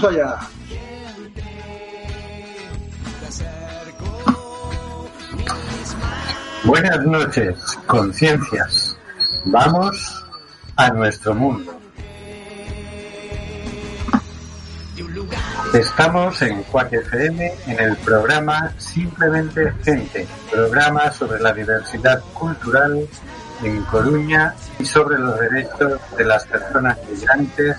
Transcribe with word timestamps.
Vamos 0.00 0.14
allá. 0.14 0.38
Buenas 6.64 7.04
noches, 7.04 7.56
conciencias. 7.86 8.96
Vamos 9.46 10.24
a 10.76 10.90
nuestro 10.90 11.34
mundo. 11.34 11.76
Estamos 15.74 16.42
en 16.42 16.62
Cuac 16.64 16.92
FM 16.92 17.52
en 17.66 17.80
el 17.80 17.96
programa 17.96 18.72
Simplemente 18.78 19.72
Gente, 19.82 20.28
programa 20.48 21.10
sobre 21.10 21.40
la 21.40 21.52
diversidad 21.52 22.22
cultural 22.34 23.08
en 23.64 23.82
Coruña 23.84 24.54
y 24.78 24.84
sobre 24.84 25.18
los 25.18 25.40
derechos 25.40 26.00
de 26.16 26.24
las 26.24 26.46
personas 26.46 26.96
migrantes. 27.10 27.76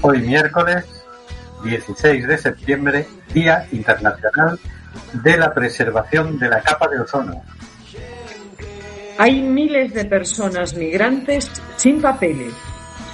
Hoy 0.00 0.22
miércoles 0.22 0.95
16 1.66 2.26
de 2.26 2.38
septiembre, 2.38 3.06
Día 3.34 3.66
Internacional 3.72 4.58
de 5.12 5.36
la 5.36 5.52
Preservación 5.52 6.38
de 6.38 6.48
la 6.48 6.62
Capa 6.62 6.88
de 6.88 7.00
Ozono. 7.00 7.42
Hay 9.18 9.40
miles 9.42 9.94
de 9.94 10.04
personas 10.04 10.74
migrantes 10.74 11.50
sin 11.76 12.00
papeles, 12.00 12.52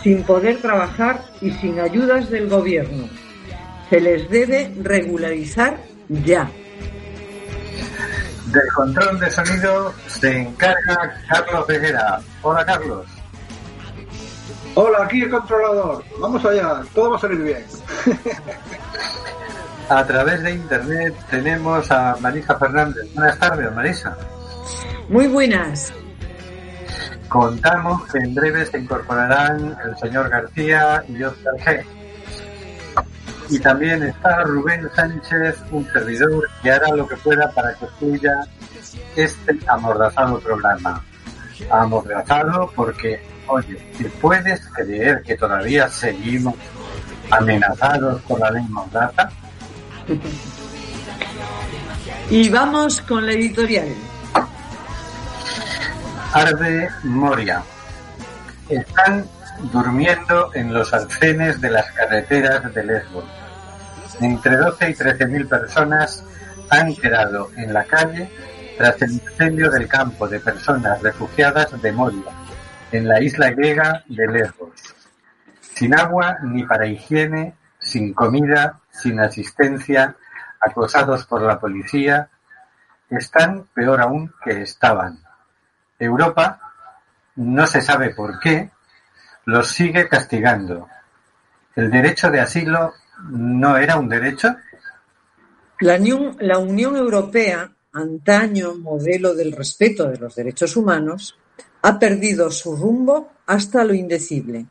sin 0.02 0.22
poder 0.24 0.60
trabajar 0.60 1.22
y 1.40 1.50
sin 1.52 1.78
ayudas 1.78 2.28
del 2.28 2.48
gobierno. 2.48 3.08
Se 3.88 4.00
les 4.00 4.28
debe 4.28 4.72
regularizar 4.82 5.78
ya. 6.08 6.50
Del 8.46 8.68
control 8.74 9.20
de 9.20 9.30
sonido 9.30 9.94
se 10.08 10.38
encarga 10.38 11.14
Carlos 11.28 11.66
Veguera. 11.66 12.20
Hola 12.42 12.64
Carlos. 12.64 13.06
Hola, 14.74 15.04
aquí 15.04 15.22
el 15.22 15.30
controlador. 15.30 16.02
Vamos 16.18 16.44
allá, 16.44 16.82
todo 16.94 17.10
va 17.10 17.16
a 17.16 17.20
salir 17.20 17.42
bien. 17.42 17.64
A 19.88 20.06
través 20.06 20.42
de 20.42 20.52
internet 20.52 21.14
tenemos 21.28 21.90
a 21.90 22.16
Marisa 22.20 22.58
Fernández. 22.58 23.12
Buenas 23.14 23.38
tardes, 23.38 23.70
Marisa. 23.74 24.16
Muy 25.08 25.26
buenas. 25.26 25.92
Contamos 27.28 28.10
que 28.10 28.18
en 28.18 28.34
breve 28.34 28.64
se 28.64 28.78
incorporarán 28.78 29.76
el 29.84 29.96
señor 29.98 30.30
García 30.30 31.04
y 31.08 31.22
Oscar 31.22 31.54
G. 31.58 31.84
Y 33.50 33.58
también 33.58 34.02
está 34.02 34.44
Rubén 34.44 34.88
Sánchez, 34.94 35.58
un 35.72 35.86
servidor 35.92 36.48
que 36.62 36.70
hará 36.70 36.88
lo 36.94 37.06
que 37.06 37.16
pueda 37.16 37.50
para 37.50 37.74
que 37.74 37.86
fluya 37.98 38.32
este 39.16 39.58
amordazado 39.66 40.40
programa. 40.40 41.04
Amordazado 41.70 42.70
porque, 42.74 43.20
oye, 43.46 43.78
si 43.96 44.04
puedes 44.04 44.60
creer 44.68 45.22
que 45.22 45.36
todavía 45.36 45.88
seguimos 45.88 46.54
amenazados 47.30 48.20
por 48.22 48.40
la 48.40 48.50
ley 48.50 48.64
Mordaza, 48.68 49.30
Y 52.30 52.48
vamos 52.48 53.00
con 53.02 53.26
la 53.26 53.32
editorial. 53.32 53.88
Arde 56.32 56.88
Moria. 57.04 57.62
Están 58.68 59.26
durmiendo 59.70 60.50
en 60.54 60.72
los 60.72 60.92
alcenes 60.92 61.60
de 61.60 61.70
las 61.70 61.90
carreteras 61.92 62.72
de 62.74 62.84
Lesbos. 62.84 63.24
Entre 64.20 64.56
12 64.56 64.90
y 64.90 64.94
13 64.94 65.26
mil 65.26 65.46
personas 65.46 66.24
han 66.70 66.94
quedado 66.96 67.50
en 67.56 67.72
la 67.72 67.84
calle 67.84 68.30
tras 68.78 69.00
el 69.02 69.12
incendio 69.12 69.70
del 69.70 69.86
campo 69.86 70.26
de 70.26 70.40
personas 70.40 71.02
refugiadas 71.02 71.80
de 71.82 71.92
Moria, 71.92 72.32
en 72.92 73.08
la 73.08 73.20
isla 73.20 73.50
griega 73.50 74.04
de 74.06 74.26
Lesbos. 74.26 74.94
Sin 75.60 75.94
agua 75.94 76.38
ni 76.42 76.64
para 76.64 76.86
higiene, 76.86 77.54
sin 77.78 78.12
comida, 78.12 78.80
sin 78.90 79.18
asistencia, 79.18 80.14
acosados 80.60 81.24
por 81.24 81.42
la 81.42 81.58
policía, 81.58 82.28
están 83.10 83.66
peor 83.74 84.00
aún 84.00 84.32
que 84.44 84.62
estaban. 84.62 85.18
Europa, 85.98 86.60
no 87.36 87.66
se 87.66 87.80
sabe 87.80 88.10
por 88.14 88.38
qué, 88.38 88.70
los 89.46 89.68
sigue 89.68 90.08
castigando. 90.08 90.88
¿El 91.74 91.90
derecho 91.90 92.30
de 92.30 92.40
asilo 92.40 92.92
no 93.30 93.76
era 93.76 93.96
un 93.96 94.08
derecho? 94.08 94.54
La 95.80 95.96
Unión, 95.96 96.36
la 96.40 96.58
Unión 96.58 96.96
Europea, 96.96 97.70
antaño 97.92 98.74
modelo 98.74 99.34
del 99.34 99.52
respeto 99.52 100.08
de 100.08 100.18
los 100.18 100.34
derechos 100.34 100.76
humanos, 100.76 101.36
ha 101.82 101.98
perdido 101.98 102.50
su 102.50 102.76
rumbo 102.76 103.32
hasta 103.46 103.84
lo 103.84 103.92
indecible. 103.92 104.66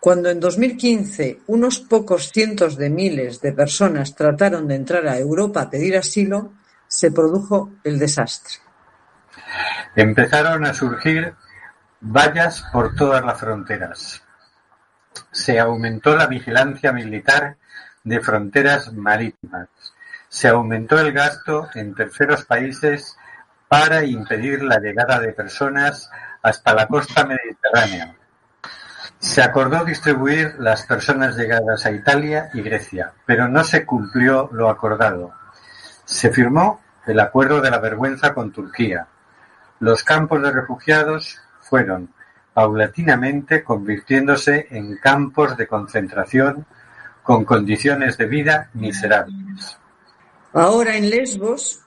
Cuando 0.00 0.30
en 0.30 0.38
2015 0.38 1.40
unos 1.46 1.80
pocos 1.80 2.30
cientos 2.30 2.76
de 2.76 2.90
miles 2.90 3.40
de 3.40 3.52
personas 3.52 4.14
trataron 4.14 4.68
de 4.68 4.76
entrar 4.76 5.08
a 5.08 5.18
Europa 5.18 5.62
a 5.62 5.70
pedir 5.70 5.96
asilo, 5.96 6.52
se 6.86 7.10
produjo 7.10 7.72
el 7.82 7.98
desastre. 7.98 8.54
Empezaron 9.96 10.64
a 10.64 10.74
surgir 10.74 11.34
vallas 12.00 12.64
por 12.72 12.94
todas 12.94 13.24
las 13.24 13.40
fronteras. 13.40 14.22
Se 15.30 15.58
aumentó 15.58 16.16
la 16.16 16.26
vigilancia 16.26 16.92
militar 16.92 17.56
de 18.04 18.20
fronteras 18.20 18.92
marítimas. 18.92 19.68
Se 20.28 20.48
aumentó 20.48 20.98
el 20.98 21.12
gasto 21.12 21.68
en 21.74 21.94
terceros 21.94 22.44
países 22.44 23.16
para 23.74 24.04
impedir 24.04 24.62
la 24.62 24.78
llegada 24.78 25.18
de 25.18 25.32
personas 25.32 26.08
hasta 26.42 26.74
la 26.74 26.86
costa 26.86 27.26
mediterránea. 27.26 28.14
Se 29.18 29.42
acordó 29.42 29.84
distribuir 29.84 30.54
las 30.60 30.86
personas 30.86 31.36
llegadas 31.36 31.84
a 31.84 31.90
Italia 31.90 32.50
y 32.54 32.62
Grecia, 32.62 33.12
pero 33.26 33.48
no 33.48 33.64
se 33.64 33.84
cumplió 33.84 34.48
lo 34.52 34.70
acordado. 34.70 35.32
Se 36.04 36.30
firmó 36.30 36.82
el 37.04 37.18
acuerdo 37.18 37.60
de 37.60 37.72
la 37.72 37.80
vergüenza 37.80 38.32
con 38.32 38.52
Turquía. 38.52 39.08
Los 39.80 40.04
campos 40.04 40.40
de 40.40 40.52
refugiados 40.52 41.40
fueron 41.58 42.14
paulatinamente 42.52 43.64
convirtiéndose 43.64 44.68
en 44.70 44.98
campos 44.98 45.56
de 45.56 45.66
concentración 45.66 46.64
con 47.24 47.44
condiciones 47.44 48.16
de 48.18 48.26
vida 48.26 48.70
miserables. 48.74 49.78
Ahora 50.52 50.96
en 50.96 51.10
Lesbos, 51.10 51.83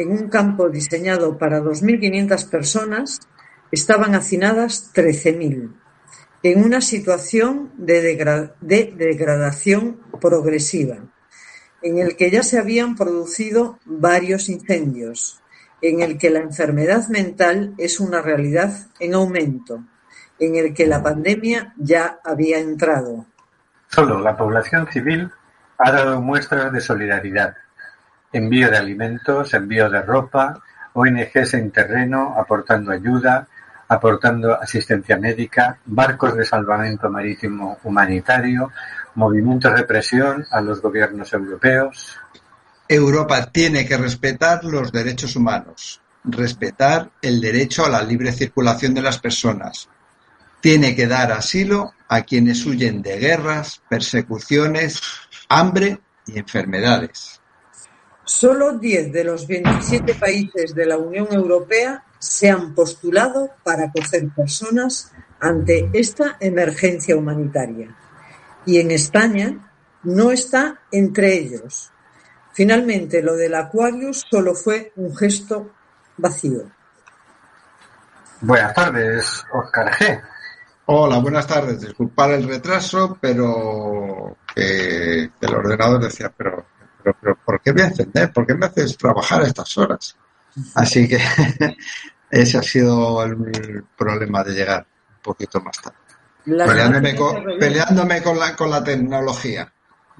en 0.00 0.12
un 0.12 0.28
campo 0.28 0.68
diseñado 0.68 1.38
para 1.38 1.60
2.500 1.60 2.48
personas, 2.48 3.18
estaban 3.72 4.14
hacinadas 4.14 4.92
13.000, 4.94 5.72
en 6.44 6.64
una 6.64 6.80
situación 6.80 7.72
de, 7.76 8.00
de 8.60 8.94
degradación 8.96 10.00
progresiva, 10.20 10.98
en 11.82 11.98
el 11.98 12.16
que 12.16 12.30
ya 12.30 12.44
se 12.44 12.58
habían 12.58 12.94
producido 12.94 13.80
varios 13.84 14.48
incendios, 14.48 15.42
en 15.82 16.00
el 16.00 16.16
que 16.16 16.30
la 16.30 16.40
enfermedad 16.40 17.08
mental 17.08 17.74
es 17.76 17.98
una 17.98 18.22
realidad 18.22 18.86
en 19.00 19.14
aumento, 19.14 19.82
en 20.38 20.54
el 20.54 20.74
que 20.74 20.86
la 20.86 21.02
pandemia 21.02 21.74
ya 21.76 22.20
había 22.24 22.60
entrado. 22.60 23.26
Solo 23.88 24.20
la 24.20 24.36
población 24.36 24.86
civil 24.92 25.28
ha 25.78 25.90
dado 25.90 26.20
muestras 26.20 26.72
de 26.72 26.80
solidaridad. 26.80 27.56
Envío 28.32 28.70
de 28.70 28.76
alimentos, 28.76 29.54
envío 29.54 29.88
de 29.88 30.02
ropa, 30.02 30.60
ONGs 30.92 31.54
en 31.54 31.70
terreno 31.70 32.34
aportando 32.36 32.92
ayuda, 32.92 33.48
aportando 33.88 34.60
asistencia 34.60 35.16
médica, 35.16 35.78
barcos 35.86 36.36
de 36.36 36.44
salvamento 36.44 37.08
marítimo 37.08 37.78
humanitario, 37.84 38.70
movimientos 39.14 39.74
de 39.74 39.84
presión 39.84 40.44
a 40.50 40.60
los 40.60 40.82
gobiernos 40.82 41.32
europeos. 41.32 42.18
Europa 42.86 43.50
tiene 43.50 43.86
que 43.86 43.96
respetar 43.96 44.64
los 44.64 44.92
derechos 44.92 45.36
humanos, 45.36 46.00
respetar 46.24 47.10
el 47.22 47.40
derecho 47.40 47.84
a 47.84 47.88
la 47.88 48.02
libre 48.02 48.32
circulación 48.32 48.94
de 48.94 49.02
las 49.02 49.18
personas. 49.18 49.88
Tiene 50.60 50.94
que 50.94 51.06
dar 51.06 51.32
asilo 51.32 51.92
a 52.08 52.22
quienes 52.22 52.64
huyen 52.66 53.00
de 53.00 53.18
guerras, 53.18 53.80
persecuciones, 53.88 55.00
hambre 55.48 55.98
y 56.26 56.38
enfermedades. 56.38 57.37
Solo 58.28 58.78
10 58.78 59.10
de 59.10 59.24
los 59.24 59.46
27 59.46 60.14
países 60.16 60.74
de 60.74 60.84
la 60.84 60.98
Unión 60.98 61.28
Europea 61.32 62.04
se 62.18 62.50
han 62.50 62.74
postulado 62.74 63.52
para 63.64 63.84
acoger 63.84 64.28
personas 64.36 65.10
ante 65.40 65.88
esta 65.94 66.36
emergencia 66.38 67.16
humanitaria. 67.16 67.96
Y 68.66 68.80
en 68.80 68.90
España 68.90 69.72
no 70.02 70.30
está 70.30 70.78
entre 70.92 71.38
ellos. 71.38 71.90
Finalmente, 72.52 73.22
lo 73.22 73.34
del 73.34 73.54
Aquarius 73.54 74.26
solo 74.30 74.54
fue 74.54 74.92
un 74.96 75.16
gesto 75.16 75.70
vacío. 76.18 76.70
Buenas 78.42 78.74
tardes, 78.74 79.42
Oscar 79.54 79.90
G. 79.90 80.22
Hola, 80.84 81.18
buenas 81.20 81.46
tardes. 81.46 81.80
Disculpar 81.80 82.32
el 82.32 82.46
retraso, 82.46 83.16
pero 83.18 84.36
que 84.54 85.30
el 85.40 85.54
ordenador 85.54 86.02
decía, 86.02 86.30
pero, 86.36 86.66
pero, 87.14 87.16
pero 87.20 87.38
¿por 87.44 87.60
qué 87.60 87.72
me 87.72 87.82
encender? 87.82 88.32
¿Por 88.32 88.46
qué 88.46 88.54
me 88.54 88.66
haces 88.66 88.96
trabajar 88.96 89.42
a 89.42 89.46
estas 89.46 89.76
horas? 89.78 90.16
Así 90.74 91.08
que 91.08 91.18
ese 92.30 92.58
ha 92.58 92.62
sido 92.62 93.22
el 93.24 93.84
problema 93.96 94.42
de 94.44 94.52
llegar 94.52 94.86
un 95.16 95.22
poquito 95.22 95.60
más 95.60 95.80
tarde. 95.80 95.96
Peleándome 96.44 97.14
con, 97.14 97.44
peleándome 97.58 98.22
con 98.22 98.38
la, 98.38 98.56
con 98.56 98.70
la 98.70 98.82
tecnología. 98.82 99.70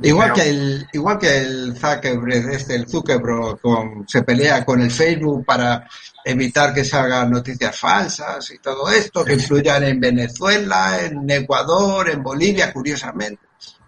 Igual 0.00 0.32
que 0.32 0.48
el, 0.48 0.86
igual 0.92 1.18
que 1.18 1.38
el 1.38 1.76
Zuckerberg, 1.76 2.50
este, 2.50 2.76
el 2.76 2.88
Zuckerberg 2.88 3.60
con, 3.60 4.06
se 4.06 4.22
pelea 4.22 4.64
con 4.64 4.80
el 4.80 4.90
Facebook 4.90 5.44
para 5.44 5.88
evitar 6.24 6.72
que 6.72 6.84
salgan 6.84 7.30
noticias 7.30 7.76
falsas 7.76 8.48
y 8.52 8.58
todo 8.58 8.88
esto, 8.90 9.24
que 9.24 9.34
influyan 9.34 9.82
en 9.84 9.98
Venezuela, 9.98 11.00
en 11.04 11.28
Ecuador, 11.28 12.10
en 12.10 12.22
Bolivia, 12.22 12.72
curiosamente. 12.72 13.42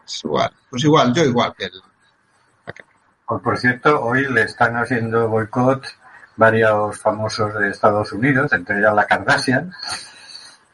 Es 0.04 0.24
igual, 0.24 0.50
pues 0.68 0.82
igual, 0.82 1.14
yo 1.14 1.24
igual 1.24 1.54
que 1.56 1.66
el. 1.66 1.82
Pues, 3.30 3.42
por 3.42 3.58
cierto, 3.58 4.02
hoy 4.02 4.26
le 4.28 4.42
están 4.42 4.76
haciendo 4.76 5.28
boicot 5.28 5.86
varios 6.34 6.98
famosos 6.98 7.54
de 7.54 7.68
Estados 7.68 8.12
Unidos, 8.12 8.52
entre 8.52 8.80
ellas 8.80 8.92
la 8.92 9.06
Kardashian. 9.06 9.72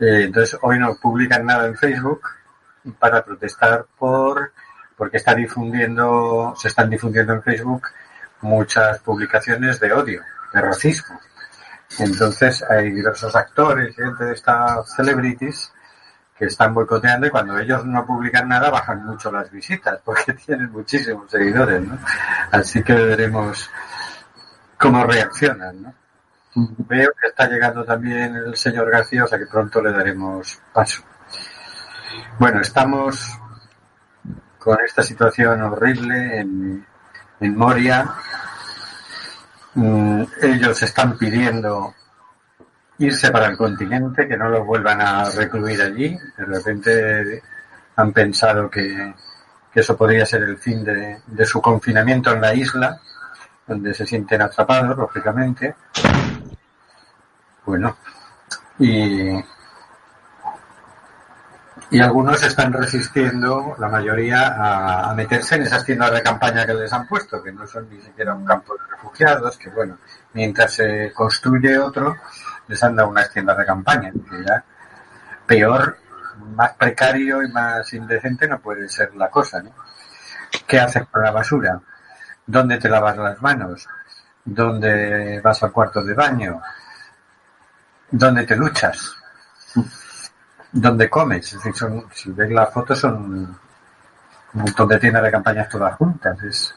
Eh, 0.00 0.22
entonces, 0.24 0.58
hoy 0.62 0.78
no 0.78 0.96
publican 0.96 1.44
nada 1.44 1.66
en 1.66 1.76
Facebook 1.76 2.22
para 2.98 3.22
protestar 3.22 3.84
por 3.98 4.52
porque 4.96 5.18
está 5.18 5.34
difundiendo, 5.34 6.54
se 6.56 6.68
están 6.68 6.88
difundiendo 6.88 7.34
en 7.34 7.42
Facebook 7.42 7.88
muchas 8.40 9.00
publicaciones 9.00 9.78
de 9.78 9.92
odio, 9.92 10.22
de 10.54 10.60
racismo. 10.62 11.20
Entonces 11.98 12.64
hay 12.70 12.90
diversos 12.90 13.36
actores, 13.36 13.94
gente 13.94 14.24
de 14.24 14.32
estas 14.32 14.94
celebrities 14.94 15.70
que 16.38 16.46
están 16.46 16.74
boicoteando 16.74 17.26
y 17.26 17.30
cuando 17.30 17.58
ellos 17.58 17.84
no 17.86 18.06
publican 18.06 18.48
nada 18.48 18.70
bajan 18.70 19.04
mucho 19.04 19.32
las 19.32 19.50
visitas 19.50 20.00
porque 20.04 20.32
tienen 20.46 20.70
muchísimos 20.70 21.30
seguidores, 21.30 21.82
¿no? 21.82 21.98
Así 22.50 22.82
que 22.82 22.92
veremos 22.94 23.70
cómo 24.78 25.04
reaccionan, 25.04 25.82
¿no? 25.82 25.94
Veo 26.54 27.10
que 27.20 27.28
está 27.28 27.48
llegando 27.48 27.84
también 27.84 28.34
el 28.34 28.56
señor 28.56 28.90
García, 28.90 29.24
o 29.24 29.26
sea 29.26 29.38
que 29.38 29.46
pronto 29.46 29.82
le 29.82 29.92
daremos 29.92 30.58
paso. 30.72 31.02
Bueno, 32.38 32.60
estamos 32.60 33.38
con 34.58 34.78
esta 34.84 35.02
situación 35.02 35.60
horrible 35.62 36.40
en, 36.40 36.86
en 37.40 37.56
Moria. 37.56 38.10
Mm, 39.74 40.22
ellos 40.42 40.82
están 40.82 41.18
pidiendo 41.18 41.94
irse 42.98 43.30
para 43.30 43.46
el 43.46 43.56
continente, 43.56 44.26
que 44.26 44.36
no 44.36 44.48
los 44.48 44.64
vuelvan 44.64 45.00
a 45.00 45.30
recluir 45.30 45.80
allí. 45.82 46.16
De 46.36 46.44
repente 46.44 47.42
han 47.96 48.12
pensado 48.12 48.70
que, 48.70 49.14
que 49.72 49.80
eso 49.80 49.96
podría 49.96 50.26
ser 50.26 50.42
el 50.42 50.58
fin 50.58 50.84
de, 50.84 51.18
de, 51.26 51.46
su 51.46 51.60
confinamiento 51.60 52.32
en 52.32 52.40
la 52.40 52.54
isla, 52.54 53.00
donde 53.66 53.94
se 53.94 54.06
sienten 54.06 54.42
atrapados, 54.42 54.96
lógicamente. 54.96 55.74
Bueno, 57.64 57.96
y, 58.78 59.32
y 61.90 62.00
algunos 62.00 62.42
están 62.42 62.72
resistiendo, 62.72 63.76
la 63.78 63.88
mayoría, 63.88 65.08
a, 65.08 65.14
meterse 65.14 65.54
en 65.54 65.62
esas 65.62 65.84
tiendas 65.84 66.10
de 66.12 66.22
campaña 66.22 66.66
que 66.66 66.74
les 66.74 66.92
han 66.92 67.06
puesto, 67.06 67.42
que 67.42 67.52
no 67.52 67.66
son 67.66 67.88
ni 67.88 68.00
siquiera 68.00 68.34
un 68.34 68.44
campo 68.44 68.74
de 68.74 68.96
refugiados, 68.96 69.56
que 69.56 69.70
bueno, 69.70 69.98
mientras 70.32 70.74
se 70.74 71.12
construye 71.12 71.78
otro, 71.78 72.16
les 72.66 72.82
han 72.82 72.96
dado 72.96 73.10
unas 73.10 73.30
tiendas 73.30 73.56
de 73.56 73.64
campaña, 73.64 74.10
que 74.12 74.44
ya 74.44 74.64
peor, 75.46 75.98
más 76.54 76.72
precario 76.72 77.42
y 77.42 77.50
más 77.52 77.92
indecente 77.92 78.48
no 78.48 78.58
puede 78.58 78.88
ser 78.88 79.14
la 79.14 79.30
cosa, 79.30 79.62
¿no? 79.62 79.70
¿Qué 80.66 80.80
haces 80.80 81.06
con 81.06 81.22
la 81.22 81.30
basura? 81.30 81.80
¿Dónde 82.46 82.78
te 82.78 82.88
lavas 82.88 83.16
las 83.16 83.40
manos? 83.40 83.86
¿Dónde 84.44 85.40
vas 85.40 85.62
al 85.62 85.72
cuarto 85.72 86.02
de 86.02 86.14
baño? 86.14 86.60
¿Dónde 88.10 88.44
te 88.44 88.56
luchas? 88.56 89.16
Donde 90.72 91.08
comes. 91.08 91.56
Son, 91.74 92.04
si 92.12 92.30
ves 92.32 92.50
las 92.50 92.72
fotos 92.72 92.98
son 92.98 93.14
un 94.54 94.60
montón 94.60 94.88
de 94.88 94.98
tiendas 94.98 95.22
de 95.22 95.30
campañas 95.30 95.68
todas 95.68 95.94
juntas. 95.96 96.42
Es, 96.42 96.74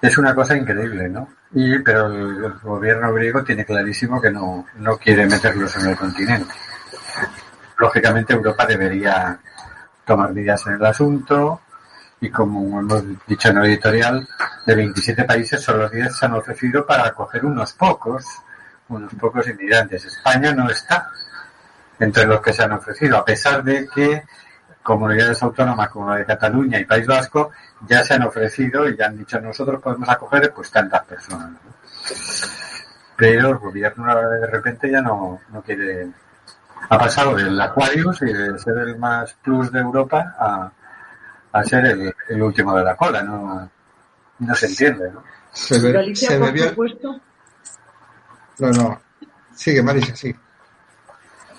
es 0.00 0.18
una 0.18 0.34
cosa 0.34 0.56
increíble, 0.56 1.08
¿no? 1.08 1.28
Y, 1.52 1.78
pero 1.80 2.06
el, 2.06 2.44
el 2.44 2.52
gobierno 2.60 3.12
griego 3.12 3.44
tiene 3.44 3.64
clarísimo 3.64 4.20
que 4.20 4.30
no, 4.30 4.66
no 4.76 4.96
quiere 4.96 5.26
meterlos 5.26 5.76
en 5.76 5.90
el 5.90 5.96
continente. 5.96 6.54
Lógicamente 7.78 8.32
Europa 8.32 8.66
debería 8.66 9.38
tomar 10.04 10.32
medidas 10.32 10.66
en 10.66 10.74
el 10.74 10.84
asunto 10.84 11.60
y 12.22 12.30
como 12.30 12.80
hemos 12.80 13.02
dicho 13.26 13.48
en 13.48 13.58
el 13.58 13.66
editorial, 13.66 14.28
de 14.64 14.74
27 14.76 15.24
países 15.24 15.60
solo 15.60 15.88
10 15.88 16.16
se 16.16 16.26
han 16.26 16.34
ofrecido 16.34 16.86
para 16.86 17.08
acoger 17.08 17.44
unos 17.44 17.72
pocos, 17.72 18.24
unos 18.88 19.12
pocos 19.14 19.48
inmigrantes. 19.48 20.04
España 20.04 20.52
no 20.52 20.70
está 20.70 21.10
entre 22.02 22.26
los 22.26 22.40
que 22.40 22.52
se 22.52 22.62
han 22.64 22.72
ofrecido, 22.72 23.16
a 23.16 23.24
pesar 23.24 23.62
de 23.62 23.88
que 23.88 24.24
comunidades 24.82 25.40
autónomas 25.42 25.88
como 25.88 26.10
la 26.10 26.16
de 26.16 26.26
Cataluña 26.26 26.80
y 26.80 26.84
País 26.84 27.06
Vasco 27.06 27.52
ya 27.86 28.02
se 28.02 28.14
han 28.14 28.24
ofrecido 28.24 28.88
y 28.88 28.96
ya 28.96 29.06
han 29.06 29.16
dicho 29.16 29.40
nosotros 29.40 29.80
podemos 29.80 30.08
acoger 30.08 30.52
pues 30.52 30.70
tantas 30.72 31.04
personas. 31.04 31.50
¿no? 31.52 31.58
Pero 33.16 33.50
el 33.50 33.58
gobierno 33.58 34.30
de 34.30 34.46
repente 34.48 34.90
ya 34.90 35.00
no, 35.00 35.40
no 35.50 35.62
quiere... 35.62 36.08
Ha 36.88 36.98
pasado 36.98 37.36
del 37.36 37.58
Aquarius 37.60 38.22
y 38.22 38.32
de 38.32 38.58
ser 38.58 38.76
el 38.78 38.98
más 38.98 39.34
plus 39.34 39.70
de 39.70 39.78
Europa 39.78 40.34
a, 40.36 40.72
a 41.52 41.62
ser 41.62 41.86
el, 41.86 42.12
el, 42.28 42.42
último 42.42 42.76
de 42.76 42.82
la 42.82 42.96
cola. 42.96 43.22
No, 43.22 43.70
no 44.40 44.54
se 44.56 44.66
entiende. 44.66 45.12
¿no? 45.12 45.22
Se, 45.52 45.78
ve, 45.78 45.92
Galicia, 45.92 46.30
se 46.30 46.38
por 46.38 46.48
bebió... 46.48 46.68
supuesto, 46.70 47.20
No, 48.58 48.70
no. 48.72 49.00
Sigue, 49.54 49.80
Marisa, 49.80 50.16
sigue. 50.16 50.36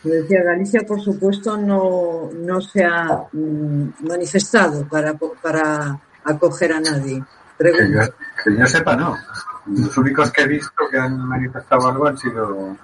Decía, 0.03 0.43
Galicia, 0.43 0.81
por 0.85 1.01
supuesto, 1.01 1.55
no, 1.57 2.29
no 2.33 2.61
se 2.61 2.83
ha 2.83 3.23
mm, 3.31 4.07
manifestado 4.07 4.85
para, 4.87 5.13
para 5.41 5.97
acoger 6.25 6.73
a 6.73 6.79
nadie. 6.79 7.23
Que 7.57 7.91
yo, 7.91 8.01
que 8.43 8.57
yo 8.57 8.65
sepa, 8.65 8.95
no. 8.95 9.15
Los 9.67 9.97
únicos 9.97 10.31
que 10.31 10.41
he 10.41 10.47
visto 10.47 10.83
que 10.91 10.97
han 10.97 11.17
manifestado 11.25 11.87
algo 11.87 12.07
han 12.07 12.17
sido 12.17 12.75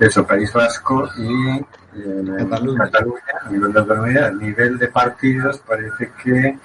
eso, 0.00 0.26
País 0.26 0.52
Vasco 0.52 1.08
y 1.16 1.58
eh, 1.58 2.36
Cataluña. 2.38 2.84
Cataluña. 2.84 3.22
A 3.42 3.48
nivel 3.50 3.72
de 3.72 3.78
autonomía, 3.78 4.26
a 4.26 4.30
nivel 4.32 4.78
de 4.78 4.88
partidos 4.88 5.58
parece 5.58 6.10
que 6.22 6.58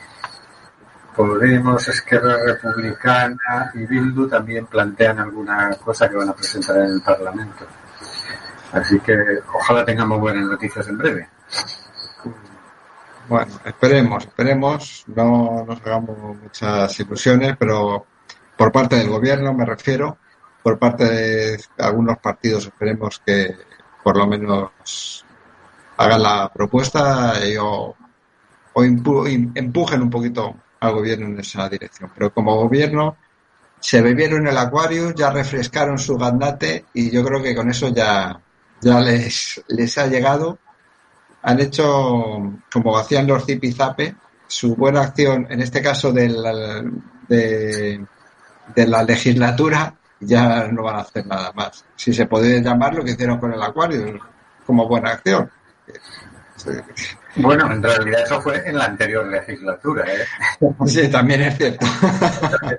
Podemos, 1.16 1.86
Esquerra 1.90 2.38
Republicana 2.46 3.72
y 3.74 3.86
Bildu 3.86 4.30
también 4.30 4.66
plantean 4.66 5.20
alguna 5.20 5.72
cosa 5.84 6.10
que 6.10 6.16
van 6.16 6.30
a 6.30 6.34
presentar 6.34 6.78
en 6.78 6.94
el 6.94 7.02
Parlamento. 7.02 7.66
Así 8.74 9.00
que 9.00 9.14
ojalá 9.54 9.86
tengamos 9.86 10.20
buenas 10.20 10.46
noticias 10.46 10.88
en 10.88 10.98
breve. 10.98 11.28
Bueno, 13.28 13.52
esperemos, 13.66 14.26
esperemos, 14.26 15.04
no 15.08 15.66
nos 15.66 15.82
hagamos 15.82 16.18
muchas 16.42 17.00
ilusiones, 17.00 17.56
pero 17.58 18.06
por 18.58 18.72
parte 18.72 18.98
del 18.98 19.10
gobierno 19.10 19.54
me 19.54 19.66
refiero, 19.66 20.18
por 20.62 20.78
parte 20.78 21.06
de 21.06 21.64
algunos 21.78 22.18
partidos 22.20 22.66
esperemos 22.66 23.22
que 23.26 23.56
por 24.04 24.18
lo 24.18 24.28
menos 24.28 25.26
hagan 25.98 26.24
la 26.24 26.52
propuesta 26.54 27.34
y 27.46 27.56
o, 27.58 27.96
empujen 28.76 30.02
un 30.02 30.10
poquito 30.10 30.56
al 30.80 30.94
gobierno 30.94 31.28
en 31.28 31.40
esa 31.40 31.70
dirección. 31.70 32.12
Pero 32.14 32.34
como 32.34 32.56
gobierno 32.56 33.18
se 33.80 34.02
bebieron 34.02 34.48
el 34.48 34.58
acuario, 34.58 35.12
ya 35.12 35.32
refrescaron 35.32 35.98
su 35.98 36.18
gandate 36.18 36.86
y 36.94 37.12
yo 37.12 37.24
creo 37.24 37.42
que 37.42 37.56
con 37.56 37.70
eso 37.70 37.90
ya, 37.90 38.40
ya 38.82 39.00
les, 39.00 39.62
les 39.68 39.98
ha 39.98 40.08
llegado 40.08 40.58
han 41.44 41.60
hecho, 41.60 42.54
como 42.72 42.98
hacían 42.98 43.28
los 43.28 43.46
zipizape, 43.46 44.16
su 44.48 44.76
buena 44.76 45.02
acción, 45.02 45.48
en 45.50 45.62
este 45.62 45.82
caso 45.82 46.12
de 46.12 46.30
la, 46.30 46.84
de, 47.28 48.06
de 48.76 48.88
la 48.88 49.04
legislatura, 49.04 49.96
ya 50.20 50.68
no 50.68 50.84
van 50.84 50.98
a 50.98 51.00
hacer 51.00 51.26
nada 51.26 51.52
más. 51.54 51.84
Si 51.96 52.14
se 52.14 52.28
puede 52.28 52.62
llamar 52.62 52.94
lo 52.94 53.04
que 53.04 53.12
hicieron 53.12 53.40
con 53.40 53.54
el 53.54 53.62
acuario, 53.62 54.20
como 54.66 54.88
buena 54.88 55.12
acción. 55.12 55.50
Bueno, 57.38 57.72
en 57.72 57.82
realidad 57.82 58.22
eso 58.24 58.42
fue 58.42 58.62
en 58.70 58.78
la 58.78 58.86
anterior 58.86 59.26
legislatura. 59.26 60.06
¿eh? 60.14 60.68
Sí, 60.86 61.10
también 61.10 61.42
es 61.42 61.58
cierto. 61.58 61.88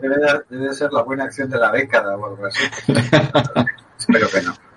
Debe, 0.01 0.17
debe 0.51 0.75
ser 0.75 0.93
la 0.93 1.03
buena 1.03 1.25
acción 1.25 1.51
de 1.51 1.59
la 1.59 1.73
década 1.73 2.17
o 2.17 2.27
algo 2.27 2.47
así. 2.47 2.63
Espero 3.99 4.29
que 4.29 4.43
no. 4.43 4.72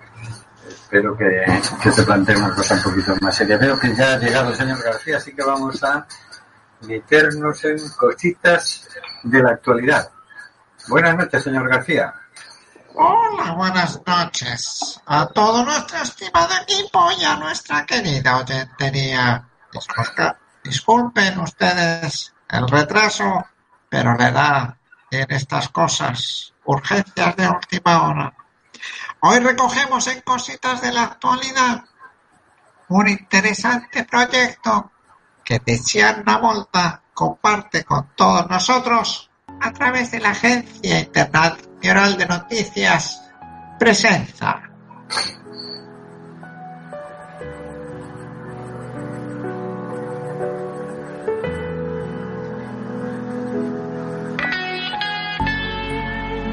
Espero 0.86 1.16
que, 1.16 1.44
que 1.82 1.90
se 1.90 2.04
plantee 2.04 2.36
una 2.36 2.54
cosa 2.54 2.74
un 2.76 2.82
poquito 2.84 3.16
más 3.20 3.34
seria. 3.34 3.58
Veo 3.58 3.76
que 3.76 3.92
ya 3.92 4.12
ha 4.12 4.18
llegado 4.18 4.50
el 4.50 4.54
señor 4.56 4.80
García, 4.84 5.16
así 5.16 5.34
que 5.34 5.42
vamos 5.42 5.82
a 5.82 6.06
meternos 6.82 7.64
en 7.64 7.76
cositas 7.98 8.88
de 9.24 9.42
la 9.42 9.50
actualidad. 9.50 10.08
Buenas 10.86 11.16
noches, 11.16 11.42
señor 11.42 11.68
García. 11.68 12.14
Hola, 12.94 13.52
buenas 13.54 14.00
noches 14.06 15.00
a 15.06 15.26
todo 15.26 15.64
nuestro 15.64 15.98
estimado 15.98 16.54
equipo 16.62 17.08
y 17.18 17.24
a 17.24 17.34
nuestra 17.36 17.84
querida 17.84 18.36
oyentería. 18.38 19.44
Disculpa- 19.72 20.36
Disculpen 20.62 21.38
ustedes 21.40 22.32
el 22.48 22.68
retraso, 22.68 23.44
pero 23.88 24.16
le 24.16 24.30
da 24.30 24.76
en 25.10 25.26
estas 25.32 25.68
cosas 25.70 26.52
urgencias 26.64 27.34
de 27.36 27.48
última 27.48 28.08
hora. 28.08 28.32
Hoy 29.20 29.38
recogemos 29.38 30.06
en 30.08 30.20
cositas 30.20 30.82
de 30.82 30.92
la 30.92 31.04
actualidad 31.04 31.84
un 32.88 33.08
interesante 33.08 34.04
proyecto 34.04 34.92
que 35.42 35.58
Tiziana 35.60 36.38
Volta 36.38 37.02
comparte 37.14 37.84
con 37.84 38.10
todos 38.14 38.48
nosotros 38.48 39.30
a 39.60 39.72
través 39.72 40.10
de 40.10 40.20
la 40.20 40.30
Agencia 40.30 41.00
Internacional 41.00 42.18
de 42.18 42.26
Noticias 42.26 43.22
Presenza. 43.78 44.62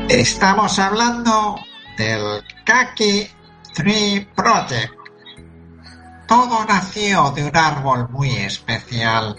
Estamos 0.08 0.79
hablando 0.79 1.60
del 1.98 2.43
Kaki 2.63 3.29
3 3.74 4.27
Project. 4.34 4.93
Todo 6.27 6.63
nació 6.65 7.32
de 7.32 7.43
un 7.43 7.58
árbol 7.58 8.08
muy 8.10 8.29
especial. 8.29 9.36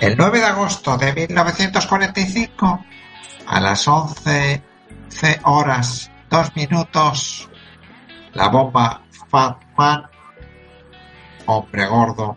El 0.00 0.16
9 0.16 0.38
de 0.38 0.44
agosto 0.44 0.96
de 0.96 1.12
1945, 1.12 2.84
a 3.46 3.60
las 3.60 3.86
11 3.86 4.62
horas 5.44 6.10
2 6.30 6.56
minutos, 6.56 7.48
la 8.32 8.48
bomba 8.48 9.02
Fatman, 9.28 10.06
hombre 11.46 11.86
gordo, 11.86 12.36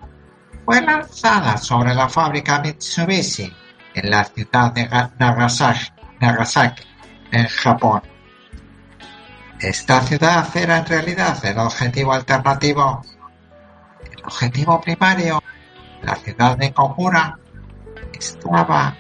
fue 0.66 0.82
lanzada 0.82 1.58
sobre 1.58 1.96
la 1.96 2.10
fábrica 2.10 2.60
Mitsubishi 2.60 3.54
en 3.94 4.10
la 4.10 4.26
ciudad 4.26 4.74
de 4.74 4.88
Nagasaki 6.20 6.89
en 7.32 7.48
Japón. 7.48 8.02
Esta 9.60 10.02
ciudad 10.02 10.48
era 10.56 10.78
en 10.78 10.86
realidad 10.86 11.44
el 11.46 11.58
objetivo 11.58 12.14
alternativo. 12.14 13.02
El 14.10 14.24
objetivo 14.24 14.80
primario, 14.80 15.44
la 16.02 16.16
ciudad 16.16 16.58
de 16.58 16.72
Komura, 16.72 17.38
estaba 18.14 18.96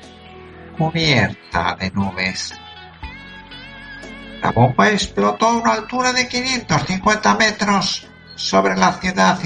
cubierta 0.78 1.76
de 1.80 1.92
nubes. 1.92 2.54
La 4.42 4.52
bomba 4.52 4.90
explotó 4.90 5.48
a 5.48 5.58
una 5.58 5.74
altura 5.74 6.14
de 6.14 6.28
550 6.28 7.36
metros 7.36 8.08
sobre 8.36 8.76
la 8.76 8.94
ciudad 8.94 9.40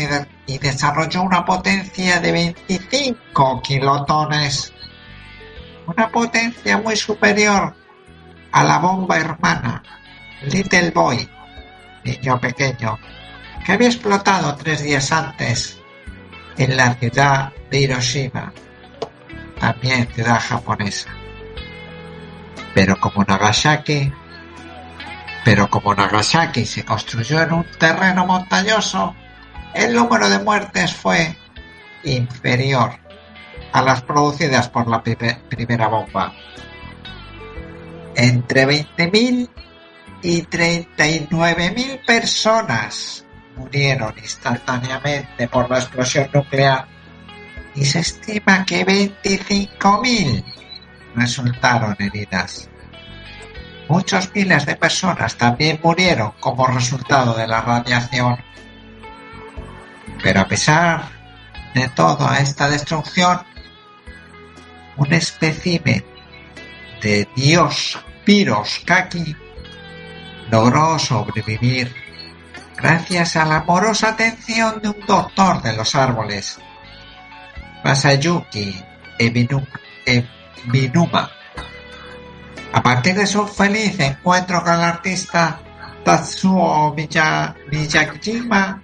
y, 0.45 0.57
desarrolló 0.57 1.23
una 1.23 1.45
potencia 1.45 2.19
de 2.19 2.31
25 2.31 3.61
kilotones, 3.61 4.71
una 5.87 6.09
potencia 6.09 6.77
muy 6.77 6.95
superior 6.95 7.82
a 8.53 8.63
la 8.63 8.77
bomba 8.77 9.17
hermana 9.17 9.83
Little 10.43 10.91
Boy, 10.91 11.29
niño 12.05 12.39
pequeño, 12.39 12.98
que 13.65 13.72
había 13.74 13.88
explotado 13.88 14.55
tres 14.55 14.83
días 14.83 15.12
antes 15.12 15.79
en 16.57 16.77
la 16.77 16.93
ciudad 16.95 17.51
de 17.69 17.81
Hiroshima, 17.81 18.53
también 19.60 20.07
ciudad 20.13 20.39
japonesa. 20.39 21.10
Pero 22.74 23.00
como 23.00 23.24
Nagasaki 23.24 24.12
pero 25.43 25.69
como 25.69 25.93
Nagasaki 25.93 26.65
se 26.65 26.86
construyó 26.86 27.41
en 27.41 27.53
un 27.53 27.65
terreno 27.77 28.25
montañoso, 28.25 29.13
el 29.74 29.93
número 29.93 30.29
de 30.29 30.39
muertes 30.39 30.93
fue 30.93 31.36
inferior 32.03 32.91
a 33.74 33.81
las 33.81 34.01
producidas 34.03 34.69
por 34.69 34.88
la 34.88 35.03
primera 35.03 35.88
bomba. 35.88 36.33
Entre 38.15 38.67
20.000 38.67 39.50
y 40.22 40.41
39.000 40.43 42.05
personas 42.05 43.25
murieron 43.58 44.13
instantáneamente 44.17 45.48
por 45.48 45.70
la 45.70 45.79
explosión 45.79 46.29
nuclear 46.34 46.88
y 47.75 47.86
se 47.86 48.00
estima 48.00 48.65
que 48.65 48.86
25.000 48.86 50.43
resultaron 51.15 51.96
heridas. 52.00 52.70
Muchos 53.89 54.32
miles 54.34 54.65
de 54.65 54.75
personas 54.75 55.36
también 55.36 55.79
murieron 55.84 56.34
como 56.39 56.67
resultado 56.67 57.36
de 57.36 57.48
la 57.48 57.62
radiación. 57.62 58.38
Pero 60.22 60.39
a 60.39 60.48
pesar 60.48 61.03
de 61.74 61.89
toda 61.89 62.39
esta 62.39 62.70
destrucción, 62.70 63.41
un 64.96 65.13
espécimen 65.13 66.12
de 67.03 67.27
Dios 67.36 68.00
Piros 68.24 68.81
Kaki 68.86 69.36
logró 70.50 70.98
sobrevivir 70.98 71.93
gracias 72.77 73.36
a 73.36 73.43
la 73.45 73.57
amorosa 73.57 74.12
atención 74.12 74.81
de 74.81 74.88
un 74.89 75.00
doctor 75.05 75.62
de 75.62 75.74
los 75.74 75.93
árboles, 75.95 76.57
Masayuki 77.83 78.81
Ebinuma. 79.19 79.69
A 82.72 82.81
partir 82.81 83.15
de 83.15 83.27
su 83.27 83.45
feliz 83.48 84.00
encuentro 84.00 84.63
con 84.63 84.74
el 84.74 84.81
artista 84.81 85.60
Tatsuo 86.05 86.95
Miyajima, 86.95 88.81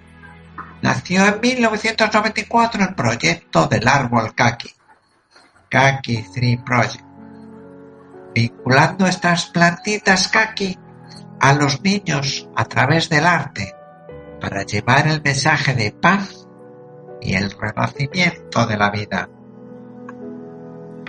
nació 0.82 1.26
en 1.26 1.40
1994 1.40 2.84
el 2.84 2.94
proyecto 2.94 3.66
del 3.66 3.88
árbol 3.88 4.34
Kaki, 4.34 4.70
Kaki 5.70 6.26
3 6.34 6.58
Project, 6.64 7.09
vinculando 8.34 9.06
estas 9.06 9.46
plantitas 9.46 10.28
Kaki 10.28 10.78
a 11.40 11.52
los 11.54 11.80
niños 11.82 12.48
a 12.54 12.64
través 12.64 13.08
del 13.08 13.26
arte 13.26 13.74
para 14.40 14.64
llevar 14.64 15.06
el 15.06 15.22
mensaje 15.22 15.74
de 15.74 15.92
paz 15.92 16.46
y 17.20 17.34
el 17.34 17.50
renacimiento 17.50 18.66
de 18.66 18.76
la 18.76 18.90
vida. 18.90 19.28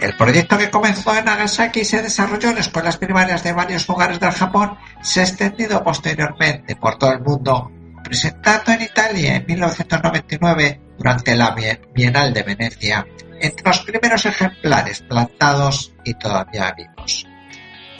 El 0.01 0.17
proyecto 0.17 0.57
que 0.57 0.71
comenzó 0.71 1.15
en 1.15 1.25
Nagasaki 1.25 1.81
y 1.81 1.85
se 1.85 2.01
desarrolló 2.01 2.49
en 2.49 2.57
escuelas 2.57 2.97
primarias 2.97 3.43
de 3.43 3.53
varios 3.53 3.87
lugares 3.87 4.19
del 4.19 4.31
Japón 4.31 4.75
se 5.03 5.19
ha 5.19 5.23
extendido 5.23 5.83
posteriormente 5.83 6.75
por 6.75 6.97
todo 6.97 7.13
el 7.13 7.21
mundo, 7.21 7.71
presentando 8.03 8.71
en 8.71 8.81
Italia 8.81 9.35
en 9.35 9.45
1999 9.45 10.81
durante 10.97 11.35
la 11.35 11.55
Bienal 11.93 12.33
de 12.33 12.43
Venecia, 12.43 13.05
entre 13.41 13.65
los 13.65 13.79
primeros 13.79 14.25
ejemplares 14.25 15.01
plantados 15.01 15.93
y 16.03 16.13
todavía 16.13 16.73
vivos. 16.77 17.27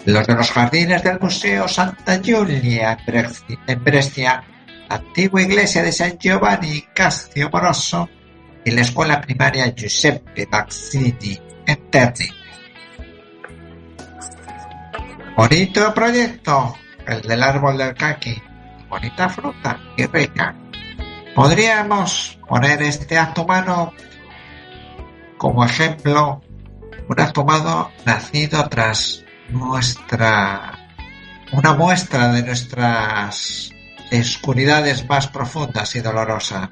Los 0.05 0.25
de 0.25 0.36
los 0.36 0.51
jardines 0.51 1.03
del 1.03 1.19
Museo 1.19 1.67
Santa 1.67 2.21
Giulia 2.21 2.98
en 3.67 3.83
Brescia, 3.83 4.43
antigua 4.89 5.41
iglesia 5.41 5.83
de 5.83 5.91
San 5.91 6.17
Giovanni 6.17 6.83
Castio 6.93 7.50
Moroso 7.51 8.10
y 8.63 8.71
la 8.71 8.81
escuela 8.81 9.21
primaria 9.21 9.74
Giuseppe 9.75 10.48
Mazzini 10.51 11.39
Bonito 15.36 15.93
proyecto, 15.93 16.75
el 17.07 17.21
del 17.21 17.41
árbol 17.41 17.77
del 17.77 17.93
kaki. 17.93 18.41
Bonita 18.89 19.29
fruta 19.29 19.79
y 19.95 20.05
rica. 20.05 20.53
Podríamos 21.33 22.38
poner 22.48 22.81
este 22.83 23.17
acto 23.17 23.43
humano 23.43 23.93
como 25.41 25.65
ejemplo, 25.65 26.39
un 27.07 27.19
acto 27.19 27.41
humano 27.41 27.89
nacido 28.05 28.69
tras 28.69 29.25
nuestra 29.50 30.77
una 31.51 31.74
muestra 31.74 32.31
de 32.31 32.43
nuestras 32.43 33.71
oscuridades 34.12 35.10
más 35.10 35.25
profundas 35.29 35.95
y 35.95 36.01
dolorosas. 36.01 36.69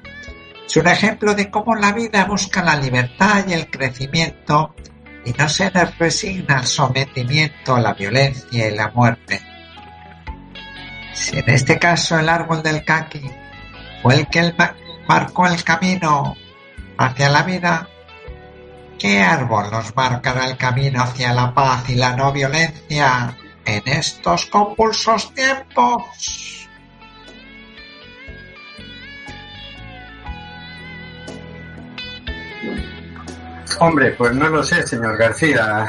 Es 0.64 0.76
un 0.76 0.86
ejemplo 0.86 1.34
de 1.34 1.50
cómo 1.50 1.74
la 1.74 1.90
vida 1.90 2.24
busca 2.26 2.62
la 2.62 2.76
libertad 2.76 3.44
y 3.48 3.54
el 3.54 3.68
crecimiento 3.68 4.76
y 5.24 5.32
no 5.32 5.48
se 5.48 5.68
resigna 5.98 6.58
al 6.58 6.66
sometimiento, 6.66 7.76
la 7.76 7.94
violencia 7.94 8.68
y 8.68 8.76
la 8.76 8.92
muerte. 8.92 9.42
Si 11.12 11.40
en 11.40 11.50
este 11.50 11.76
caso 11.80 12.20
el 12.20 12.28
árbol 12.28 12.62
del 12.62 12.84
kaki 12.84 13.28
fue 14.00 14.14
el 14.14 14.28
que 14.28 14.54
marcó 15.08 15.48
el 15.48 15.64
camino 15.64 16.36
hacia 16.96 17.30
la 17.30 17.42
vida, 17.42 17.89
¿qué 19.00 19.22
árbol 19.22 19.70
nos 19.70 19.96
marcará 19.96 20.46
el 20.46 20.56
camino 20.56 21.02
hacia 21.02 21.32
la 21.32 21.54
paz 21.54 21.88
y 21.88 21.94
la 21.94 22.14
no 22.14 22.32
violencia 22.32 23.34
en 23.64 23.82
estos 23.86 24.46
convulsos 24.46 25.32
tiempos? 25.34 26.68
Hombre, 33.78 34.10
pues 34.12 34.34
no 34.34 34.48
lo 34.50 34.62
sé, 34.62 34.86
señor 34.86 35.16
García. 35.16 35.86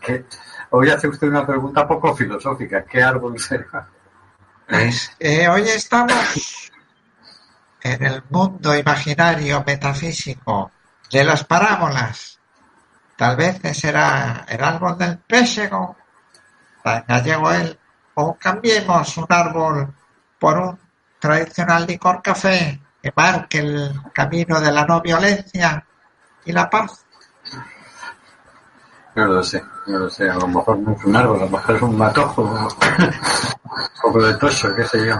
hoy 0.70 0.88
hace 0.88 1.08
usted 1.08 1.28
una 1.28 1.46
pregunta 1.46 1.86
poco 1.86 2.16
filosófica. 2.16 2.84
¿Qué 2.84 3.02
árbol 3.02 3.38
será? 3.38 3.86
Pues, 4.66 5.12
eh, 5.18 5.46
hoy 5.48 5.68
estamos 5.68 6.72
en 7.82 8.02
el 8.02 8.22
mundo 8.30 8.74
imaginario 8.74 9.62
metafísico 9.66 10.70
de 11.10 11.24
las 11.24 11.44
parábolas. 11.44 12.37
Tal 13.18 13.34
vez 13.34 13.58
será 13.76 14.44
el 14.46 14.62
árbol 14.62 14.96
del 14.96 15.18
péssego, 15.18 15.96
gallego 16.84 17.50
o 18.14 18.36
cambiemos 18.38 19.16
un 19.16 19.26
árbol 19.28 19.92
por 20.38 20.56
un 20.56 20.78
tradicional 21.18 21.84
licor 21.84 22.22
café 22.22 22.80
que 23.02 23.12
marque 23.16 23.58
el 23.58 23.92
camino 24.12 24.60
de 24.60 24.70
la 24.70 24.84
no 24.84 25.00
violencia 25.00 25.84
y 26.44 26.52
la 26.52 26.70
paz. 26.70 27.04
No 29.16 29.24
lo 29.26 29.42
sé, 29.42 29.64
no 29.88 29.98
lo 29.98 30.10
sé. 30.10 30.30
A 30.30 30.36
lo 30.36 30.46
mejor 30.46 30.78
no 30.78 30.92
es 30.92 31.04
un 31.04 31.16
árbol, 31.16 31.40
a 31.40 31.44
lo 31.46 31.50
mejor 31.50 31.74
es 31.74 31.82
un 31.82 31.98
matojo, 31.98 32.42
un 32.42 34.00
poco 34.00 34.22
de 34.22 34.34
tocho, 34.34 34.72
qué 34.76 34.84
sé 34.84 35.04
yo. 35.04 35.16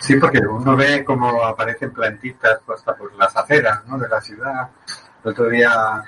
Sí, 0.00 0.16
porque 0.16 0.38
uno 0.38 0.74
ve 0.74 1.04
cómo 1.04 1.44
aparecen 1.44 1.92
plantitas 1.92 2.60
hasta 2.74 2.96
por 2.96 3.12
las 3.16 3.36
aceras 3.36 3.84
¿no? 3.86 3.98
de 3.98 4.08
la 4.08 4.18
ciudad. 4.18 4.70
El 5.22 5.30
otro 5.30 5.50
día 5.50 6.02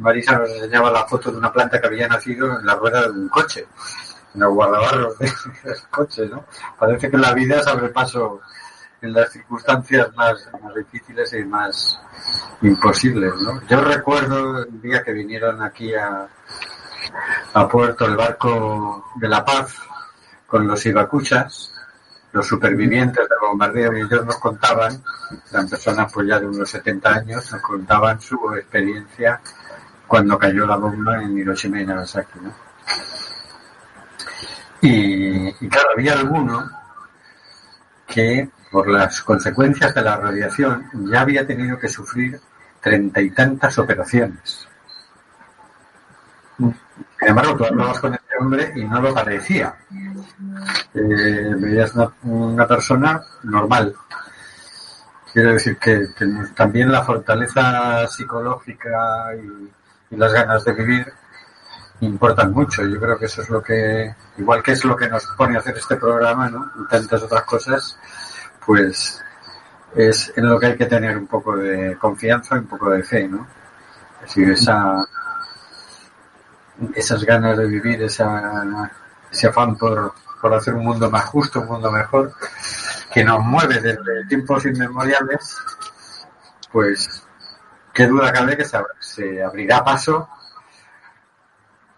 Marisa 0.00 0.38
nos 0.38 0.50
enseñaba 0.50 0.90
la 0.90 1.06
foto 1.06 1.30
de 1.30 1.38
una 1.38 1.52
planta 1.52 1.80
que 1.80 1.86
había 1.86 2.08
nacido 2.08 2.58
en 2.58 2.66
la 2.66 2.74
rueda 2.74 3.02
de 3.02 3.10
un 3.10 3.28
coche, 3.28 3.66
en 4.34 4.40
los 4.40 4.54
guardabarros 4.54 5.18
del 5.18 5.34
coche, 5.90 6.26
¿no? 6.26 6.44
Parece 6.78 7.10
que 7.10 7.18
la 7.18 7.34
vida 7.34 7.62
se 7.62 7.70
abre 7.70 7.90
paso 7.90 8.40
en 9.02 9.12
las 9.12 9.30
circunstancias 9.30 10.08
más, 10.14 10.48
difíciles 10.74 11.32
y 11.34 11.44
más 11.44 12.00
imposibles, 12.62 13.34
¿no? 13.40 13.60
Yo 13.66 13.80
recuerdo 13.82 14.64
el 14.64 14.80
día 14.80 15.02
que 15.02 15.12
vinieron 15.12 15.62
aquí 15.62 15.94
a, 15.94 16.26
a 17.54 17.68
Puerto 17.68 18.06
el 18.06 18.16
barco 18.16 19.04
de 19.16 19.28
la 19.28 19.44
paz 19.44 19.74
con 20.46 20.66
los 20.66 20.84
ibacuchas, 20.86 21.72
los 22.32 22.46
supervivientes 22.46 23.28
del 23.28 23.38
bombardeo, 23.40 23.96
y 23.96 24.00
ellos 24.02 24.24
nos 24.24 24.36
contaban, 24.38 25.02
eran 25.50 25.68
personas 25.68 26.12
pues 26.12 26.26
ya 26.26 26.38
de 26.38 26.46
unos 26.46 26.70
70 26.70 27.10
años, 27.10 27.52
nos 27.52 27.62
contaban 27.62 28.20
su 28.20 28.36
experiencia 28.54 29.40
cuando 30.10 30.36
cayó 30.36 30.66
la 30.66 30.74
bomba 30.74 31.22
en 31.22 31.38
Hiroshima 31.38 31.80
y 31.80 31.86
Nagasaki, 31.86 32.40
¿no? 32.40 32.52
Y, 34.80 35.54
y 35.64 35.68
claro, 35.68 35.90
había 35.94 36.14
alguno 36.14 36.68
que 38.08 38.50
por 38.72 38.88
las 38.88 39.22
consecuencias 39.22 39.94
de 39.94 40.02
la 40.02 40.16
radiación 40.16 40.90
ya 41.12 41.20
había 41.20 41.46
tenido 41.46 41.78
que 41.78 41.88
sufrir 41.88 42.40
treinta 42.80 43.20
y 43.20 43.30
tantas 43.30 43.78
operaciones. 43.78 44.66
Sin 46.58 46.74
embargo, 47.20 47.56
tú 47.56 47.66
hablabas 47.66 48.00
con 48.00 48.12
este 48.12 48.34
hombre 48.40 48.72
y 48.74 48.84
no 48.86 49.00
lo 49.00 49.14
parecía. 49.14 49.76
Eh, 50.92 51.54
una, 51.94 52.12
una 52.24 52.66
persona 52.66 53.22
normal. 53.44 53.94
Quiero 55.32 55.52
decir 55.52 55.76
que, 55.76 56.08
que 56.18 56.26
también 56.56 56.90
la 56.90 57.04
fortaleza 57.04 58.08
psicológica 58.08 59.36
y, 59.36 59.70
y 60.10 60.16
las 60.16 60.32
ganas 60.32 60.64
de 60.64 60.72
vivir 60.72 61.12
importan 62.00 62.52
mucho. 62.52 62.84
Yo 62.84 62.98
creo 63.00 63.18
que 63.18 63.26
eso 63.26 63.42
es 63.42 63.50
lo 63.50 63.62
que, 63.62 64.14
igual 64.38 64.62
que 64.62 64.72
es 64.72 64.84
lo 64.84 64.96
que 64.96 65.08
nos 65.08 65.24
pone 65.36 65.56
a 65.56 65.60
hacer 65.60 65.76
este 65.76 65.96
programa, 65.96 66.48
¿no? 66.48 66.70
Y 66.82 66.88
tantas 66.88 67.22
otras 67.22 67.42
cosas, 67.44 67.98
pues 68.64 69.20
es 69.94 70.32
en 70.36 70.48
lo 70.48 70.58
que 70.58 70.66
hay 70.66 70.76
que 70.76 70.86
tener 70.86 71.16
un 71.16 71.26
poco 71.26 71.56
de 71.56 71.96
confianza 71.98 72.56
y 72.56 72.60
un 72.60 72.66
poco 72.66 72.90
de 72.90 73.02
fe, 73.02 73.28
¿no? 73.28 73.46
Es 74.22 74.28
decir, 74.28 74.50
esa, 74.50 75.04
esas 76.94 77.24
ganas 77.24 77.56
de 77.58 77.66
vivir, 77.66 78.02
esa, 78.02 78.90
ese 79.30 79.48
afán 79.48 79.76
por, 79.76 80.14
por 80.40 80.54
hacer 80.54 80.74
un 80.74 80.84
mundo 80.84 81.10
más 81.10 81.24
justo, 81.26 81.60
un 81.60 81.68
mundo 81.68 81.90
mejor, 81.90 82.32
que 83.12 83.24
nos 83.24 83.40
mueve 83.44 83.80
desde 83.80 84.26
tiempos 84.28 84.64
inmemoriales, 84.66 85.56
pues 86.70 87.24
qué 87.92 88.06
duda 88.06 88.32
cabe 88.32 88.56
que 88.56 88.64
se, 88.64 88.78
se 88.98 89.42
abrirá 89.42 89.84
paso 89.84 90.28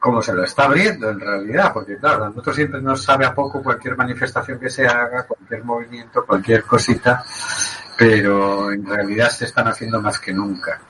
como 0.02 0.20
se 0.20 0.32
lo 0.32 0.42
está 0.42 0.64
abriendo 0.64 1.10
en 1.10 1.20
realidad, 1.20 1.72
porque 1.72 1.96
claro, 1.96 2.24
a 2.24 2.28
nosotros 2.28 2.56
siempre 2.56 2.82
nos 2.82 3.04
sabe 3.04 3.24
a 3.24 3.32
poco 3.32 3.62
cualquier 3.62 3.96
manifestación 3.96 4.58
que 4.58 4.68
se 4.68 4.84
haga, 4.84 5.22
cualquier 5.22 5.62
movimiento, 5.62 6.26
cualquier 6.26 6.64
cosita, 6.64 7.24
pero 7.96 8.72
en 8.72 8.84
realidad 8.84 9.30
se 9.30 9.44
están 9.44 9.68
haciendo 9.68 10.02
más 10.02 10.18
que 10.18 10.32
nunca. 10.32 10.80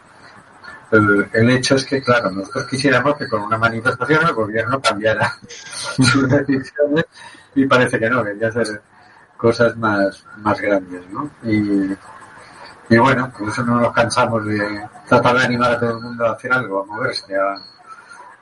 El, 0.90 1.50
hecho 1.50 1.74
es 1.74 1.84
que, 1.84 2.02
claro, 2.02 2.30
nosotros 2.30 2.66
quisiéramos 2.66 3.16
que 3.18 3.28
con 3.28 3.42
una 3.42 3.58
manifestación 3.58 4.26
el 4.26 4.32
gobierno 4.32 4.80
cambiara 4.80 5.30
sus 5.48 6.26
decisiones 6.26 7.04
y 7.54 7.66
parece 7.66 7.98
que 7.98 8.08
no, 8.08 8.24
que 8.24 8.46
hacer 8.46 8.80
cosas 9.36 9.76
más, 9.76 10.24
más 10.38 10.58
grandes, 10.58 11.02
¿no? 11.10 11.30
Y, 11.42 11.94
y 12.92 12.98
bueno, 12.98 13.32
por 13.36 13.48
eso 13.48 13.64
no 13.64 13.80
nos 13.80 13.92
cansamos 13.92 14.44
de 14.44 14.86
tratar 15.08 15.38
de 15.38 15.44
animar 15.44 15.72
a 15.72 15.80
todo 15.80 15.90
el 15.92 16.00
mundo 16.00 16.26
a 16.26 16.32
hacer 16.32 16.52
algo, 16.52 16.82
a 16.82 16.84
moverse, 16.84 17.34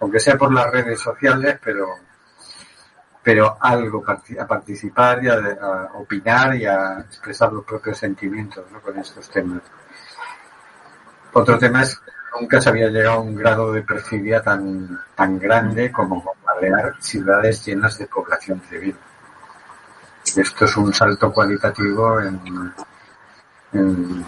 aunque 0.00 0.18
sea 0.18 0.36
por 0.36 0.52
las 0.52 0.68
redes 0.70 1.00
sociales, 1.00 1.58
pero 1.62 1.86
pero 3.22 3.56
algo 3.60 4.02
a 4.08 4.46
participar 4.46 5.22
y 5.22 5.28
a, 5.28 5.90
opinar 5.94 6.56
y 6.56 6.64
a 6.64 7.00
expresar 7.00 7.52
los 7.52 7.64
propios 7.64 7.98
sentimientos 7.98 8.64
con 8.82 8.98
estos 8.98 9.28
temas. 9.30 9.62
Otro 11.32 11.56
tema 11.58 11.82
es 11.82 11.96
que 11.96 12.10
nunca 12.40 12.60
se 12.60 12.70
había 12.70 12.88
llegado 12.88 13.18
a 13.18 13.20
un 13.20 13.36
grado 13.36 13.72
de 13.72 13.82
perfidia 13.82 14.42
tan, 14.42 15.00
tan 15.14 15.38
grande 15.38 15.92
como 15.92 16.22
bombardear 16.22 16.96
ciudades 16.98 17.64
llenas 17.64 17.98
de 17.98 18.06
población 18.06 18.60
civil. 18.68 18.96
Esto 20.36 20.64
es 20.64 20.76
un 20.76 20.92
salto 20.92 21.32
cualitativo 21.32 22.20
en, 22.20 22.40
en, 23.72 24.24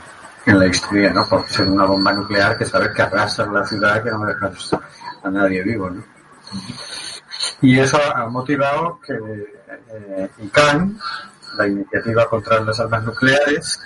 la 0.47 0.67
historia, 0.67 1.13
¿no? 1.13 1.27
Por 1.29 1.49
ser 1.49 1.69
una 1.69 1.85
bomba 1.85 2.13
nuclear 2.13 2.59
que 2.59 2.65
sabes 2.65 2.91
que 2.95 3.03
arrasa 3.03 3.47
la 3.47 3.65
ciudad 3.65 4.03
que 4.03 4.11
no 4.11 4.25
dejas 4.25 4.77
a 5.23 5.31
nadie 5.31 5.63
vivo, 5.63 5.89
¿no? 5.89 6.03
Y 7.61 7.79
eso 7.79 7.99
ha 8.15 8.27
motivado 8.29 8.99
que 9.01 9.15
eh, 9.15 10.31
ICANN, 10.39 10.99
la 11.57 11.69
iniciativa 11.69 12.29
contra 12.29 12.61
las 12.61 12.81
armas 12.81 13.05
nucleares, 13.05 13.81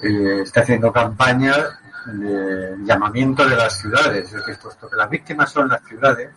eh, 0.00 0.42
está 0.42 0.60
haciendo 0.60 0.92
campaña 0.92 1.54
de 2.06 2.76
llamamiento 2.84 3.44
de 3.48 3.56
las 3.56 3.78
ciudades. 3.78 4.26
Es 4.26 4.32
decir, 4.32 4.58
puesto 4.62 4.88
que 4.88 4.96
las 4.96 5.10
víctimas 5.10 5.50
son 5.50 5.68
las 5.68 5.82
ciudades, 5.84 6.30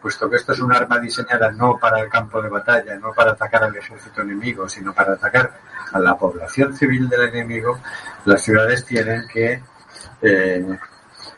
puesto 0.00 0.28
que 0.28 0.36
esto 0.36 0.52
es 0.52 0.60
un 0.60 0.72
arma 0.72 0.98
diseñada 0.98 1.50
no 1.52 1.76
para 1.78 2.00
el 2.00 2.08
campo 2.08 2.40
de 2.40 2.48
batalla, 2.48 2.98
no 2.98 3.12
para 3.12 3.32
atacar 3.32 3.64
al 3.64 3.76
ejército 3.76 4.22
enemigo, 4.22 4.68
sino 4.68 4.92
para 4.92 5.14
atacar 5.14 5.52
a 5.92 5.98
la 5.98 6.16
población 6.16 6.74
civil 6.76 7.08
del 7.08 7.28
enemigo, 7.28 7.78
las 8.24 8.42
ciudades 8.42 8.84
tienen 8.84 9.26
que 9.28 9.62
eh, 10.22 10.78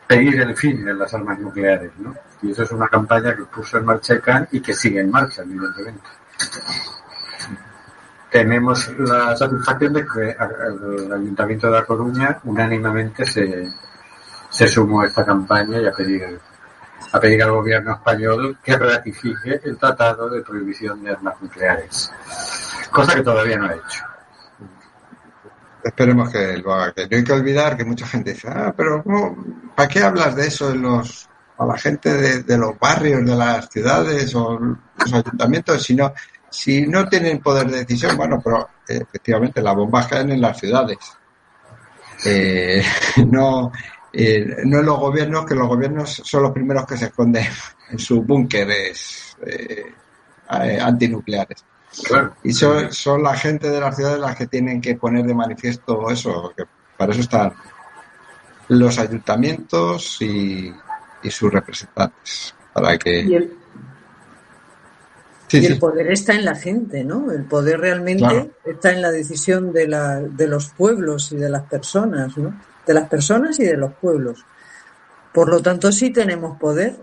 pedir 0.07 0.41
el 0.41 0.55
fin 0.55 0.83
de 0.83 0.93
las 0.93 1.13
armas 1.13 1.39
nucleares, 1.39 1.91
¿no? 1.97 2.13
Y 2.41 2.51
eso 2.51 2.63
es 2.63 2.71
una 2.71 2.87
campaña 2.87 3.35
que 3.35 3.43
puso 3.43 3.77
en 3.77 3.85
marcha 3.85 4.15
ICANN 4.15 4.47
y 4.51 4.61
que 4.61 4.73
sigue 4.73 4.99
en 4.99 5.09
marcha, 5.09 5.43
evidentemente. 5.43 6.07
Tenemos 8.29 8.89
la 8.97 9.35
satisfacción 9.37 9.93
de 9.93 10.05
que 10.05 10.29
el 10.31 11.13
Ayuntamiento 11.13 11.67
de 11.67 11.73
La 11.73 11.85
Coruña 11.85 12.39
unánimemente 12.43 13.25
se, 13.25 13.67
se 14.49 14.67
sumó 14.67 15.01
a 15.01 15.05
esta 15.05 15.25
campaña 15.25 15.79
y 15.79 15.87
a 15.87 15.91
pedir, 15.91 16.39
a 17.11 17.19
pedir 17.19 17.43
al 17.43 17.51
gobierno 17.51 17.93
español 17.93 18.57
que 18.63 18.77
ratifique 18.77 19.59
el 19.63 19.77
Tratado 19.77 20.29
de 20.29 20.41
Prohibición 20.41 21.03
de 21.03 21.11
Armas 21.11 21.35
Nucleares, 21.41 22.11
cosa 22.91 23.15
que 23.15 23.21
todavía 23.21 23.57
no 23.57 23.67
ha 23.67 23.73
hecho. 23.73 24.03
Esperemos 25.83 26.29
que 26.31 26.57
lo 26.57 26.73
haga. 26.73 26.93
Que 26.93 27.07
no 27.09 27.17
hay 27.17 27.23
que 27.23 27.33
olvidar 27.33 27.75
que 27.75 27.83
mucha 27.83 28.07
gente 28.07 28.33
dice, 28.33 28.47
ah, 28.49 28.73
pero 28.75 29.03
¿cómo- 29.03 29.35
¿para 29.75 29.89
qué 29.89 30.01
hablas 30.01 30.35
de 30.35 30.47
eso 30.47 30.71
en 30.71 30.81
los, 30.81 31.27
a 31.57 31.65
la 31.65 31.77
gente 31.77 32.13
de, 32.13 32.43
de 32.43 32.57
los 32.57 32.79
barrios, 32.79 33.25
de 33.25 33.35
las 33.35 33.67
ciudades 33.69 34.33
o 34.35 34.57
los 34.59 35.13
ayuntamientos? 35.13 35.83
Si 35.83 35.93
no, 35.93 36.13
si 36.49 36.87
no 36.87 37.07
tienen 37.09 37.41
poder 37.41 37.67
de 37.69 37.79
decisión, 37.79 38.15
bueno, 38.15 38.39
pero 38.41 38.69
eh, 38.87 38.99
efectivamente 39.01 39.61
las 39.61 39.75
bombas 39.75 40.07
caen 40.07 40.31
en 40.31 40.39
las 40.41 40.57
ciudades. 40.57 40.97
Eh, 42.25 42.81
no, 43.27 43.71
eh, 44.13 44.57
no 44.65 44.79
en 44.79 44.85
los 44.85 44.99
gobiernos, 44.99 45.45
que 45.45 45.55
los 45.55 45.67
gobiernos 45.67 46.21
son 46.23 46.43
los 46.43 46.51
primeros 46.51 46.85
que 46.85 46.97
se 46.97 47.05
esconden 47.05 47.45
en 47.89 47.99
sus 47.99 48.25
búnkeres 48.25 49.35
eh, 49.45 49.85
eh, 50.61 50.79
antinucleares. 50.79 51.65
Claro. 52.05 52.35
Y 52.43 52.53
son, 52.53 52.91
son 52.91 53.21
la 53.23 53.35
gente 53.35 53.69
de 53.69 53.79
las 53.79 53.95
ciudades 53.95 54.19
las 54.19 54.35
que 54.35 54.47
tienen 54.47 54.81
que 54.81 54.95
poner 54.95 55.25
de 55.25 55.33
manifiesto 55.35 56.09
eso, 56.09 56.51
que 56.55 56.63
para 56.97 57.11
eso 57.11 57.21
están 57.21 57.53
los 58.69 58.97
ayuntamientos 58.97 60.17
y, 60.21 60.73
y 61.23 61.29
sus 61.29 61.51
representantes. 61.51 62.55
Para 62.73 62.95
Y 62.95 62.97
que. 62.99 63.19
el, 63.19 63.57
Sí, 65.47 65.59
y 65.59 65.65
el 65.67 65.73
sí, 65.75 65.79
poder 65.79 66.11
está 66.11 66.33
en 66.33 66.45
la 66.45 66.55
gente, 66.55 67.03
¿no? 67.03 67.31
El 67.31 67.43
poder 67.43 67.79
realmente 67.79 68.23
Claro. 68.23 68.49
está 68.65 68.91
en 68.91 69.03
la 69.03 69.11
decisión 69.11 69.71
de, 69.71 69.87
la, 69.87 70.19
de 70.19 70.47
los 70.47 70.69
pueblos 70.69 71.31
y 71.31 71.35
de 71.35 71.47
las 71.49 71.61
personas, 71.63 72.35
¿no? 72.37 72.59
De 72.85 72.93
las 72.93 73.09
personas 73.09 73.59
y 73.59 73.65
de 73.65 73.77
los 73.77 73.93
pueblos. 73.93 74.45
Por 75.33 75.49
lo 75.49 75.61
tanto, 75.61 75.91
sí 75.91 76.11
tenemos 76.11 76.57
poder. 76.59 76.95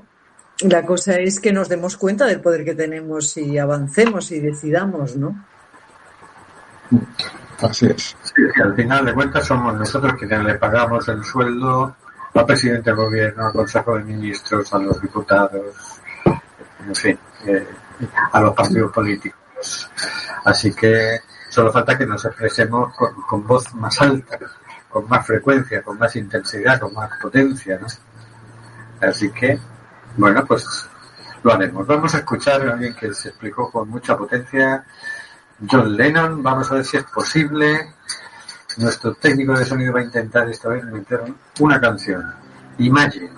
La 0.60 0.84
cosa 0.84 1.16
es 1.16 1.40
que 1.40 1.52
nos 1.52 1.68
demos 1.68 1.96
cuenta 1.96 2.26
del 2.26 2.40
poder 2.40 2.64
que 2.64 2.74
tenemos 2.74 3.36
y 3.36 3.58
avancemos 3.58 4.30
y 4.30 4.40
decidamos, 4.40 5.16
¿no? 5.16 5.46
así 7.62 7.86
es. 7.86 8.16
Sí, 8.22 8.42
que 8.54 8.62
al 8.62 8.74
final 8.74 9.04
de 9.04 9.14
cuentas 9.14 9.46
somos 9.46 9.74
nosotros 9.74 10.14
quienes 10.18 10.44
le 10.44 10.54
pagamos 10.54 11.08
el 11.08 11.22
sueldo 11.24 11.96
al 12.34 12.46
presidente 12.46 12.90
del 12.90 12.96
gobierno, 12.96 13.46
al 13.46 13.52
consejo 13.52 13.96
de 13.96 14.04
ministros, 14.04 14.72
a 14.74 14.78
los 14.78 15.00
diputados, 15.00 16.00
en 16.86 16.94
fin, 16.94 17.18
eh, 17.46 17.66
a 18.32 18.40
los 18.40 18.54
partidos 18.54 18.92
políticos. 18.92 19.90
Así 20.44 20.74
que 20.74 21.20
Solo 21.50 21.72
falta 21.72 21.98
que 21.98 22.06
nos 22.06 22.24
expresemos 22.24 22.94
con, 22.94 23.22
con 23.22 23.44
voz 23.44 23.74
más 23.74 24.00
alta, 24.00 24.38
con 24.90 25.08
más 25.08 25.26
frecuencia, 25.26 25.82
con 25.82 25.98
más 25.98 26.14
intensidad, 26.16 26.80
con 26.80 26.92
más 26.92 27.10
potencia, 27.20 27.78
¿no? 27.80 27.86
Así 29.00 29.30
que, 29.30 29.58
bueno, 30.16 30.44
pues 30.44 30.66
lo 31.42 31.52
haremos. 31.52 31.86
Vamos 31.86 32.14
a 32.14 32.18
escuchar 32.18 32.66
a 32.68 32.72
alguien 32.72 32.94
que 32.94 33.14
se 33.14 33.30
explicó 33.30 33.70
con 33.70 33.88
mucha 33.88 34.16
potencia, 34.16 34.84
John 35.70 35.96
Lennon. 35.96 36.42
Vamos 36.42 36.70
a 36.70 36.74
ver 36.74 36.84
si 36.84 36.96
es 36.96 37.04
posible. 37.04 37.94
Nuestro 38.76 39.14
técnico 39.14 39.58
de 39.58 39.64
sonido 39.64 39.92
va 39.92 40.00
a 40.00 40.04
intentar 40.04 40.48
esta 40.48 40.68
vez 40.68 40.84
meter 40.84 41.22
una 41.58 41.80
canción. 41.80 42.34
Imagine, 42.78 43.30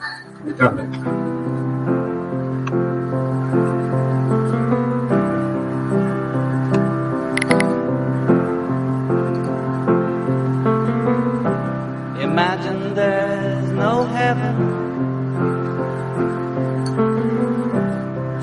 Imagine 12.33 12.95
there's 12.95 13.71
no 13.73 14.05
heaven. 14.05 14.57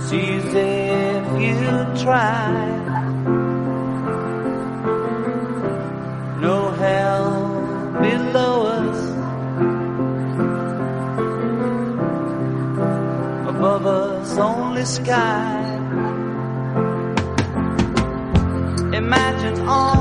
See 0.07 0.29
if 0.45 1.25
you 1.41 2.03
try. 2.03 2.51
No 6.39 6.69
hell 6.83 7.29
below 7.99 8.55
us. 8.77 8.99
Above 13.49 13.85
us 13.87 14.37
only 14.37 14.85
sky. 14.85 15.63
Imagine 18.93 19.57
all 19.67 19.98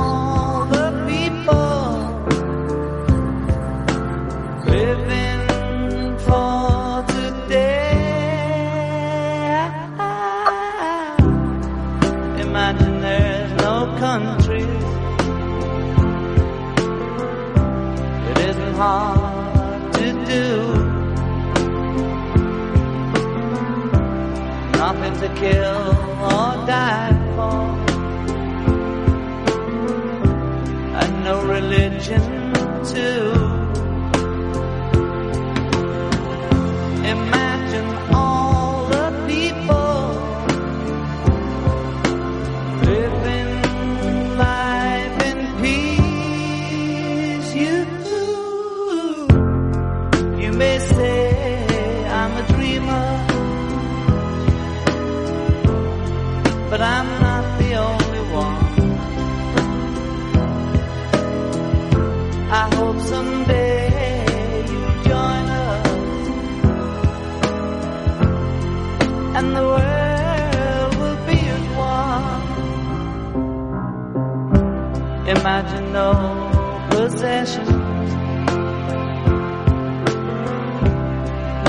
no 75.93 76.89
possessions. 76.91 77.69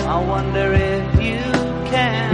I 0.05 0.17
wonder 0.33 0.73
if 0.73 1.05
you 1.21 1.41
can. 1.91 2.33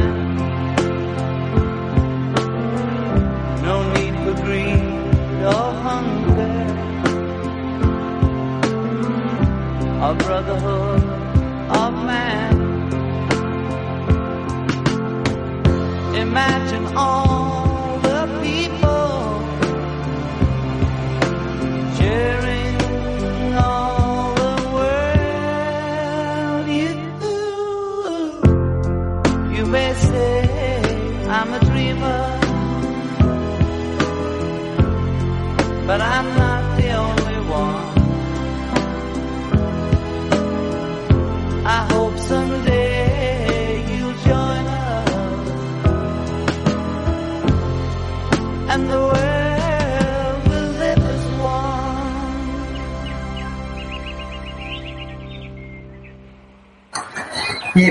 No 3.61 3.75
need 3.93 4.15
for 4.23 4.35
greed 4.43 5.43
or 5.53 5.67
hunger. 5.85 6.55
A 10.09 10.13
brotherhood 10.15 11.04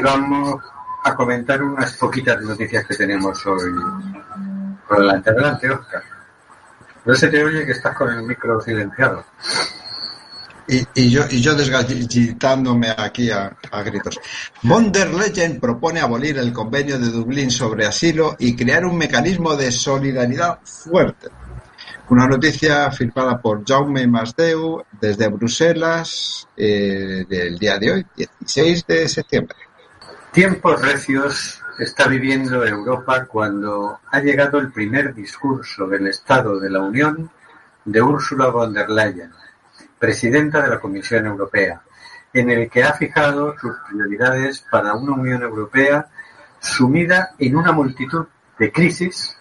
vamos 0.04 0.62
a 1.02 1.14
comentar 1.14 1.62
unas 1.62 1.96
poquitas 1.96 2.40
noticias 2.42 2.86
que 2.86 2.94
tenemos 2.94 3.44
hoy. 3.46 3.72
Por 4.86 4.98
delante, 4.98 5.30
adelante, 5.30 5.70
Oscar. 5.70 6.02
No 7.06 7.14
se 7.14 7.28
te 7.28 7.42
oye 7.42 7.64
que 7.64 7.72
estás 7.72 7.96
con 7.96 8.12
el 8.12 8.22
micro 8.22 8.60
silenciado. 8.60 9.24
Y, 10.66 11.10
yo, 11.10 11.24
y 11.30 11.42
yo 11.42 11.54
desgallitándome 11.54 12.88
aquí 12.96 13.30
a, 13.30 13.54
a 13.70 13.82
gritos. 13.82 14.18
Von 14.62 14.90
der 14.90 15.12
Leyen 15.12 15.60
propone 15.60 16.00
abolir 16.00 16.38
el 16.38 16.52
convenio 16.52 16.98
de 16.98 17.08
Dublín 17.08 17.50
sobre 17.50 17.86
asilo 17.86 18.34
y 18.38 18.56
crear 18.56 18.86
un 18.86 18.96
mecanismo 18.96 19.56
de 19.56 19.70
solidaridad 19.70 20.60
fuerte. 20.64 21.28
Una 22.08 22.26
noticia 22.26 22.90
firmada 22.90 23.40
por 23.40 23.62
Jaume 23.66 24.06
Masdeu 24.06 24.82
desde 24.98 25.28
Bruselas 25.28 26.48
eh, 26.56 27.24
del 27.28 27.58
día 27.58 27.78
de 27.78 27.92
hoy, 27.92 28.06
16 28.16 28.86
de 28.86 29.08
septiembre. 29.08 29.56
Tiempos 30.34 30.82
recios 30.82 31.62
está 31.78 32.08
viviendo 32.08 32.66
Europa 32.66 33.24
cuando 33.26 34.00
ha 34.10 34.18
llegado 34.18 34.58
el 34.58 34.72
primer 34.72 35.14
discurso 35.14 35.86
del 35.86 36.08
Estado 36.08 36.58
de 36.58 36.70
la 36.70 36.80
Unión 36.80 37.30
de 37.84 38.02
Ursula 38.02 38.48
von 38.48 38.72
der 38.72 38.90
Leyen, 38.90 39.30
presidenta 39.96 40.60
de 40.60 40.70
la 40.70 40.80
Comisión 40.80 41.24
Europea, 41.26 41.82
en 42.32 42.50
el 42.50 42.68
que 42.68 42.82
ha 42.82 42.94
fijado 42.94 43.56
sus 43.56 43.76
prioridades 43.88 44.64
para 44.68 44.94
una 44.94 45.12
Unión 45.12 45.40
Europea 45.40 46.08
sumida 46.58 47.36
en 47.38 47.54
una 47.54 47.70
multitud 47.70 48.26
de 48.58 48.72
crisis 48.72 49.38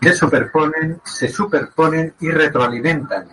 que 0.00 0.12
superponen, 0.12 1.00
se 1.04 1.28
superponen 1.28 2.14
y 2.18 2.32
retroalimentan, 2.32 3.28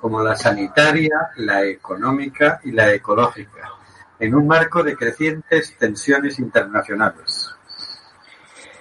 como 0.00 0.24
la 0.24 0.34
sanitaria, 0.34 1.30
la 1.36 1.64
económica 1.64 2.60
y 2.64 2.72
la 2.72 2.92
ecológica, 2.92 3.77
en 4.20 4.34
un 4.34 4.46
marco 4.46 4.82
de 4.82 4.96
crecientes 4.96 5.74
tensiones 5.78 6.38
internacionales. 6.38 7.48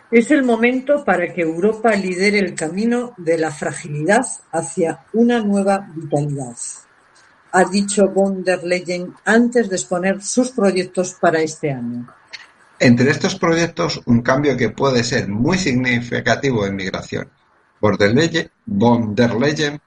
Es 0.09 0.31
el 0.31 0.43
momento 0.43 1.03
para 1.03 1.33
que 1.33 1.41
Europa 1.41 1.91
lidere 1.91 2.39
el 2.39 2.55
camino 2.55 3.13
de 3.17 3.37
la 3.37 3.51
fragilidad 3.51 4.25
hacia 4.51 5.03
una 5.13 5.41
nueva 5.41 5.85
vitalidad, 5.93 6.55
ha 7.51 7.65
dicho 7.65 8.07
von 8.09 8.43
der 8.43 8.63
Leyen 8.63 9.13
antes 9.25 9.69
de 9.69 9.75
exponer 9.75 10.21
sus 10.21 10.51
proyectos 10.51 11.15
para 11.19 11.41
este 11.41 11.71
año. 11.71 12.07
Entre 12.79 13.09
estos 13.09 13.35
proyectos, 13.35 14.01
un 14.05 14.21
cambio 14.21 14.55
que 14.55 14.69
puede 14.69 15.03
ser 15.03 15.27
muy 15.27 15.57
significativo 15.57 16.65
en 16.65 16.75
migración. 16.75 17.29
Von 17.81 17.97
der 17.97 18.13
Leyen, 18.13 18.49
von 18.65 19.15
der 19.15 19.33
Leyen 19.33 19.81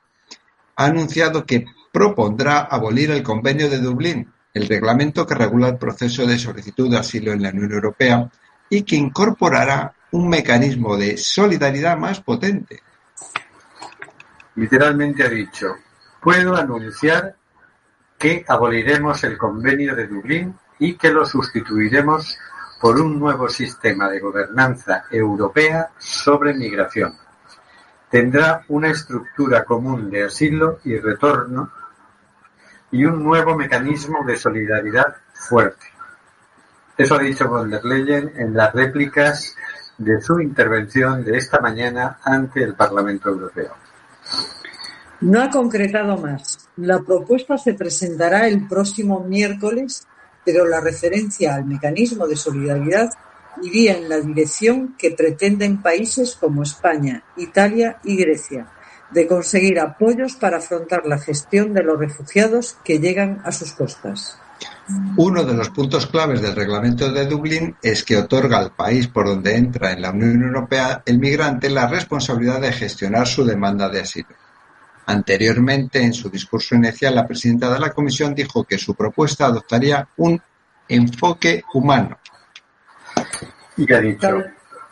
ha 0.77 0.87
anunciado 0.87 1.47
que 1.47 1.65
propondrá 1.93 2.61
abolir 2.61 3.11
el 3.11 3.23
Convenio 3.23 3.71
de 3.71 3.79
Dublín, 3.79 4.33
el 4.53 4.69
reglamento 4.69 5.27
que 5.27 5.35
regula 5.35 5.69
el 5.69 5.79
proceso 5.79 6.27
de 6.27 6.39
solicitud 6.39 6.91
de 6.91 6.99
asilo 6.99 7.33
en 7.33 7.43
la 7.43 7.51
Unión 7.51 7.73
Europea 7.73 8.31
y 8.69 8.83
que 8.83 8.97
incorporará 8.97 9.93
un 10.13 10.29
mecanismo 10.29 10.97
de 10.97 11.17
solidaridad 11.17 11.97
más 11.97 12.21
potente. 12.21 12.81
Literalmente 14.57 15.25
ha 15.25 15.29
dicho, 15.29 15.77
puedo 16.21 16.57
anunciar 16.57 17.37
que 18.19 18.45
aboliremos 18.47 19.23
el 19.25 19.39
convenio 19.39 19.95
de 19.95 20.07
Dublín 20.07 20.55
y 20.79 20.95
que 20.95 21.11
lo 21.11 21.25
sustituiremos 21.25 22.37
por 22.81 23.01
un 23.01 23.19
nuevo 23.19 23.49
sistema 23.49 24.09
de 24.09 24.21
gobernanza 24.21 25.05
europea 25.11 25.91
sobre 25.99 26.55
migración. 26.55 27.15
Tendrá 28.11 28.65
una 28.69 28.91
estructura 28.91 29.65
común 29.65 30.11
de 30.11 30.25
asilo 30.25 30.81
y 30.85 30.97
retorno 30.97 31.71
y 32.93 33.05
un 33.05 33.23
nuevo 33.23 33.57
mecanismo 33.57 34.25
de 34.25 34.37
solidaridad 34.37 35.17
fuerte. 35.33 35.87
Eso 36.97 37.15
ha 37.15 37.19
dicho 37.19 37.49
von 37.49 37.71
der 37.71 37.85
Leyen 37.85 38.33
en 38.37 38.55
las 38.55 38.75
réplicas 38.75 39.55
de 39.97 40.21
su 40.21 40.41
intervención 40.41 41.25
de 41.25 41.37
esta 41.37 41.61
mañana 41.61 42.19
ante 42.23 42.63
el 42.63 42.75
Parlamento 42.75 43.29
Europeo. 43.31 43.75
No 45.21 45.43
ha 45.43 45.51
concretado 45.51 46.17
más. 46.17 46.69
La 46.77 47.01
propuesta 47.01 47.59
se 47.59 47.75
presentará 47.75 48.49
el 48.49 48.67
próximo 48.67 49.21
miércoles, 49.21 50.07
pero 50.45 50.67
la 50.67 50.81
referencia 50.81 51.55
al 51.55 51.67
mecanismo 51.67 52.27
de 52.27 52.37
solidaridad 52.37 53.11
iría 53.63 53.97
en 53.97 54.09
la 54.09 54.19
dirección 54.19 54.95
que 54.97 55.11
pretenden 55.11 55.83
países 55.83 56.37
como 56.37 56.63
España, 56.63 57.23
Italia 57.37 57.99
y 58.05 58.17
Grecia, 58.17 58.67
de 59.11 59.27
conseguir 59.27 59.81
apoyos 59.81 60.37
para 60.37 60.59
afrontar 60.59 61.07
la 61.07 61.19
gestión 61.19 61.75
de 61.75 61.83
los 61.83 61.99
refugiados 61.99 62.77
que 62.85 62.99
llegan 62.99 63.41
a 63.45 63.53
sus 63.53 63.73
costas. 63.73 64.39
Uno 65.17 65.45
de 65.45 65.55
los 65.55 65.71
puntos 65.71 66.07
claves 66.07 66.43
del 66.43 66.55
Reglamento 66.57 67.11
de 67.11 67.27
Dublín 67.27 67.77
es 67.83 68.05
que 68.05 68.17
otorga 68.17 68.59
al 68.59 68.73
país 68.73 69.09
por 69.09 69.27
donde 69.27 69.57
entra 69.57 69.93
en 69.93 70.03
la 70.03 70.11
Unión 70.11 70.43
Europea 70.43 71.03
el 71.07 71.19
migrante 71.19 71.71
la 71.71 71.87
responsabilidad 71.87 72.61
de 72.61 72.73
gestionar 72.73 73.27
su 73.27 73.45
demanda 73.45 73.89
de 73.89 74.01
asilo. 74.01 74.35
Anteriormente, 75.07 76.03
en 76.03 76.13
su 76.13 76.29
discurso 76.29 76.75
inicial, 76.75 77.15
la 77.15 77.27
presidenta 77.27 77.73
de 77.73 77.81
la 77.81 77.91
Comisión 77.91 78.35
dijo 78.35 78.65
que 78.65 78.79
su 78.79 78.95
propuesta 78.95 79.47
adoptaría 79.47 80.09
un 80.19 80.41
enfoque 80.89 81.65
humano. 81.75 82.19
Y 83.77 83.93
ha 83.93 84.01
dicho, 84.01 84.43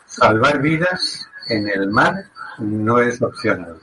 salvar 0.05 0.61
vidas 0.61 1.27
en 1.49 1.67
el 1.67 1.89
mar 1.89 2.15
no 2.59 2.99
es 2.99 3.21
opcional. 3.21 3.79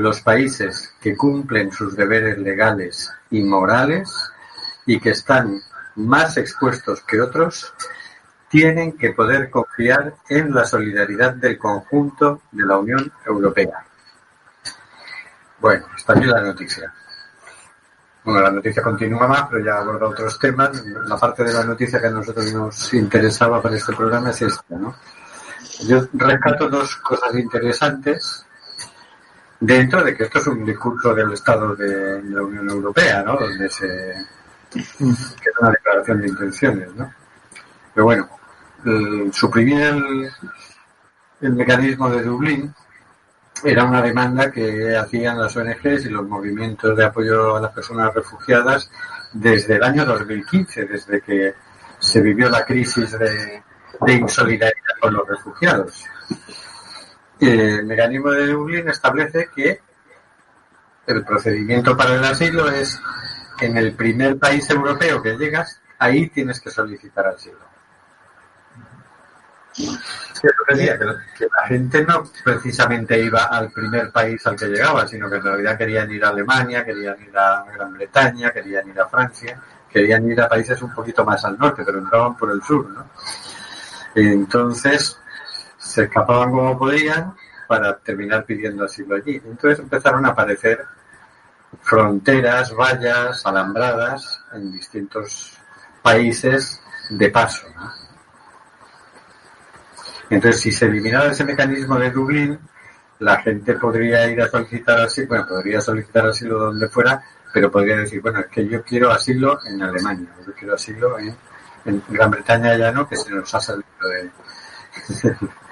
Los 0.00 0.22
países 0.22 0.94
que 0.98 1.14
cumplen 1.14 1.70
sus 1.70 1.94
deberes 1.94 2.38
legales 2.38 3.12
y 3.30 3.42
morales 3.42 4.08
y 4.86 4.98
que 4.98 5.10
están 5.10 5.60
más 5.96 6.38
expuestos 6.38 7.02
que 7.02 7.20
otros 7.20 7.74
tienen 8.48 8.96
que 8.96 9.12
poder 9.12 9.50
confiar 9.50 10.14
en 10.30 10.54
la 10.54 10.64
solidaridad 10.64 11.34
del 11.34 11.58
conjunto 11.58 12.40
de 12.50 12.64
la 12.64 12.78
Unión 12.78 13.12
Europea. 13.26 13.84
Bueno, 15.60 15.84
está 15.94 16.14
aquí 16.14 16.24
la 16.24 16.40
noticia. 16.40 16.94
Bueno, 18.24 18.40
la 18.40 18.52
noticia 18.52 18.82
continúa 18.82 19.28
más, 19.28 19.48
pero 19.50 19.62
ya 19.62 19.80
aborda 19.80 20.08
otros 20.08 20.38
temas. 20.38 20.82
La 21.06 21.18
parte 21.18 21.44
de 21.44 21.52
la 21.52 21.64
noticia 21.64 22.00
que 22.00 22.06
a 22.06 22.10
nosotros 22.10 22.50
nos 22.54 22.94
interesaba 22.94 23.60
para 23.60 23.76
este 23.76 23.92
programa 23.92 24.30
es 24.30 24.40
esta, 24.40 24.76
¿no? 24.76 24.96
Yo 25.86 26.08
rescato 26.14 26.70
dos 26.70 26.96
cosas 26.96 27.34
interesantes 27.34 28.46
dentro 29.60 30.02
de 30.02 30.16
que 30.16 30.24
esto 30.24 30.38
es 30.38 30.46
un 30.48 30.64
discurso 30.64 31.14
del 31.14 31.32
Estado 31.32 31.76
de 31.76 32.22
la 32.24 32.42
Unión 32.42 32.68
Europea, 32.70 33.22
¿no? 33.22 33.36
Donde 33.36 33.68
se 33.68 34.14
que 34.70 34.78
es 35.50 35.56
una 35.60 35.70
declaración 35.70 36.20
de 36.20 36.28
intenciones, 36.28 36.94
¿no? 36.94 37.12
Pero 37.94 38.04
bueno, 38.04 38.28
el- 38.84 39.32
suprimir 39.32 39.80
el, 39.80 40.30
el 41.40 41.52
mecanismo 41.54 42.08
de 42.10 42.22
Dublín 42.22 42.74
era 43.64 43.84
una 43.84 44.02
demanda 44.02 44.50
que 44.50 44.96
hacían 44.96 45.38
las 45.38 45.56
ONGs 45.56 46.06
y 46.06 46.08
los 46.10 46.26
movimientos 46.26 46.96
de 46.96 47.04
apoyo 47.04 47.56
a 47.56 47.60
las 47.60 47.72
personas 47.72 48.14
refugiadas 48.14 48.90
desde 49.32 49.76
el 49.76 49.82
año 49.84 50.04
2015, 50.04 50.86
desde 50.86 51.20
que 51.20 51.54
se 51.98 52.20
vivió 52.20 52.48
la 52.48 52.64
crisis 52.64 53.12
de, 53.18 53.62
de 54.00 54.12
insolidaridad 54.14 54.94
con 55.00 55.14
los 55.14 55.28
refugiados. 55.28 56.04
El 57.40 57.86
mecanismo 57.86 58.30
de 58.30 58.48
Dublín 58.48 58.88
establece 58.88 59.48
que 59.54 59.80
el 61.06 61.24
procedimiento 61.24 61.96
para 61.96 62.14
el 62.14 62.24
asilo 62.24 62.70
es 62.70 63.00
en 63.60 63.76
el 63.76 63.92
primer 63.94 64.38
país 64.38 64.68
europeo 64.70 65.22
que 65.22 65.36
llegas, 65.36 65.80
ahí 65.98 66.28
tienes 66.28 66.60
que 66.60 66.70
solicitar 66.70 67.26
asilo. 67.26 67.58
Sí, 69.72 69.86
eso 69.86 70.48
decía, 70.68 70.98
que, 70.98 71.04
que 71.38 71.44
la 71.44 71.66
gente 71.66 72.04
no 72.04 72.24
precisamente 72.44 73.22
iba 73.22 73.44
al 73.44 73.70
primer 73.70 74.10
país 74.10 74.44
al 74.46 74.56
que 74.56 74.66
llegaba, 74.66 75.06
sino 75.06 75.30
que 75.30 75.36
en 75.36 75.42
realidad 75.42 75.78
querían 75.78 76.10
ir 76.10 76.24
a 76.24 76.28
Alemania, 76.28 76.84
querían 76.84 77.20
ir 77.22 77.36
a 77.36 77.64
Gran 77.72 77.92
Bretaña, 77.92 78.50
querían 78.50 78.88
ir 78.88 79.00
a 79.00 79.08
Francia, 79.08 79.60
querían 79.90 80.30
ir 80.30 80.40
a 80.40 80.48
países 80.48 80.80
un 80.82 80.92
poquito 80.94 81.24
más 81.24 81.44
al 81.44 81.58
norte, 81.58 81.82
pero 81.84 81.98
entraban 81.98 82.36
por 82.36 82.50
el 82.50 82.62
sur, 82.62 82.88
¿no? 82.88 83.10
Entonces, 84.14 85.18
se 85.80 86.04
escapaban 86.04 86.50
como 86.50 86.78
podían 86.78 87.34
para 87.66 87.96
terminar 87.98 88.44
pidiendo 88.44 88.84
asilo 88.84 89.16
allí. 89.16 89.40
Entonces 89.44 89.80
empezaron 89.80 90.24
a 90.26 90.30
aparecer 90.30 90.84
fronteras, 91.82 92.74
vallas, 92.74 93.44
alambradas 93.46 94.44
en 94.52 94.72
distintos 94.72 95.58
países 96.02 96.80
de 97.10 97.30
paso. 97.30 97.66
¿no? 97.74 97.90
Entonces, 100.30 100.60
si 100.60 100.72
se 100.72 100.86
eliminara 100.86 101.32
ese 101.32 101.44
mecanismo 101.44 101.98
de 101.98 102.10
Dublín, 102.10 102.58
la 103.20 103.38
gente 103.38 103.74
podría 103.74 104.28
ir 104.30 104.40
a 104.40 104.48
solicitar 104.48 105.00
asilo, 105.00 105.28
bueno, 105.28 105.46
podría 105.46 105.80
solicitar 105.80 106.26
asilo 106.26 106.58
donde 106.58 106.88
fuera, 106.88 107.22
pero 107.52 107.70
podría 107.70 107.96
decir, 107.96 108.20
bueno, 108.20 108.40
es 108.40 108.46
que 108.46 108.66
yo 108.66 108.82
quiero 108.82 109.10
asilo 109.10 109.58
en 109.66 109.82
Alemania, 109.82 110.28
yo 110.46 110.52
quiero 110.54 110.74
asilo 110.74 111.18
en, 111.18 111.34
en 111.84 112.02
Gran 112.08 112.30
Bretaña 112.30 112.76
ya 112.76 112.92
no, 112.92 113.08
que 113.08 113.16
se 113.16 113.30
nos 113.30 113.52
ha 113.54 113.60
salido 113.60 113.88
de, 114.08 114.30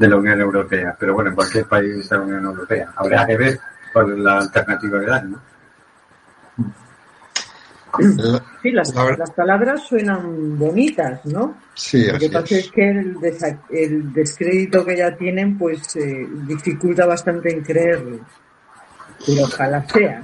de 0.00 0.08
la 0.08 0.16
Unión 0.16 0.40
Europea, 0.40 0.96
pero 0.98 1.12
bueno, 1.12 1.28
en 1.28 1.36
cualquier 1.36 1.66
país 1.66 2.08
de 2.08 2.16
la 2.16 2.22
Unión 2.22 2.44
Europea. 2.46 2.90
Habría 2.96 3.26
que 3.26 3.36
ver 3.36 3.60
cuál 3.92 4.12
es 4.12 4.18
la 4.18 4.38
alternativa 4.38 4.98
que 5.00 5.06
dan, 5.06 5.30
¿no? 5.32 5.40
Sí, 8.62 8.70
las, 8.70 8.94
La 8.94 9.04
ver- 9.04 9.18
las 9.18 9.30
palabras 9.32 9.82
suenan 9.86 10.58
bonitas, 10.58 11.20
¿no? 11.26 11.58
Sí, 11.74 12.06
Lo 12.06 12.12
que 12.18 12.26
así 12.26 12.28
pasa 12.30 12.54
es. 12.54 12.64
es 12.66 12.70
que 12.72 12.90
el 12.90 14.12
descrédito 14.14 14.84
que 14.86 14.96
ya 14.96 15.14
tienen, 15.16 15.58
pues 15.58 15.96
eh, 15.96 16.26
dificulta 16.46 17.04
bastante 17.04 17.52
en 17.52 17.62
creerlo. 17.62 18.20
Pero 19.26 19.42
ojalá 19.44 19.84
sea. 19.86 20.22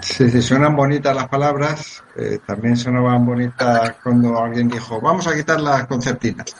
Sí, 0.00 0.28
sí, 0.30 0.42
suenan 0.42 0.74
bonitas 0.74 1.14
las 1.14 1.28
palabras. 1.28 2.02
eh, 2.16 2.40
también 2.44 2.76
sonaban 2.76 3.24
bonitas 3.24 3.94
cuando 4.02 4.42
alguien 4.42 4.68
dijo, 4.68 5.00
vamos 5.00 5.26
a 5.28 5.36
quitar 5.36 5.60
las 5.60 5.86
concertinas. 5.86 6.56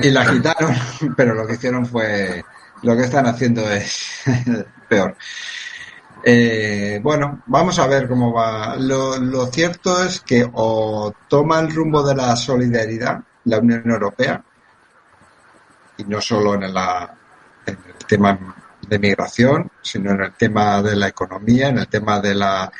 Y 0.00 0.10
las 0.10 0.30
quitaron, 0.30 0.74
pero 1.16 1.34
lo 1.34 1.46
que 1.46 1.54
hicieron 1.54 1.86
fue, 1.86 2.44
lo 2.82 2.96
que 2.96 3.04
están 3.04 3.26
haciendo 3.26 3.70
es 3.70 4.22
peor. 4.88 5.16
Eh, 6.24 7.00
bueno, 7.02 7.42
vamos 7.46 7.78
a 7.78 7.86
ver 7.86 8.08
cómo 8.08 8.32
va. 8.32 8.76
Lo, 8.76 9.18
lo 9.18 9.46
cierto 9.46 10.04
es 10.04 10.20
que 10.20 10.48
o 10.52 11.12
toma 11.28 11.60
el 11.60 11.74
rumbo 11.74 12.02
de 12.02 12.14
la 12.14 12.36
solidaridad 12.36 13.22
la 13.44 13.58
Unión 13.58 13.90
Europea, 13.90 14.42
y 15.96 16.04
no 16.04 16.20
solo 16.20 16.54
en, 16.54 16.72
la, 16.72 17.14
en 17.66 17.78
el 17.86 18.06
tema 18.06 18.38
de 18.86 18.98
migración, 18.98 19.70
sino 19.80 20.12
en 20.12 20.22
el 20.22 20.32
tema 20.32 20.82
de 20.82 20.96
la 20.96 21.08
economía, 21.08 21.68
en 21.68 21.78
el 21.78 21.88
tema 21.88 22.20
de 22.20 22.34
la, 22.34 22.70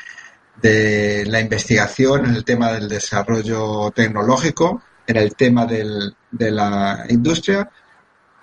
de 0.61 1.25
la 1.27 1.39
investigación, 1.39 2.25
en 2.25 2.35
el 2.35 2.45
tema 2.45 2.71
del 2.71 2.89
desarrollo 2.89 3.91
tecnológico, 3.91 4.81
en 5.07 5.17
el 5.17 5.35
tema 5.35 5.65
del, 5.65 6.15
de 6.31 6.51
la 6.51 7.05
industria, 7.09 7.69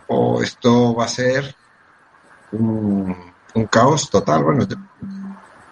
o 0.09 0.43
esto 0.43 0.95
va 0.95 1.05
a 1.05 1.09
ser 1.09 1.55
un, 2.53 3.17
un 3.55 3.67
caos 3.67 4.11
total. 4.11 4.45
Bueno, 4.45 4.67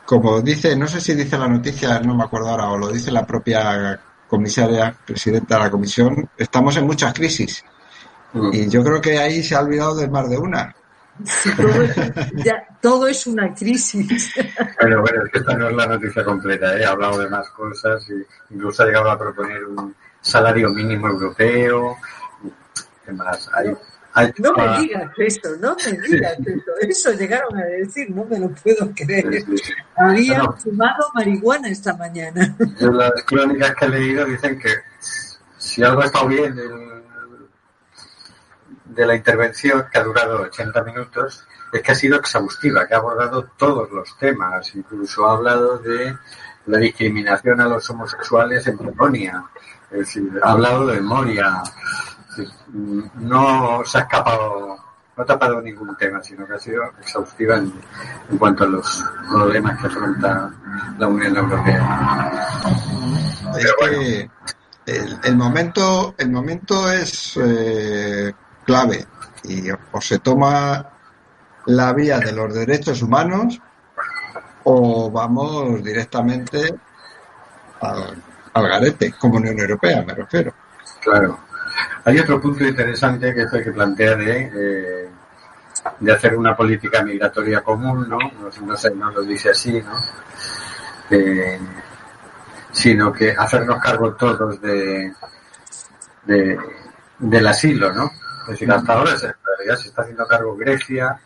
como 0.05 0.41
dice, 0.41 0.77
no 0.77 0.87
sé 0.87 1.01
si 1.01 1.15
dice 1.15 1.37
la 1.37 1.49
noticia, 1.49 2.01
no 2.01 2.15
me 2.15 2.25
acuerdo 2.25 2.49
ahora, 2.49 2.71
o 2.71 2.79
lo 2.79 2.89
dice 2.89 3.11
la 3.11 3.27
propia 3.27 4.01
comisaria, 4.29 4.95
presidenta 5.05 5.57
de 5.57 5.65
la 5.65 5.71
comisión, 5.71 6.31
estamos 6.37 6.77
en 6.77 6.87
muchas 6.87 7.13
crisis. 7.13 7.65
Y 8.53 8.69
yo 8.69 8.85
creo 8.85 9.01
que 9.01 9.19
ahí 9.19 9.43
se 9.43 9.55
ha 9.55 9.61
olvidado 9.61 9.97
de 9.97 10.09
más 10.09 10.29
de 10.29 10.39
una. 10.39 10.75
Sí, 11.25 11.51
todo, 11.57 11.83
es, 11.83 11.97
ya, 12.45 12.63
todo 12.81 13.07
es 13.09 13.27
una 13.27 13.53
crisis. 13.55 14.33
Pero 14.79 15.01
bueno, 15.01 15.25
es 15.25 15.33
que 15.33 15.39
esta 15.39 15.55
no 15.55 15.69
es 15.69 15.75
la 15.75 15.87
noticia 15.87 16.25
completa, 16.25 16.79
¿eh? 16.79 16.85
ha 16.85 16.91
hablado 16.91 17.19
de 17.19 17.29
más 17.29 17.49
cosas 17.51 18.07
y 18.11 18.55
incluso 18.55 18.83
ha 18.83 18.87
llegado 18.87 19.11
a 19.11 19.19
proponer 19.19 19.65
un 19.65 19.95
salario 20.21 20.71
mínimo 20.71 21.09
europeo. 21.09 21.97
¿Qué 23.05 23.13
más? 23.13 23.49
Hay, 23.55 23.75
hay 24.15 24.33
No 24.39 24.53
me 24.53 24.79
digas 24.81 25.11
eso, 25.19 25.57
no 25.61 25.77
me 25.77 25.93
digas 26.09 26.37
eso. 26.41 26.73
Eso 26.81 27.13
llegaron 27.13 27.57
a 27.57 27.65
decir, 27.65 28.11
no 28.11 28.25
me 28.25 28.39
lo 28.39 28.51
puedo 28.51 28.91
creer. 28.95 29.45
sí, 30.17 30.31
No. 30.37 30.53
fumado 30.53 31.11
marihuana 31.15 31.69
esta 31.69 31.97
mañana. 31.97 32.57
Yo 32.81 32.91
las 32.91 33.13
crónicas 33.25 33.75
que 33.77 33.85
he 33.87 33.89
leído 33.89 34.25
dicen 34.27 34.59
que 34.59 34.71
si 35.57 35.83
algo 35.83 36.03
ha 36.03 36.07
estado 36.07 36.29
bien 36.29 36.55
del, 36.55 36.71
de 38.85 39.07
la 39.07 39.15
intervención, 39.15 39.87
que 39.93 39.99
ha 39.99 40.03
durado 40.03 40.43
80 40.43 40.83
minutos, 40.83 41.47
es 41.73 41.83
que 41.83 41.93
ha 41.93 41.95
sido 41.95 42.19
exhaustiva, 42.19 42.87
que 42.87 42.95
ha 42.95 42.99
abordado 42.99 43.51
todos 43.57 43.91
los 43.91 44.17
temas, 44.19 44.75
incluso 44.75 45.27
ha 45.29 45.35
hablado 45.35 45.79
de 45.79 46.17
la 46.67 46.79
discriminación 46.79 47.61
a 47.61 47.69
los 47.69 47.89
homosexuales 47.91 48.67
en 48.67 48.79
Polonia, 48.79 49.45
es 49.91 49.99
decir, 49.99 50.31
ha 50.43 50.53
hablado 50.53 50.87
de 50.87 51.01
Moria, 51.01 51.63
decir, 52.29 52.53
no 53.15 53.83
se 53.85 53.99
ha 53.99 54.01
escapado, 54.03 54.79
no 55.17 55.23
ha 55.23 55.27
tapado 55.27 55.61
ningún 55.63 55.97
tema, 55.97 56.23
sino 56.23 56.47
que 56.47 56.55
ha 56.55 56.59
sido 56.59 56.85
exhaustiva 57.01 57.57
en, 57.57 57.73
en 58.31 58.39
cuanto 58.39 58.65
a 58.65 58.69
los 58.69 59.05
problemas 59.31 59.81
que 59.81 59.87
afronta 59.87 60.51
la 60.99 61.07
Unión 61.09 61.37
Europea. 61.37 62.49
Es 63.59 63.75
que 63.81 64.31
el, 64.87 65.21
el 65.25 65.37
momento, 65.37 66.15
el 66.19 66.31
momento 66.31 66.91
es 66.91 67.39
eh, 67.43 68.33
clave 68.65 69.07
y 69.45 69.71
o 69.71 70.01
se 70.01 70.19
toma 70.19 70.87
la 71.67 71.93
vía 71.93 72.19
de 72.19 72.33
los 72.33 72.53
derechos 72.53 73.03
humanos 73.03 73.61
o 74.65 75.11
vamos 75.11 75.83
directamente 75.83 76.75
al, 77.81 78.23
al 78.53 78.69
garete, 78.69 79.13
como 79.19 79.37
Unión 79.37 79.59
Europea, 79.59 80.03
me 80.07 80.15
refiero. 80.15 80.53
Claro. 81.01 81.39
Hay 82.05 82.19
otro 82.19 82.41
punto 82.41 82.65
interesante 82.65 83.35
que 83.35 83.43
es 83.43 83.53
el 83.53 83.65
que 83.65 83.73
plantea 83.73 84.17
de, 84.17 84.51
eh, 84.55 85.09
de 86.01 86.13
hacer 86.13 86.37
una 86.37 86.57
política 86.57 87.03
migratoria 87.03 87.61
común, 87.63 88.09
¿no? 88.09 88.19
No, 88.19 88.51
no 88.67 88.77
sé, 88.77 88.91
no 88.95 89.11
lo 89.11 89.23
dice 89.23 89.51
así, 89.51 89.81
¿no? 89.83 90.01
Eh, 91.11 91.59
sino 92.73 93.13
que 93.13 93.33
hacernos 93.33 93.79
cargo 93.81 94.15
todos 94.15 94.61
de, 94.61 95.13
de- 96.25 96.59
del 97.19 97.47
asilo, 97.47 97.93
¿no? 97.93 98.11
Es 98.43 98.49
decir, 98.53 98.71
hasta 98.71 98.93
ahora 98.93 99.17
se, 99.17 99.27
en 99.27 99.77
se 99.77 99.89
está 99.89 100.03
haciendo 100.03 100.27
cargo 100.27 100.57
Grecia, 100.57 101.19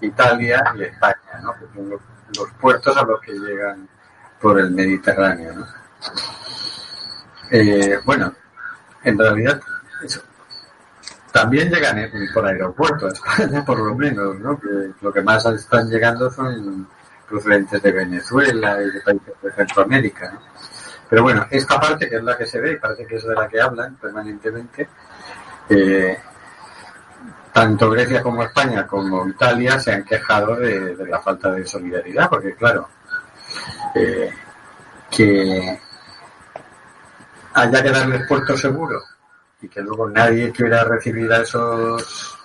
Italia 0.00 0.62
y 0.76 0.82
España, 0.82 1.40
¿no? 1.42 1.54
Los, 1.82 2.00
los 2.36 2.50
puertos 2.60 2.96
a 2.96 3.02
los 3.04 3.20
que 3.20 3.32
llegan 3.32 3.88
por 4.40 4.58
el 4.58 4.70
Mediterráneo, 4.70 5.52
¿no? 5.54 5.66
Eh, 7.50 7.98
bueno, 8.04 8.32
en 9.04 9.18
realidad 9.18 9.60
eso, 10.02 10.20
también 11.32 11.70
llegan 11.70 12.10
por 12.32 12.46
aeropuerto 12.46 13.06
a 13.06 13.10
España, 13.10 13.64
por 13.64 13.78
lo 13.78 13.94
menos, 13.94 14.38
¿no? 14.40 14.58
Que 14.58 14.90
lo 15.00 15.12
que 15.12 15.22
más 15.22 15.44
están 15.46 15.88
llegando 15.88 16.30
son 16.30 16.88
procedentes 17.28 17.82
de 17.82 17.92
Venezuela 17.92 18.82
y 18.82 18.90
de 18.90 19.00
países 19.00 19.34
de 19.42 19.52
Centroamérica. 19.52 20.38
Pero 21.08 21.22
bueno, 21.22 21.46
esta 21.50 21.78
parte 21.78 22.08
que 22.08 22.16
es 22.16 22.24
la 22.24 22.36
que 22.36 22.46
se 22.46 22.60
ve 22.60 22.72
y 22.72 22.76
parece 22.76 23.06
que 23.06 23.16
es 23.16 23.24
de 23.24 23.34
la 23.34 23.48
que 23.48 23.60
hablan 23.60 23.96
permanentemente, 23.96 24.88
eh, 25.68 26.18
tanto 27.52 27.90
Grecia 27.90 28.22
como 28.22 28.42
España 28.42 28.86
como 28.86 29.28
Italia 29.28 29.78
se 29.78 29.92
han 29.92 30.04
quejado 30.04 30.56
de, 30.56 30.96
de 30.96 31.06
la 31.06 31.20
falta 31.20 31.50
de 31.52 31.66
solidaridad, 31.66 32.28
porque 32.28 32.54
claro, 32.54 32.88
eh, 33.94 34.30
que 35.10 35.80
haya 37.56 37.82
que 37.82 37.90
darles 37.90 38.26
puerto 38.28 38.56
seguro 38.56 39.02
y 39.62 39.68
que 39.68 39.80
luego 39.80 40.08
nadie 40.10 40.52
quiera 40.52 40.84
recibir 40.84 41.32
a 41.32 41.40
esos 41.40 42.36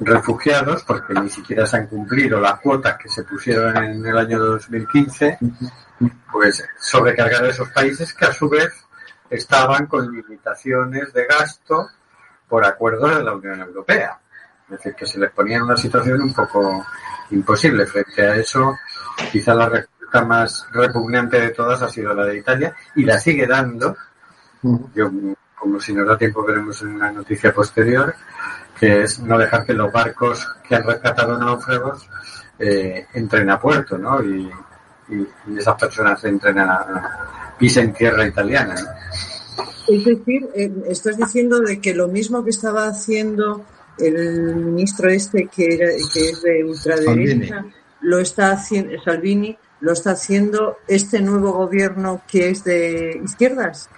refugiados 0.00 0.82
porque 0.82 1.14
ni 1.14 1.30
siquiera 1.30 1.64
se 1.64 1.76
han 1.76 1.86
cumplido 1.86 2.40
las 2.40 2.60
cuotas 2.60 2.98
que 2.98 3.08
se 3.08 3.22
pusieron 3.22 3.76
en 3.76 4.04
el 4.04 4.18
año 4.18 4.38
2015, 4.40 5.38
pues 6.30 6.64
sobrecargar 6.80 7.44
a 7.44 7.48
esos 7.48 7.68
países 7.70 8.12
que 8.14 8.24
a 8.24 8.32
su 8.32 8.48
vez 8.48 8.72
estaban 9.30 9.86
con 9.86 10.12
limitaciones 10.12 11.12
de 11.12 11.24
gasto 11.26 11.88
por 12.48 12.64
acuerdos 12.66 13.16
de 13.16 13.22
la 13.22 13.34
Unión 13.34 13.60
Europea. 13.60 14.18
Es 14.64 14.78
decir, 14.78 14.94
que 14.94 15.06
se 15.06 15.20
les 15.20 15.30
ponía 15.30 15.58
en 15.58 15.62
una 15.62 15.76
situación 15.76 16.20
un 16.20 16.34
poco 16.34 16.84
imposible. 17.30 17.86
Frente 17.86 18.26
a 18.26 18.34
eso, 18.34 18.76
quizá 19.30 19.54
la 19.54 19.68
respuesta 19.68 20.24
más 20.24 20.66
repugnante 20.72 21.40
de 21.40 21.50
todas 21.50 21.80
ha 21.82 21.88
sido 21.88 22.12
la 22.12 22.24
de 22.24 22.38
Italia 22.38 22.74
y 22.96 23.04
la 23.04 23.18
sigue 23.18 23.46
dando. 23.46 23.96
Yo, 24.94 25.10
como 25.58 25.80
si 25.80 25.92
nos 25.92 26.06
da 26.06 26.16
tiempo, 26.18 26.44
veremos 26.44 26.80
en 26.82 26.88
una 26.96 27.10
noticia 27.12 27.52
posterior, 27.52 28.14
que 28.78 29.02
es 29.02 29.18
no 29.20 29.38
dejar 29.38 29.64
que 29.66 29.72
los 29.74 29.92
barcos 29.92 30.46
que 30.68 30.74
han 30.76 30.84
rescatado 30.84 31.38
náufragos 31.38 32.08
eh, 32.58 33.06
entren 33.14 33.50
a 33.50 33.60
puerto, 33.60 33.98
¿no? 33.98 34.22
Y, 34.22 34.50
y- 35.08 35.28
y 35.48 35.58
esas 35.58 35.74
personas 35.80 36.22
entren 36.24 36.58
a, 36.58 36.74
a 36.74 37.54
pisen 37.58 37.92
tierra 37.92 38.26
italiana, 38.26 38.74
¿no? 38.74 39.62
Es 39.88 40.04
decir, 40.04 40.48
eh, 40.54 40.72
estás 40.88 41.16
diciendo 41.16 41.60
de 41.60 41.80
que 41.80 41.92
lo 41.94 42.08
mismo 42.08 42.42
que 42.44 42.50
estaba 42.50 42.86
haciendo 42.86 43.64
el 43.98 44.54
ministro 44.56 45.10
este 45.10 45.48
que 45.48 45.74
era 45.74 45.86
que 46.14 46.30
es 46.30 46.42
de 46.42 46.64
ultraderecha 46.64 47.48
Salvini. 47.56 47.72
lo 48.00 48.18
está 48.20 48.52
haciendo 48.52 49.02
Salvini 49.02 49.58
lo 49.80 49.92
está 49.92 50.12
haciendo 50.12 50.78
este 50.88 51.20
nuevo 51.20 51.52
gobierno 51.52 52.22
que 52.30 52.50
es 52.50 52.62
de 52.64 53.20
izquierdas. 53.24 53.90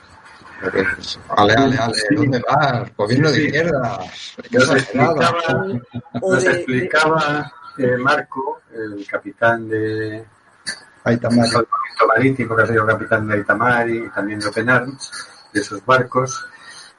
Ale, 1.36 1.54
ale, 1.54 1.78
ale, 1.78 1.94
Sí. 1.94 2.14
¿dónde 2.14 2.42
vas? 2.48 2.96
Gobierno 2.96 3.28
de 3.30 3.34
Sí. 3.36 3.42
izquierdas. 3.46 4.36
Qué 4.50 4.58
Nos 4.58 4.70
explicaba, 4.74 5.32
nos 6.20 6.42
de- 6.44 6.50
explicaba 6.50 7.52
eh, 7.78 7.96
Marco, 7.98 8.62
el 8.72 9.06
capitán 9.08 9.68
de 9.68 10.24
Ahí 11.04 11.14
está 11.16 11.28
Mario. 11.28 11.44
Salvamento 11.44 12.06
Marítimo, 12.08 12.56
que 12.56 12.62
ha 12.62 12.66
sido 12.66 12.86
capitán 12.86 13.28
de 13.28 13.38
Itamari 13.38 13.98
y 13.98 14.08
también 14.10 14.38
de 14.40 14.46
Open 14.46 14.70
Arms, 14.70 15.10
de 15.52 15.60
esos 15.60 15.84
barcos, 15.84 16.46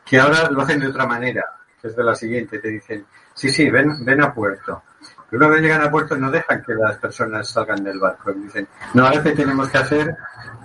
que 0.05 0.19
ahora 0.19 0.49
lo 0.51 0.61
hacen 0.61 0.79
de 0.79 0.87
otra 0.87 1.07
manera, 1.07 1.43
que 1.81 1.87
es 1.87 1.95
de 1.95 2.03
la 2.03 2.13
siguiente, 2.13 2.59
te 2.59 2.67
dicen, 2.67 3.05
sí, 3.33 3.49
sí, 3.49 3.69
ven, 3.71 4.05
ven 4.05 4.21
a 4.21 4.31
puerto. 4.33 4.83
Pero 5.27 5.43
una 5.47 5.55
vez 5.55 5.63
llegan 5.63 5.81
a 5.81 5.89
puerto 5.89 6.15
no 6.17 6.29
dejan 6.29 6.61
que 6.63 6.75
las 6.75 6.97
personas 6.97 7.49
salgan 7.49 7.83
del 7.83 7.97
barco. 7.99 8.31
Dicen, 8.31 8.67
no, 8.93 9.07
ahora 9.07 9.23
te 9.23 9.31
tenemos 9.31 9.69
que 9.69 9.77
hacer 9.79 10.15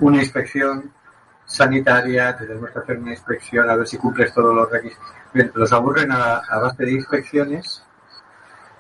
una 0.00 0.18
inspección 0.18 0.92
sanitaria, 1.50 2.36
tenemos 2.36 2.70
que 2.70 2.78
hacer 2.78 2.98
una 2.98 3.10
inspección 3.10 3.68
a 3.68 3.74
ver 3.74 3.86
si 3.86 3.98
cumples 3.98 4.32
todos 4.32 4.54
los 4.54 4.70
requisitos. 4.70 5.04
Los 5.54 5.72
aburren 5.72 6.12
a, 6.12 6.42
base 6.48 6.84
de 6.84 6.92
inspecciones 6.92 7.82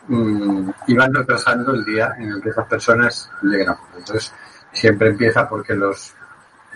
mm, 0.06 0.70
y 0.86 0.94
van 0.94 1.12
retrasando 1.12 1.74
el 1.74 1.84
día 1.84 2.14
en 2.18 2.30
el 2.30 2.40
que 2.40 2.50
esas 2.50 2.66
personas 2.66 3.30
puerto. 3.40 3.78
Entonces, 3.96 4.32
siempre 4.72 5.08
empieza 5.08 5.48
porque 5.48 5.74
los 5.74 6.14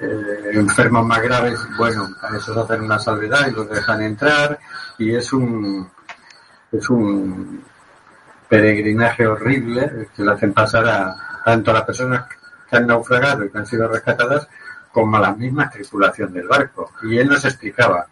eh, 0.00 0.50
enfermos 0.52 1.06
más 1.06 1.22
graves, 1.22 1.60
bueno, 1.78 2.08
a 2.22 2.36
esos 2.36 2.56
hacen 2.56 2.82
una 2.82 2.98
salvedad 2.98 3.46
y 3.46 3.52
los 3.52 3.68
dejan 3.70 4.02
entrar 4.02 4.58
y 4.98 5.14
es 5.14 5.32
un 5.32 5.88
es 6.72 6.90
un 6.90 7.62
peregrinaje 8.48 9.24
horrible 9.26 10.08
que 10.14 10.24
le 10.24 10.32
hacen 10.32 10.52
pasar 10.52 10.88
a 10.88 11.14
tanto 11.44 11.70
a 11.70 11.74
las 11.74 11.84
personas 11.84 12.26
que 12.68 12.76
han 12.76 12.88
naufragado 12.88 13.44
y 13.44 13.50
que 13.50 13.58
han 13.58 13.66
sido 13.66 13.86
rescatadas 13.86 14.48
como 14.94 15.18
la 15.18 15.34
misma 15.34 15.68
tripulación 15.68 16.32
del 16.32 16.46
barco. 16.46 16.92
Y 17.02 17.18
él 17.18 17.28
nos 17.28 17.44
explicaba, 17.44 18.06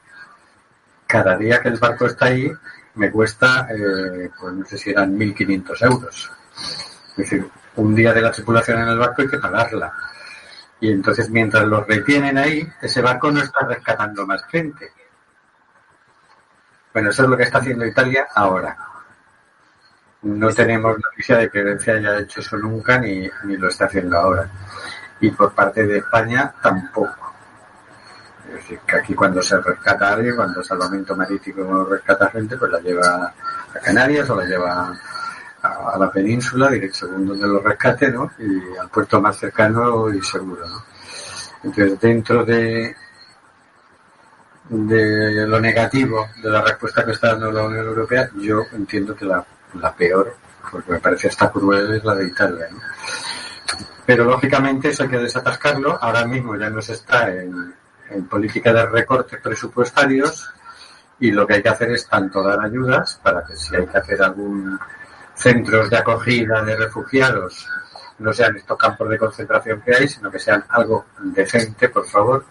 cada 1.06 1.36
día 1.36 1.60
que 1.60 1.68
el 1.68 1.78
barco 1.78 2.06
está 2.06 2.26
ahí 2.26 2.52
me 2.96 3.08
cuesta, 3.08 3.68
eh, 3.70 4.28
pues 4.38 4.52
no 4.52 4.64
sé 4.64 4.76
si 4.76 4.90
eran 4.90 5.16
1.500 5.16 5.86
euros. 5.86 6.32
Es 7.10 7.16
decir, 7.16 7.48
un 7.76 7.94
día 7.94 8.12
de 8.12 8.20
la 8.20 8.32
tripulación 8.32 8.82
en 8.82 8.88
el 8.88 8.98
barco 8.98 9.22
hay 9.22 9.28
que 9.28 9.38
pagarla. 9.38 9.94
Y 10.80 10.90
entonces 10.90 11.30
mientras 11.30 11.64
los 11.64 11.86
retienen 11.86 12.36
ahí, 12.36 12.68
ese 12.82 13.00
barco 13.00 13.30
no 13.30 13.40
está 13.40 13.64
rescatando 13.64 14.26
más 14.26 14.44
gente. 14.46 14.90
Bueno, 16.92 17.10
eso 17.10 17.22
es 17.22 17.28
lo 17.28 17.36
que 17.36 17.44
está 17.44 17.58
haciendo 17.58 17.86
Italia 17.86 18.26
ahora. 18.34 18.76
No 20.22 20.48
tenemos 20.52 20.96
noticia 20.98 21.38
de 21.38 21.48
que 21.48 21.62
Grecia 21.62 21.94
haya 21.94 22.18
hecho 22.18 22.40
eso 22.40 22.56
nunca 22.56 22.98
ni, 22.98 23.30
ni 23.44 23.56
lo 23.56 23.68
está 23.68 23.84
haciendo 23.84 24.18
ahora. 24.18 24.50
Y 25.22 25.30
por 25.30 25.52
parte 25.54 25.86
de 25.86 25.98
España 25.98 26.52
tampoco. 26.60 27.32
Es 28.48 28.54
decir, 28.54 28.80
que 28.86 28.96
aquí 28.96 29.14
cuando 29.14 29.40
se 29.40 29.58
rescata 29.60 30.08
a 30.08 30.12
alguien, 30.14 30.36
cuando 30.36 30.62
Salvamento 30.62 31.16
Marítimo 31.16 31.84
rescata 31.84 32.28
gente, 32.28 32.56
pues 32.58 32.70
la 32.70 32.80
lleva 32.80 33.32
a 33.74 33.78
Canarias 33.78 34.28
o 34.28 34.36
la 34.36 34.44
lleva 34.44 34.92
a, 35.62 35.96
la 35.98 36.10
península, 36.10 36.70
según 36.90 37.26
donde 37.26 37.46
lo 37.46 37.60
rescate, 37.60 38.10
¿no? 38.10 38.30
Y 38.38 38.76
al 38.76 38.88
puerto 38.88 39.20
más 39.20 39.38
cercano 39.38 40.12
y 40.12 40.20
seguro, 40.20 40.68
¿no? 40.68 40.84
Entonces, 41.62 42.00
dentro 42.00 42.44
de, 42.44 42.94
de 44.68 45.46
lo 45.46 45.60
negativo 45.60 46.28
de 46.42 46.50
la 46.50 46.62
respuesta 46.62 47.04
que 47.04 47.12
está 47.12 47.28
dando 47.28 47.52
la 47.52 47.62
Unión 47.62 47.86
Europea, 47.86 48.28
yo 48.34 48.64
entiendo 48.72 49.14
que 49.14 49.24
la, 49.24 49.44
la 49.74 49.94
peor, 49.94 50.34
porque 50.70 50.92
me 50.92 50.98
parece 50.98 51.28
hasta 51.28 51.50
cruel, 51.50 51.94
es 51.94 52.04
la 52.04 52.16
de 52.16 52.26
Italia, 52.26 52.66
¿no? 52.72 52.78
Pero 54.04 54.24
lógicamente 54.24 54.88
eso 54.88 55.04
hay 55.04 55.08
que 55.08 55.18
desatascarlo. 55.18 55.98
Ahora 56.00 56.24
mismo 56.26 56.56
ya 56.56 56.70
no 56.70 56.82
se 56.82 56.94
está 56.94 57.32
en, 57.32 57.74
en 58.10 58.26
política 58.26 58.72
de 58.72 58.86
recortes 58.86 59.40
presupuestarios 59.40 60.50
y 61.20 61.30
lo 61.30 61.46
que 61.46 61.54
hay 61.54 61.62
que 61.62 61.68
hacer 61.68 61.90
es 61.92 62.08
tanto 62.08 62.42
dar 62.42 62.60
ayudas 62.60 63.20
para 63.22 63.44
que 63.44 63.56
si 63.56 63.76
hay 63.76 63.86
que 63.86 63.98
hacer 63.98 64.22
algún 64.22 64.78
centros 65.34 65.88
de 65.88 65.96
acogida 65.96 66.62
de 66.62 66.76
refugiados 66.76 67.66
no 68.18 68.32
sean 68.32 68.56
estos 68.56 68.78
campos 68.78 69.08
de 69.08 69.18
concentración 69.18 69.80
que 69.80 69.94
hay, 69.94 70.08
sino 70.08 70.30
que 70.30 70.38
sean 70.38 70.64
algo 70.68 71.06
decente, 71.18 71.88
por 71.88 72.06
favor, 72.06 72.44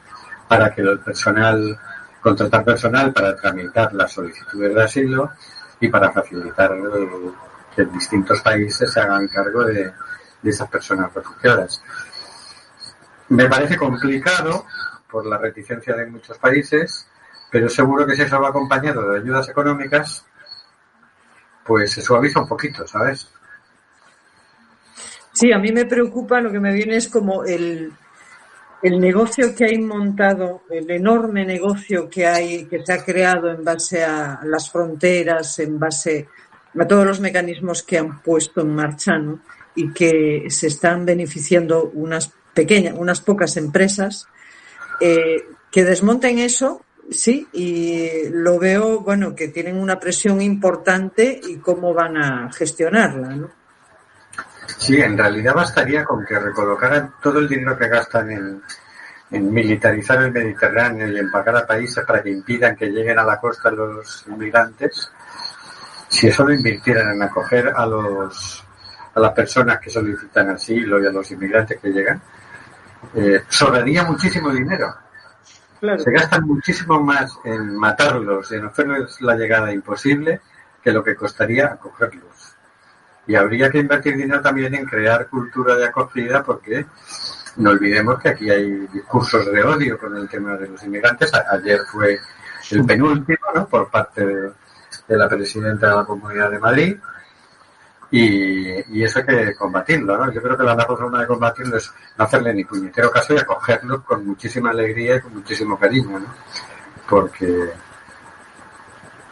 para 0.47 0.73
que 0.73 0.81
el 0.81 0.99
personal, 0.99 1.79
contratar 2.21 2.63
personal 2.63 3.13
para 3.13 3.35
tramitar 3.35 3.93
las 3.93 4.11
solicitudes 4.11 4.75
de 4.75 4.83
asilo 4.83 5.31
y 5.79 5.87
para 5.87 6.11
facilitar 6.11 6.73
eh, 6.73 7.31
que 7.75 7.85
distintos 7.85 8.41
países 8.41 8.91
se 8.91 8.99
hagan 8.99 9.27
cargo 9.27 9.63
de, 9.63 9.93
de 10.41 10.49
esas 10.49 10.69
personas 10.69 11.13
refugiadas. 11.13 11.83
Me 13.29 13.47
parece 13.47 13.77
complicado 13.77 14.65
por 15.09 15.25
la 15.25 15.37
reticencia 15.37 15.95
de 15.95 16.05
muchos 16.05 16.37
países, 16.37 17.07
pero 17.51 17.69
seguro 17.69 18.05
que 18.05 18.15
si 18.15 18.23
eso 18.23 18.41
va 18.41 18.49
acompañado 18.49 19.09
de 19.09 19.19
ayudas 19.19 19.49
económicas, 19.49 20.25
pues 21.65 21.91
se 21.91 22.01
suaviza 22.01 22.41
un 22.41 22.47
poquito, 22.47 22.87
¿sabes? 22.87 23.29
Sí, 25.33 25.51
a 25.53 25.59
mí 25.59 25.71
me 25.71 25.85
preocupa, 25.85 26.41
lo 26.41 26.51
que 26.51 26.59
me 26.59 26.73
viene 26.73 26.97
es 26.97 27.07
como 27.07 27.43
el, 27.45 27.91
el 28.81 28.99
negocio 28.99 29.55
que 29.55 29.65
hay 29.65 29.79
montado, 29.79 30.63
el 30.69 30.89
enorme 30.89 31.45
negocio 31.45 32.09
que 32.09 32.25
hay, 32.25 32.65
que 32.65 32.83
se 32.83 32.93
ha 32.93 33.03
creado 33.03 33.49
en 33.49 33.63
base 33.63 34.03
a 34.03 34.41
las 34.43 34.69
fronteras, 34.69 35.59
en 35.59 35.79
base 35.79 36.27
a 36.77 36.87
todos 36.87 37.05
los 37.05 37.19
mecanismos 37.19 37.83
que 37.83 37.97
han 37.97 38.21
puesto 38.21 38.61
en 38.61 38.75
marcha, 38.75 39.17
¿no? 39.17 39.39
Y 39.75 39.93
que 39.93 40.45
se 40.49 40.67
están 40.67 41.05
beneficiando 41.05 41.89
unas 41.93 42.31
pequeñas, 42.53 42.95
unas 42.97 43.21
pocas 43.21 43.55
empresas, 43.57 44.27
eh, 44.99 45.45
que 45.71 45.85
desmonten 45.85 46.39
eso, 46.39 46.83
sí, 47.09 47.47
y 47.53 48.29
lo 48.29 48.59
veo, 48.59 48.99
bueno, 48.99 49.35
que 49.35 49.47
tienen 49.47 49.77
una 49.77 49.99
presión 49.99 50.41
importante 50.41 51.39
y 51.47 51.57
cómo 51.57 51.93
van 51.93 52.17
a 52.17 52.51
gestionarla, 52.51 53.35
¿no? 53.35 53.49
Sí, 54.77 54.99
en 54.99 55.17
realidad 55.17 55.53
bastaría 55.53 56.03
con 56.03 56.25
que 56.25 56.39
recolocaran 56.39 57.13
todo 57.21 57.39
el 57.39 57.47
dinero 57.47 57.77
que 57.77 57.87
gastan 57.87 58.31
en, 58.31 58.61
en 59.31 59.53
militarizar 59.53 60.21
el 60.23 60.31
Mediterráneo 60.31 61.07
y 61.07 61.17
empacar 61.17 61.55
a 61.55 61.65
países 61.65 62.05
para 62.05 62.21
que 62.21 62.29
impidan 62.29 62.75
que 62.75 62.87
lleguen 62.87 63.17
a 63.19 63.23
la 63.23 63.39
costa 63.39 63.71
los 63.71 64.25
inmigrantes. 64.27 65.11
Si 66.09 66.27
eso 66.27 66.43
lo 66.43 66.53
invirtieran 66.53 67.15
en 67.15 67.21
acoger 67.23 67.71
a 67.75 67.85
los 67.85 68.60
a 69.13 69.19
las 69.19 69.31
personas 69.33 69.79
que 69.79 69.89
solicitan 69.89 70.49
asilo 70.49 71.01
y 71.01 71.07
a 71.07 71.11
los 71.11 71.29
inmigrantes 71.31 71.79
que 71.79 71.89
llegan, 71.89 72.21
eh, 73.15 73.43
sobraría 73.47 74.03
muchísimo 74.03 74.51
dinero. 74.51 74.93
Claro. 75.79 75.99
Se 75.99 76.11
gastan 76.11 76.45
muchísimo 76.45 77.01
más 77.01 77.37
en 77.43 77.75
matarlos, 77.75 78.51
en 78.51 78.65
hacerles 78.65 79.19
la 79.21 79.35
llegada 79.35 79.73
imposible, 79.73 80.41
que 80.81 80.91
lo 80.91 81.03
que 81.03 81.15
costaría 81.15 81.67
acogerlos. 81.67 82.55
Y 83.27 83.35
habría 83.35 83.69
que 83.69 83.79
invertir 83.79 84.15
dinero 84.15 84.41
también 84.41 84.73
en 84.75 84.85
crear 84.85 85.27
cultura 85.27 85.75
de 85.75 85.85
acogida, 85.85 86.43
porque 86.43 86.85
no 87.57 87.71
olvidemos 87.71 88.19
que 88.19 88.29
aquí 88.29 88.49
hay 88.49 88.87
discursos 88.87 89.51
de 89.51 89.63
odio 89.63 89.97
con 89.97 90.15
el 90.15 90.27
tema 90.29 90.55
de 90.55 90.67
los 90.67 90.83
inmigrantes. 90.83 91.31
Ayer 91.51 91.81
fue 91.91 92.19
el 92.71 92.85
penúltimo, 92.85 93.45
¿no? 93.53 93.67
Por 93.67 93.89
parte 93.89 94.25
de, 94.25 94.51
de 95.07 95.17
la 95.17 95.27
presidenta 95.27 95.89
de 95.89 95.95
la 95.95 96.05
Comunidad 96.05 96.51
de 96.51 96.59
Madrid. 96.59 96.97
Y, 98.13 98.99
y 98.99 99.03
eso 99.03 99.19
hay 99.19 99.25
que 99.25 99.55
combatirlo, 99.55 100.17
¿no? 100.17 100.31
Yo 100.33 100.41
creo 100.41 100.57
que 100.57 100.63
la 100.63 100.75
mejor 100.75 100.97
forma 100.99 101.21
de 101.21 101.27
combatirlo 101.27 101.77
es 101.77 101.93
no 102.17 102.25
hacerle 102.25 102.53
ni 102.53 102.65
puñetero 102.65 103.09
caso 103.09 103.33
y 103.33 103.37
acogerlos 103.37 104.01
con 104.03 104.25
muchísima 104.27 104.71
alegría 104.71 105.15
y 105.15 105.21
con 105.21 105.33
muchísimo 105.35 105.79
cariño, 105.79 106.19
¿no? 106.19 106.27
Porque 107.07 107.69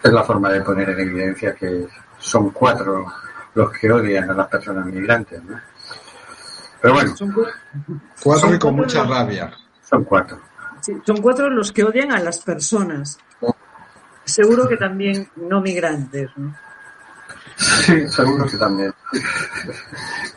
es 0.01 0.13
la 0.13 0.23
forma 0.23 0.49
de 0.49 0.61
poner 0.61 0.89
en 0.91 0.99
evidencia 1.01 1.53
que 1.53 1.88
son 2.17 2.51
cuatro 2.51 3.05
los 3.53 3.71
que 3.71 3.91
odian 3.91 4.30
a 4.30 4.34
las 4.34 4.47
personas 4.47 4.86
migrantes, 4.86 5.43
¿no? 5.43 5.59
Pero 6.82 6.93
bueno, 6.93 7.15
Son, 7.17 7.32
cu- 7.34 7.45
Cuatro 8.23 8.47
Son 8.47 8.55
y 8.55 8.59
con 8.59 8.75
mucha 8.75 8.99
los- 9.03 9.09
rabia. 9.09 9.51
son 9.84 10.05
cuatro. 10.05 10.39
sí, 10.80 10.93
son 11.05 11.17
cuatro 11.21 11.49
los 11.49 11.73
que 11.73 11.84
odian 11.84 12.13
a 12.13 12.19
las 12.19 12.39
personas. 12.39 13.19
Seguro 14.23 14.67
que 14.69 14.77
también 14.77 15.27
no 15.36 15.59
migrantes, 15.59 16.30
¿no? 16.38 16.55
Sí, 17.60 18.07
seguro 18.07 18.45
que 18.47 18.57
también. 18.57 18.93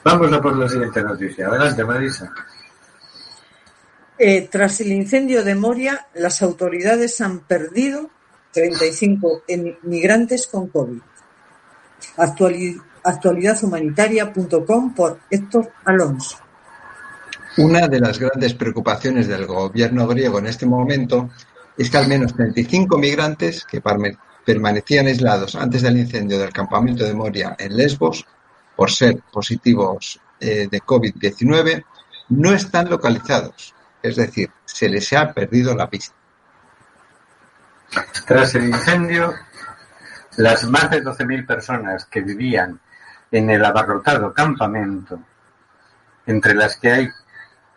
Vamos 0.03 0.33
a 0.33 0.41
por 0.41 0.57
la 0.57 0.69
siguiente 0.69 1.03
noticia. 1.03 1.47
Adelante, 1.47 1.85
Marisa. 1.85 2.33
Eh, 4.19 4.49
tras 4.51 4.81
el 4.81 4.93
incendio 4.93 5.45
de 5.45 5.55
Moria, 5.55 6.07
las 6.15 6.43
autoridades 6.43 7.21
han 7.21 7.41
perdido 7.41 8.11
35 8.53 9.43
em- 9.47 9.77
migrantes 9.83 10.47
con 10.49 10.69
COVID. 10.69 11.01
Actuali- 12.17 12.81
actualidadhumanitaria.com 13.05 14.95
por 14.95 15.21
Héctor 15.31 15.73
Alonso. 15.85 16.39
Una 17.59 17.87
de 17.87 18.01
las 18.01 18.19
grandes 18.19 18.55
preocupaciones 18.55 19.29
del 19.29 19.47
gobierno 19.47 20.07
griego 20.09 20.39
en 20.39 20.47
este 20.47 20.67
momento 20.67 21.31
es 21.77 21.91
que 21.91 21.99
al 21.99 22.09
menos 22.09 22.35
35 22.35 22.99
migrantes 22.99 23.65
que 23.65 23.81
permanecían 24.45 25.07
aislados 25.07 25.55
antes 25.55 25.83
del 25.83 25.99
incendio 25.99 26.39
del 26.39 26.53
campamento 26.53 27.05
de 27.05 27.15
Moria 27.15 27.57
en 27.59 27.77
Lesbos 27.77 28.27
por 28.77 28.91
ser 28.91 29.21
positivos 29.33 30.21
eh, 30.41 30.69
de 30.71 30.81
COVID-19 30.81 31.85
no 32.31 32.53
están 32.53 32.89
localizados. 32.91 33.75
Es 34.03 34.17
decir, 34.17 34.51
se 34.65 34.89
les 34.89 35.13
ha 35.13 35.33
perdido 35.33 35.75
la 35.75 35.89
pista. 35.89 36.15
Tras 38.27 38.55
el 38.55 38.65
incendio, 38.65 39.35
las 40.39 40.65
más 40.65 40.91
de 40.91 41.05
12.000 41.05 41.47
personas 41.47 42.07
que 42.07 42.23
vivían 42.23 42.81
en 43.31 43.51
el 43.51 43.65
abarrotado 43.65 44.33
campamento, 44.33 45.21
entre 46.27 46.55
las 46.55 46.77
que 46.77 46.91
hay 46.91 47.09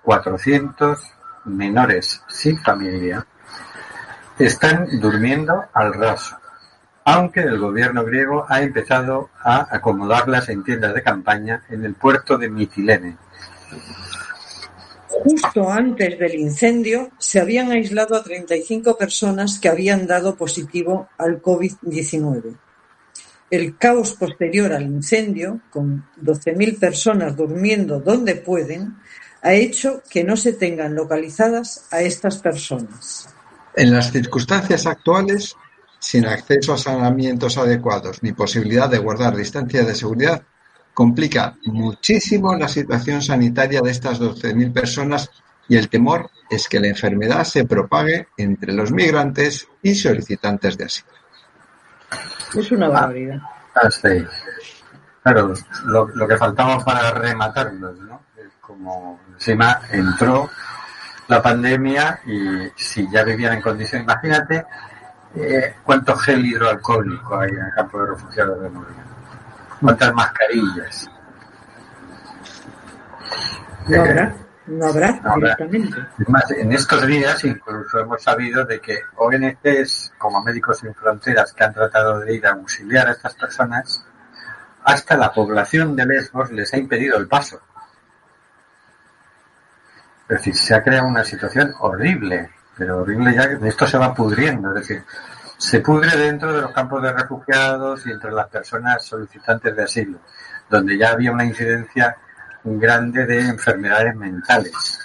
400 0.04 1.00
menores 1.46 2.24
sin 2.28 2.62
familia, 2.62 3.26
están 4.38 4.88
durmiendo 5.00 5.66
al 5.74 5.94
raso, 5.94 6.38
aunque 7.06 7.42
el 7.42 7.60
gobierno 7.60 8.04
griego 8.04 8.46
ha 8.50 8.64
empezado 8.64 9.30
a 9.40 9.68
acomodarlas 9.74 10.50
en 10.50 10.64
tiendas 10.64 10.96
de 10.96 11.04
campaña 11.04 11.64
en 11.70 11.86
el 11.86 11.94
puerto 11.94 12.36
de 12.38 12.50
Mitilene. 12.50 13.16
Justo 15.08 15.72
antes 15.72 16.18
del 16.18 16.34
incendio, 16.34 17.12
se 17.20 17.40
habían 17.40 17.72
aislado 17.72 18.16
a 18.16 18.24
35 18.24 18.98
personas 18.98 19.60
que 19.60 19.70
habían 19.70 20.08
dado 20.08 20.36
positivo 20.36 21.08
al 21.20 21.42
COVID-19. 21.42 22.58
El 23.52 23.78
caos 23.78 24.14
posterior 24.14 24.74
al 24.74 24.84
incendio, 24.84 25.62
con 25.70 26.06
12.000 26.22 26.80
personas 26.80 27.38
durmiendo 27.38 28.00
donde 28.00 28.36
pueden, 28.36 28.98
ha 29.44 29.54
hecho 29.54 30.02
que 30.10 30.24
no 30.24 30.36
se 30.36 30.54
tengan 30.54 30.96
localizadas 30.96 31.88
a 31.92 32.02
estas 32.02 32.40
personas. 32.40 33.30
En 33.76 33.94
las 33.94 34.12
circunstancias 34.12 34.88
actuales, 34.88 35.56
sin 36.06 36.28
acceso 36.28 36.72
a 36.72 36.78
saneamientos 36.78 37.58
adecuados 37.58 38.22
ni 38.22 38.32
posibilidad 38.32 38.88
de 38.88 39.00
guardar 39.00 39.36
distancia 39.36 39.84
de 39.84 39.96
seguridad, 39.96 40.44
complica 40.94 41.56
muchísimo 41.66 42.56
la 42.56 42.68
situación 42.68 43.24
sanitaria 43.24 43.82
de 43.82 43.90
estas 43.90 44.22
12.000 44.22 44.72
personas 44.72 45.32
y 45.68 45.78
el 45.78 45.90
temor 45.90 46.30
es 46.48 46.70
que 46.70 46.80
la 46.80 46.90
enfermedad 46.90 47.44
se 47.44 47.66
propague 47.66 48.28
entre 48.38 48.72
los 48.74 48.92
migrantes 48.92 49.68
y 49.82 49.96
solicitantes 49.96 50.78
de 50.78 50.86
asilo. 50.86 51.10
Es 52.54 52.72
una 52.72 52.88
barbaridad. 52.88 53.40
Hasta 53.74 54.10
ahí. 54.10 54.28
Claro, 55.24 55.56
lo, 55.86 56.08
lo 56.10 56.28
que 56.28 56.38
faltaba 56.38 56.86
para 56.86 57.10
rematarlos, 57.14 57.98
¿no? 58.02 58.22
Es 58.38 58.52
Como 58.62 59.22
encima 59.34 59.82
entró 59.92 60.52
la 61.28 61.42
pandemia 61.42 62.20
y 62.28 62.70
si 62.76 63.10
ya 63.12 63.24
vivían 63.24 63.54
en 63.54 63.62
condiciones, 63.64 64.04
imagínate 64.04 64.66
eh, 65.36 65.76
cuánto 65.84 66.16
gel 66.16 66.46
hidroalcohólico 66.46 67.40
hay 67.40 67.50
en 67.50 67.60
el 67.66 67.74
campo 67.74 68.02
de 68.02 68.08
refugiados 68.08 68.62
de 68.62 68.70
Moria, 68.70 69.04
cuántas 69.82 70.14
mascarillas. 70.14 71.10
No 73.88 74.02
habrá, 74.02 74.36
no 74.68 74.86
habrá 74.88 75.12
No 75.22 75.32
habrá. 75.32 75.56
directamente. 75.56 76.00
Es 76.20 76.30
más, 76.30 76.52
en 76.52 76.72
estos 76.74 77.06
días 77.06 77.44
incluso 77.44 78.00
hemos 78.00 78.22
sabido 78.24 78.66
de 78.66 78.80
que 78.80 79.00
ONGs 79.18 80.14
como 80.18 80.44
Médicos 80.44 80.80
Sin 80.80 80.94
Fronteras 80.96 81.54
que 81.54 81.64
han 81.64 81.74
tratado 81.74 82.20
de 82.22 82.34
ir 82.34 82.48
a 82.48 82.52
auxiliar 82.52 83.08
a 83.08 83.12
estas 83.12 83.36
personas, 83.36 84.04
hasta 84.84 85.18
la 85.18 85.32
población 85.32 85.96
de 85.96 86.06
Lesbos 86.06 86.52
les 86.52 86.74
ha 86.74 86.78
impedido 86.78 87.18
el 87.18 87.28
paso. 87.28 87.60
Es 90.28 90.38
decir, 90.38 90.56
se 90.56 90.74
ha 90.74 90.84
creado 90.84 91.08
una 91.08 91.24
situación 91.24 91.74
horrible, 91.80 92.50
pero 92.78 93.00
horrible 93.00 93.34
ya 93.34 93.58
que 93.58 93.68
esto 93.68 93.88
se 93.88 93.98
va 93.98 94.14
pudriendo, 94.14 94.70
es 94.70 94.88
decir, 94.88 95.04
se 95.58 95.80
pudre 95.80 96.18
dentro 96.18 96.54
de 96.54 96.62
los 96.62 96.72
campos 96.72 97.02
de 97.02 97.14
refugiados 97.14 98.06
y 98.06 98.12
entre 98.12 98.32
las 98.32 98.48
personas 98.48 99.06
solicitantes 99.06 99.76
de 99.76 99.84
asilo, 99.84 100.20
donde 100.70 100.98
ya 100.98 101.12
había 101.12 101.32
una 101.32 101.46
incidencia 101.46 102.18
grande 102.64 103.26
de 103.26 103.40
enfermedades 103.50 104.16
mentales. 104.16 105.00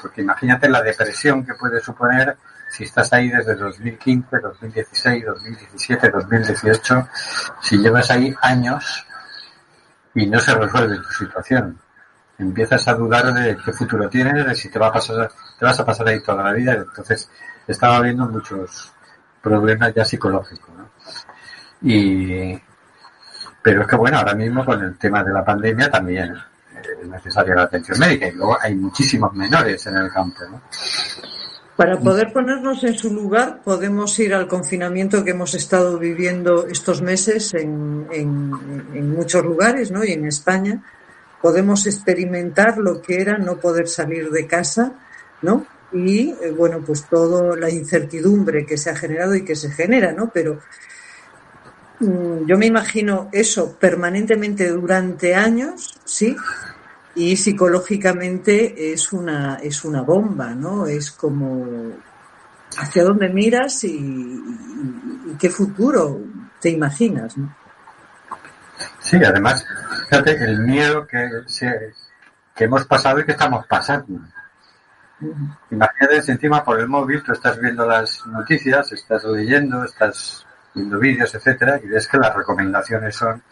Porque 0.00 0.20
imagínate 0.20 0.68
la 0.68 0.82
depresión 0.82 1.44
que 1.44 1.54
puede 1.54 1.80
suponer 1.80 2.36
si 2.70 2.84
estás 2.84 3.12
ahí 3.12 3.28
desde 3.30 3.56
2015, 3.56 4.38
2016, 4.40 5.24
2017, 5.26 6.10
2018, 6.10 7.08
si 7.60 7.78
llevas 7.78 8.10
ahí 8.10 8.34
años 8.42 9.06
y 10.14 10.26
no 10.26 10.38
se 10.38 10.54
resuelve 10.54 10.96
tu 10.98 11.10
situación. 11.10 11.78
Empiezas 12.38 12.86
a 12.86 12.94
dudar 12.94 13.32
de 13.34 13.56
qué 13.64 13.72
futuro 13.72 14.08
tienes, 14.08 14.46
de 14.46 14.54
si 14.54 14.68
te, 14.70 14.78
va 14.78 14.88
a 14.88 14.92
pasar, 14.92 15.28
te 15.58 15.64
vas 15.64 15.78
a 15.80 15.84
pasar 15.84 16.06
ahí 16.08 16.20
toda 16.22 16.44
la 16.44 16.52
vida. 16.52 16.72
Entonces, 16.74 17.28
estaba 17.66 17.96
habiendo 17.96 18.26
muchos 18.26 18.92
problemas 19.42 19.92
ya 19.94 20.04
psicológicos. 20.04 20.70
¿no? 20.76 20.88
Y, 21.82 22.60
Pero 23.62 23.82
es 23.82 23.88
que 23.88 23.96
bueno, 23.96 24.18
ahora 24.18 24.34
mismo 24.34 24.64
con 24.64 24.82
el 24.82 24.96
tema 24.98 25.22
de 25.24 25.32
la 25.32 25.44
pandemia 25.44 25.90
también 25.90 26.32
eh, 26.34 26.82
es 27.02 27.08
necesaria 27.08 27.54
la 27.56 27.62
atención 27.62 27.98
médica 27.98 28.28
y 28.28 28.32
luego 28.32 28.56
hay 28.60 28.74
muchísimos 28.76 29.32
menores 29.34 29.84
en 29.86 29.96
el 29.96 30.10
campo. 30.12 30.38
¿no? 30.50 30.60
Para 31.76 31.96
poder 31.98 32.32
ponernos 32.32 32.82
en 32.84 32.98
su 32.98 33.12
lugar, 33.12 33.60
podemos 33.64 34.18
ir 34.18 34.34
al 34.34 34.48
confinamiento 34.48 35.24
que 35.24 35.30
hemos 35.30 35.54
estado 35.54 35.96
viviendo 35.98 36.66
estos 36.66 37.02
meses 37.02 37.54
en, 37.54 38.06
en- 38.12 38.88
en 38.94 39.10
muchos 39.14 39.44
lugares, 39.44 39.90
¿no? 39.92 40.02
Y 40.04 40.10
en 40.12 40.26
España 40.26 40.82
podemos 41.40 41.86
experimentar 41.86 42.78
lo 42.78 43.00
que 43.00 43.20
era 43.20 43.38
no 43.38 43.58
poder 43.58 43.88
salir 43.88 44.30
de 44.30 44.46
casa, 44.46 44.92
¿no? 45.42 45.66
Y 45.92 46.30
eh, 46.30 46.54
bueno, 46.56 46.82
pues 46.84 47.04
toda 47.04 47.56
la 47.56 47.70
incertidumbre 47.70 48.66
que 48.66 48.76
se 48.76 48.90
ha 48.90 48.96
generado 48.96 49.34
y 49.34 49.44
que 49.44 49.56
se 49.56 49.70
genera, 49.70 50.12
¿no? 50.12 50.30
Pero 50.32 50.60
mm, 52.00 52.46
yo 52.46 52.58
me 52.58 52.66
imagino 52.66 53.28
eso 53.32 53.76
permanentemente 53.78 54.68
durante 54.68 55.34
años, 55.34 55.98
¿sí? 56.04 56.36
y 57.18 57.36
psicológicamente 57.36 58.92
es 58.92 59.12
una 59.12 59.56
es 59.56 59.84
una 59.84 60.02
bomba, 60.02 60.54
¿no? 60.54 60.86
Es 60.86 61.10
como 61.10 61.66
hacia 62.76 63.02
dónde 63.02 63.28
miras 63.28 63.82
y, 63.82 64.40
qué 65.38 65.50
futuro 65.50 66.20
te 66.60 66.70
imaginas, 66.70 67.36
¿no? 67.36 67.54
Sí, 69.00 69.16
además, 69.24 69.64
fíjate 70.08 70.32
el 70.44 70.60
miedo 70.60 71.06
que, 71.06 71.28
que 72.54 72.64
hemos 72.64 72.84
pasado 72.86 73.20
y 73.20 73.24
que 73.24 73.32
estamos 73.32 73.66
pasando. 73.66 74.20
Imagínate 75.70 76.30
encima 76.30 76.62
por 76.62 76.78
el 76.78 76.88
móvil 76.88 77.22
tú 77.22 77.32
estás 77.32 77.58
viendo 77.58 77.84
las 77.84 78.24
noticias, 78.26 78.92
estás 78.92 79.24
leyendo, 79.24 79.84
estás 79.84 80.46
viendo 80.74 80.98
vídeos, 80.98 81.34
etcétera, 81.34 81.80
y 81.82 81.88
ves 81.88 82.06
que 82.06 82.18
las 82.18 82.34
recomendaciones 82.34 83.16
son 83.16 83.42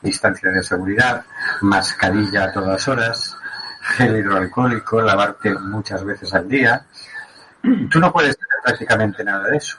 distancia 0.00 0.50
de 0.50 0.62
seguridad, 0.62 1.24
mascarilla 1.62 2.44
a 2.44 2.52
todas 2.52 2.86
horas, 2.86 3.36
gel 3.80 4.16
hidroalcohólico, 4.16 5.02
lavarte 5.02 5.52
muchas 5.58 6.04
veces 6.04 6.32
al 6.34 6.48
día. 6.48 6.84
Tú 7.90 7.98
no 7.98 8.12
puedes 8.12 8.36
hacer 8.36 8.46
prácticamente 8.64 9.24
nada 9.24 9.48
de 9.48 9.56
eso. 9.56 9.76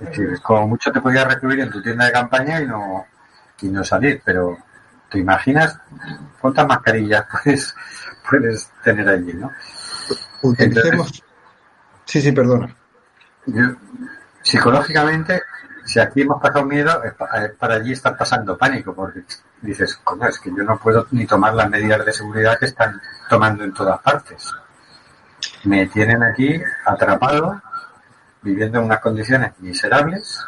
Es 0.00 0.08
decir, 0.08 0.40
como 0.40 0.68
mucho 0.68 0.90
te 0.90 1.00
podías 1.00 1.26
recluir 1.26 1.60
en 1.60 1.70
tu 1.70 1.82
tienda 1.82 2.06
de 2.06 2.12
campaña 2.12 2.60
y 2.60 2.66
no, 2.66 3.04
y 3.62 3.68
no 3.68 3.82
salir, 3.84 4.20
pero 4.24 4.56
¿te 5.10 5.18
imaginas 5.18 5.78
cuántas 6.40 6.66
mascarillas 6.66 7.24
puedes, 7.44 7.74
puedes 8.28 8.70
tener 8.82 9.08
allí, 9.08 9.32
no? 9.34 9.50
Utilicemos. 10.42 11.22
Sí, 12.04 12.20
sí, 12.20 12.32
perdona. 12.32 12.74
Yo- 13.46 13.74
psicológicamente, 14.42 15.42
si 15.84 15.98
aquí 16.00 16.22
hemos 16.22 16.40
pasado 16.40 16.64
miedo, 16.64 17.02
es 17.02 17.12
pa- 17.14 17.44
es 17.44 17.52
para 17.52 17.74
allí 17.74 17.92
estar 17.92 18.16
pasando 18.16 18.56
pánico, 18.56 18.94
porque 18.94 19.22
dices, 19.62 19.96
coño, 20.04 20.26
es 20.28 20.38
que 20.38 20.50
yo 20.50 20.62
no 20.62 20.78
puedo 20.78 21.06
ni 21.10 21.26
tomar 21.26 21.54
las 21.54 21.68
medidas 21.68 22.04
de 22.06 22.12
seguridad 22.12 22.58
que 22.58 22.66
están 22.66 23.00
tomando 23.28 23.64
en 23.64 23.74
todas 23.74 24.00
partes. 24.00 24.50
Me 25.64 25.86
tienen 25.86 26.22
aquí 26.22 26.60
atrapado, 26.86 27.60
viviendo 28.42 28.78
en 28.78 28.84
unas 28.86 29.00
condiciones 29.00 29.52
miserables 29.58 30.40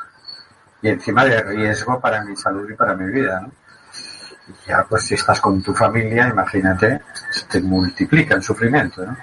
y 0.83 0.89
encima 0.89 1.24
de 1.24 1.43
riesgo 1.43 2.01
para 2.01 2.22
mi 2.24 2.37
salud 2.37 2.68
y 2.70 2.74
para 2.74 2.95
mi 2.95 3.11
vida, 3.12 3.41
¿no? 3.41 3.49
Y 4.49 4.68
ya, 4.68 4.85
pues 4.89 5.05
si 5.05 5.14
estás 5.14 5.41
con 5.41 5.62
tu 5.62 5.74
familia, 5.74 6.28
imagínate, 6.28 7.01
se 7.31 7.45
te 7.47 7.61
multiplica 7.61 8.35
el 8.35 8.43
sufrimiento, 8.43 9.05
¿no? 9.07 9.16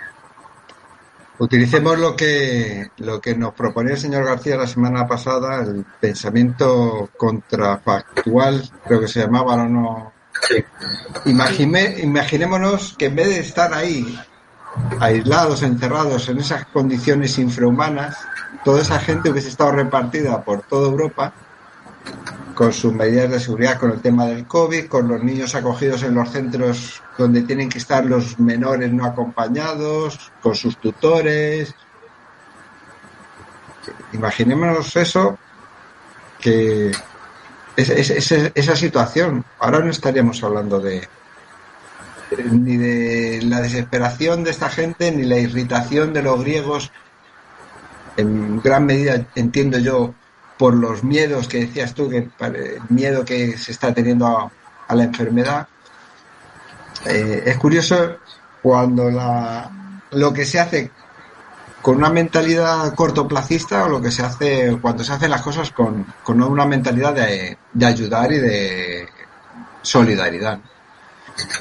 Utilicemos 1.40 2.00
lo 2.00 2.16
que, 2.16 2.90
lo 2.98 3.22
que 3.22 3.36
nos 3.36 3.54
proponía 3.54 3.94
el 3.94 4.00
señor 4.00 4.26
García 4.26 4.58
la 4.58 4.66
semana 4.66 5.06
pasada, 5.08 5.62
el 5.62 5.86
pensamiento 6.00 7.10
contrafactual, 7.16 8.68
creo 8.88 9.00
que 9.02 9.08
se 9.08 9.20
llamaba, 9.22 9.56
¿no? 9.56 9.70
no 9.70 10.14
Sí. 10.48 10.64
Imagine- 11.26 12.00
imaginémonos 12.00 12.96
que 12.98 13.06
en 13.08 13.16
vez 13.16 13.28
de 13.28 13.40
estar 13.40 13.74
ahí, 13.74 14.20
aislados, 15.00 15.64
encerrados 15.64 16.30
en 16.30 16.38
esas 16.40 16.66
condiciones 16.68 17.38
infrahumanas, 17.40 18.18
toda 18.64 18.82
esa 18.82 19.00
gente 19.00 19.30
hubiese 19.32 19.50
estado 19.50 19.72
repartida 19.72 20.42
por 20.44 20.62
toda 20.62 20.90
Europa 20.90 21.34
con 22.54 22.74
sus 22.74 22.92
medidas 22.94 23.30
de 23.30 23.40
seguridad, 23.40 23.78
con 23.80 23.92
el 23.92 24.02
tema 24.02 24.26
del 24.26 24.48
COVID, 24.48 24.88
con 24.88 25.08
los 25.08 25.24
niños 25.24 25.54
acogidos 25.54 26.02
en 26.04 26.16
los 26.16 26.30
centros 26.32 27.02
donde 27.18 27.44
tienen 27.44 27.70
que 27.70 27.78
estar 27.78 28.06
los 28.06 28.40
menores 28.40 28.92
no 28.92 29.06
acompañados, 29.06 30.32
con 30.42 30.56
sus 30.56 30.78
tutores. 30.78 31.74
Imaginémonos 34.14 34.96
eso, 34.96 35.38
que 36.40 36.92
es- 37.76 37.90
es- 37.90 38.10
es- 38.32 38.52
esa 38.56 38.76
situación. 38.76 39.44
Ahora 39.60 39.80
no 39.80 39.92
estaríamos 39.92 40.44
hablando 40.44 40.80
de 40.80 41.08
ni 42.52 42.76
de 42.76 43.40
la 43.44 43.62
desesperación 43.62 44.44
de 44.44 44.52
esta 44.52 44.70
gente, 44.70 45.12
ni 45.12 45.24
la 45.24 45.38
irritación 45.38 46.12
de 46.14 46.24
los 46.24 46.42
griegos. 46.42 46.92
En 48.18 48.60
gran 48.62 48.86
medida, 48.86 49.26
entiendo 49.36 49.78
yo, 49.78 50.14
por 50.58 50.74
los 50.76 51.04
miedos 51.04 51.48
que 51.48 51.60
decías 51.60 51.94
tú, 51.94 52.10
que 52.10 52.30
el 52.40 52.82
miedo 52.90 53.24
que 53.24 53.58
se 53.58 53.72
está 53.72 53.94
teniendo 53.94 54.26
a, 54.28 54.52
a 54.88 54.96
la 54.96 55.04
enfermedad. 55.04 55.68
Eh, 57.06 57.44
es 57.46 57.58
curioso 57.58 58.18
cuando 58.62 59.10
la, 59.10 59.70
lo 60.12 60.34
que 60.34 60.46
se 60.46 60.60
hace 60.60 60.92
con 61.82 61.98
una 61.98 62.10
mentalidad 62.10 62.94
cortoplacista 62.96 63.86
o 63.86 63.90
lo 63.90 64.02
que 64.02 64.12
se 64.12 64.24
hace 64.24 64.78
cuando 64.82 65.04
se 65.04 65.14
hacen 65.14 65.30
las 65.30 65.42
cosas 65.42 65.72
con, 65.72 66.06
con 66.24 66.42
una 66.42 66.66
mentalidad 66.66 67.14
de, 67.14 67.58
de 67.72 67.86
ayudar 67.86 68.32
y 68.32 68.40
de 68.40 69.08
solidaridad. 69.82 70.60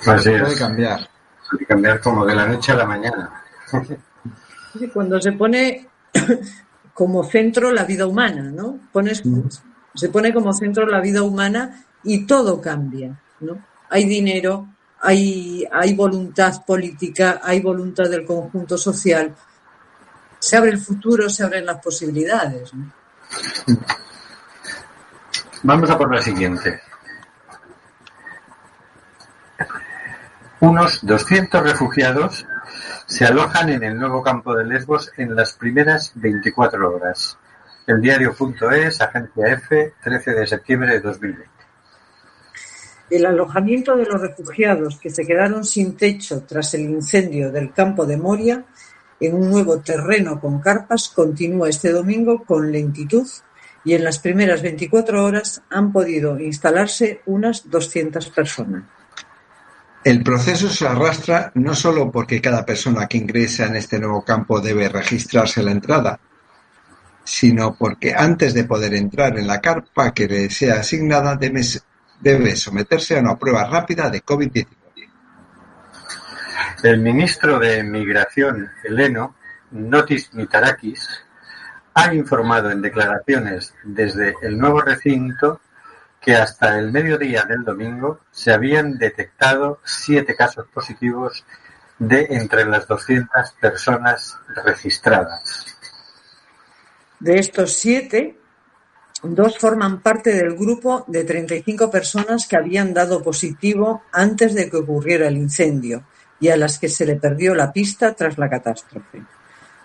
Así 0.06 0.30
Puede 0.30 0.52
es. 0.52 0.58
cambiar. 0.58 1.08
Puede 1.50 1.66
cambiar 1.66 2.00
como 2.00 2.24
de 2.24 2.34
la 2.34 2.46
noche 2.46 2.72
a 2.72 2.76
la 2.76 2.86
mañana. 2.86 3.42
Cuando 4.92 5.20
se 5.20 5.32
pone 5.32 5.86
como 6.96 7.22
centro 7.24 7.72
la 7.72 7.84
vida 7.84 8.06
humana, 8.06 8.50
¿no? 8.50 8.80
Pones, 8.90 9.22
se 9.94 10.08
pone 10.08 10.32
como 10.32 10.54
centro 10.54 10.86
la 10.86 11.02
vida 11.02 11.22
humana 11.22 11.84
y 12.02 12.26
todo 12.26 12.58
cambia, 12.58 13.20
¿no? 13.40 13.62
Hay 13.90 14.06
dinero, 14.06 14.66
hay, 15.02 15.62
hay 15.70 15.94
voluntad 15.94 16.64
política, 16.64 17.42
hay 17.44 17.60
voluntad 17.60 18.08
del 18.08 18.24
conjunto 18.24 18.78
social. 18.78 19.34
Se 20.38 20.56
abre 20.56 20.70
el 20.70 20.78
futuro, 20.78 21.28
se 21.28 21.44
abren 21.44 21.66
las 21.66 21.82
posibilidades. 21.82 22.72
¿no? 22.72 22.90
Vamos 25.64 25.90
a 25.90 25.98
por 25.98 26.14
la 26.14 26.22
siguiente. 26.22 26.80
Unos 30.60 31.04
200 31.04 31.62
refugiados 31.62 32.46
se 33.06 33.24
alojan 33.24 33.70
en 33.70 33.84
el 33.84 33.96
nuevo 33.96 34.20
campo 34.20 34.54
de 34.54 34.64
Lesbos 34.64 35.12
en 35.16 35.36
las 35.36 35.52
primeras 35.52 36.10
24 36.16 36.94
horas. 36.94 37.38
El 37.86 38.00
diario.es, 38.00 39.00
agencia 39.00 39.46
F, 39.46 39.94
13 40.02 40.30
de 40.32 40.46
septiembre 40.46 40.92
de 40.94 41.00
2020. 41.00 41.50
El 43.10 43.24
alojamiento 43.24 43.96
de 43.96 44.06
los 44.06 44.20
refugiados 44.20 44.98
que 44.98 45.10
se 45.10 45.24
quedaron 45.24 45.64
sin 45.64 45.96
techo 45.96 46.42
tras 46.42 46.74
el 46.74 46.82
incendio 46.82 47.52
del 47.52 47.72
campo 47.72 48.04
de 48.04 48.16
Moria 48.16 48.64
en 49.20 49.34
un 49.34 49.50
nuevo 49.50 49.78
terreno 49.78 50.40
con 50.40 50.60
carpas 50.60 51.08
continúa 51.08 51.68
este 51.68 51.92
domingo 51.92 52.44
con 52.44 52.72
lentitud 52.72 53.26
y 53.84 53.94
en 53.94 54.02
las 54.02 54.18
primeras 54.18 54.62
24 54.62 55.24
horas 55.24 55.62
han 55.70 55.92
podido 55.92 56.40
instalarse 56.40 57.20
unas 57.26 57.70
200 57.70 58.28
personas. 58.30 58.95
El 60.06 60.22
proceso 60.22 60.68
se 60.68 60.86
arrastra 60.86 61.50
no 61.54 61.74
solo 61.74 62.12
porque 62.12 62.40
cada 62.40 62.64
persona 62.64 63.08
que 63.08 63.18
ingresa 63.18 63.66
en 63.66 63.74
este 63.74 63.98
nuevo 63.98 64.24
campo 64.24 64.60
debe 64.60 64.88
registrarse 64.88 65.64
la 65.64 65.72
entrada, 65.72 66.20
sino 67.24 67.74
porque 67.74 68.14
antes 68.16 68.54
de 68.54 68.62
poder 68.62 68.94
entrar 68.94 69.36
en 69.36 69.48
la 69.48 69.60
carpa 69.60 70.14
que 70.14 70.28
le 70.28 70.48
sea 70.48 70.74
asignada 70.74 71.34
debe, 71.34 72.54
someterse 72.54 73.16
a 73.16 73.20
una 73.20 73.36
prueba 73.36 73.64
rápida 73.64 74.08
de 74.08 74.22
COVID-19. 74.22 74.66
El 76.84 77.00
ministro 77.00 77.58
de 77.58 77.82
Migración, 77.82 78.70
Heleno, 78.84 79.34
Notis 79.72 80.32
Mitarakis, 80.34 81.04
ha 81.94 82.14
informado 82.14 82.70
en 82.70 82.80
declaraciones 82.80 83.74
desde 83.82 84.36
el 84.42 84.56
nuevo 84.56 84.82
recinto 84.82 85.62
que 86.26 86.34
hasta 86.34 86.76
el 86.76 86.90
mediodía 86.90 87.44
del 87.44 87.62
domingo 87.62 88.18
se 88.32 88.52
habían 88.52 88.98
detectado 88.98 89.78
siete 89.84 90.34
casos 90.34 90.66
positivos 90.74 91.44
de 92.00 92.26
entre 92.30 92.64
las 92.64 92.88
200 92.88 93.52
personas 93.60 94.36
registradas. 94.64 95.66
De 97.20 97.38
estos 97.38 97.74
siete, 97.74 98.40
dos 99.22 99.56
forman 99.56 100.02
parte 100.02 100.34
del 100.34 100.56
grupo 100.56 101.04
de 101.06 101.22
35 101.22 101.92
personas 101.92 102.48
que 102.48 102.56
habían 102.56 102.92
dado 102.92 103.22
positivo 103.22 104.02
antes 104.12 104.52
de 104.52 104.68
que 104.68 104.78
ocurriera 104.78 105.28
el 105.28 105.36
incendio 105.36 106.02
y 106.40 106.48
a 106.48 106.56
las 106.56 106.80
que 106.80 106.88
se 106.88 107.06
le 107.06 107.14
perdió 107.14 107.54
la 107.54 107.72
pista 107.72 108.14
tras 108.14 108.36
la 108.36 108.50
catástrofe. 108.50 109.22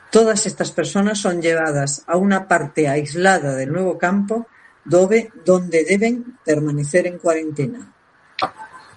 Todas 0.10 0.48
estas 0.48 0.72
personas 0.72 1.20
son 1.20 1.40
llevadas 1.40 2.04
a 2.08 2.18
una 2.18 2.48
parte 2.48 2.88
aislada 2.88 3.54
del 3.54 3.72
nuevo 3.72 4.00
campo 4.00 4.48
donde 4.86 5.86
deben 5.88 6.38
permanecer 6.44 7.08
en 7.08 7.18
cuarentena. 7.18 7.92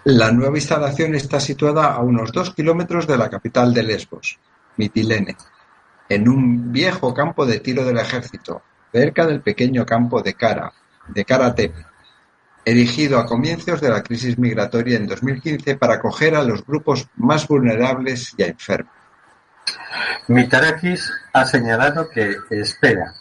La 0.05 0.30
nueva 0.30 0.59
instalación 0.59 1.14
está 1.14 1.41
situada 1.41 1.95
a 1.95 2.01
unos 2.01 2.30
dos 2.32 2.55
kilómetros 2.55 3.07
de 3.07 3.16
la 3.16 3.30
capital 3.30 3.72
de 3.72 3.82
Lesbos, 3.82 4.39
Mitilene, 4.76 5.37
en 6.09 6.28
un 6.28 6.72
viejo 6.72 7.14
campo 7.14 7.47
de 7.47 7.61
tiro 7.61 7.85
del 7.85 7.99
ejército, 7.99 8.62
cerca 8.93 9.26
del 9.26 9.41
pequeño 9.41 9.87
campo 9.87 10.20
de 10.20 10.35
Kara, 10.35 10.72
de 11.09 11.24
Kara 11.24 11.55
Tepe, 11.55 11.87
erigido 12.64 13.18
a 13.18 13.26
comienzos 13.26 13.80
de 13.80 13.91
la 13.91 14.03
crisis 14.03 14.39
migratoria 14.39 14.97
en 14.97 15.07
2015 15.07 15.76
para 15.76 15.95
acoger 15.95 16.35
a 16.35 16.45
los 16.45 16.64
grupos 16.66 17.09
más 17.16 17.47
vulnerables 17.49 18.35
y 18.37 18.43
a 18.43 18.47
enfermos. 18.47 18.93
Mitarakis 20.28 21.11
ha 21.32 21.45
señalado 21.45 22.09
que 22.11 22.37
espera 22.51 23.14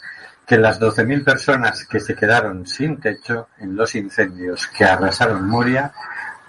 que 0.45 0.57
las 0.57 0.79
12.000 0.79 1.23
personas 1.23 1.85
que 1.85 1.99
se 1.99 2.15
quedaron 2.15 2.65
sin 2.67 2.99
techo 2.99 3.47
en 3.59 3.75
los 3.75 3.95
incendios 3.95 4.67
que 4.67 4.83
arrasaron 4.83 5.47
Moria 5.47 5.93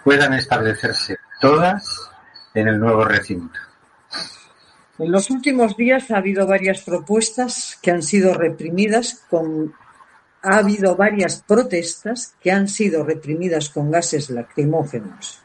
puedan 0.03 0.35
establecerse 0.35 1.19
todas 1.41 2.11
en 2.55 2.69
el 2.69 2.79
nuevo 2.79 3.05
recinto. 3.05 3.59
En 4.99 5.11
los 5.11 5.31
últimos 5.31 5.77
días 5.77 6.11
ha 6.11 6.19
habido 6.19 6.47
varias 6.47 6.83
propuestas 6.83 7.79
que 7.83 7.91
han 7.91 8.03
sido 8.03 8.35
reprimidas 8.35 9.23
con 9.29 9.75
ha 10.43 10.59
habido 10.59 10.95
varias 10.95 11.43
protestas 11.43 12.35
que 12.43 12.53
han 12.53 12.69
sido 12.69 13.03
reprimidas 13.03 13.71
con 13.71 13.91
gases 13.91 14.29
lacrimógenos 14.29 15.41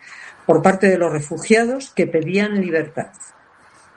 por 0.45 0.61
parte 0.61 0.87
de 0.87 0.97
los 0.97 1.13
refugiados 1.13 1.91
que 1.95 2.05
pedían 2.05 2.59
libertad, 2.59 3.11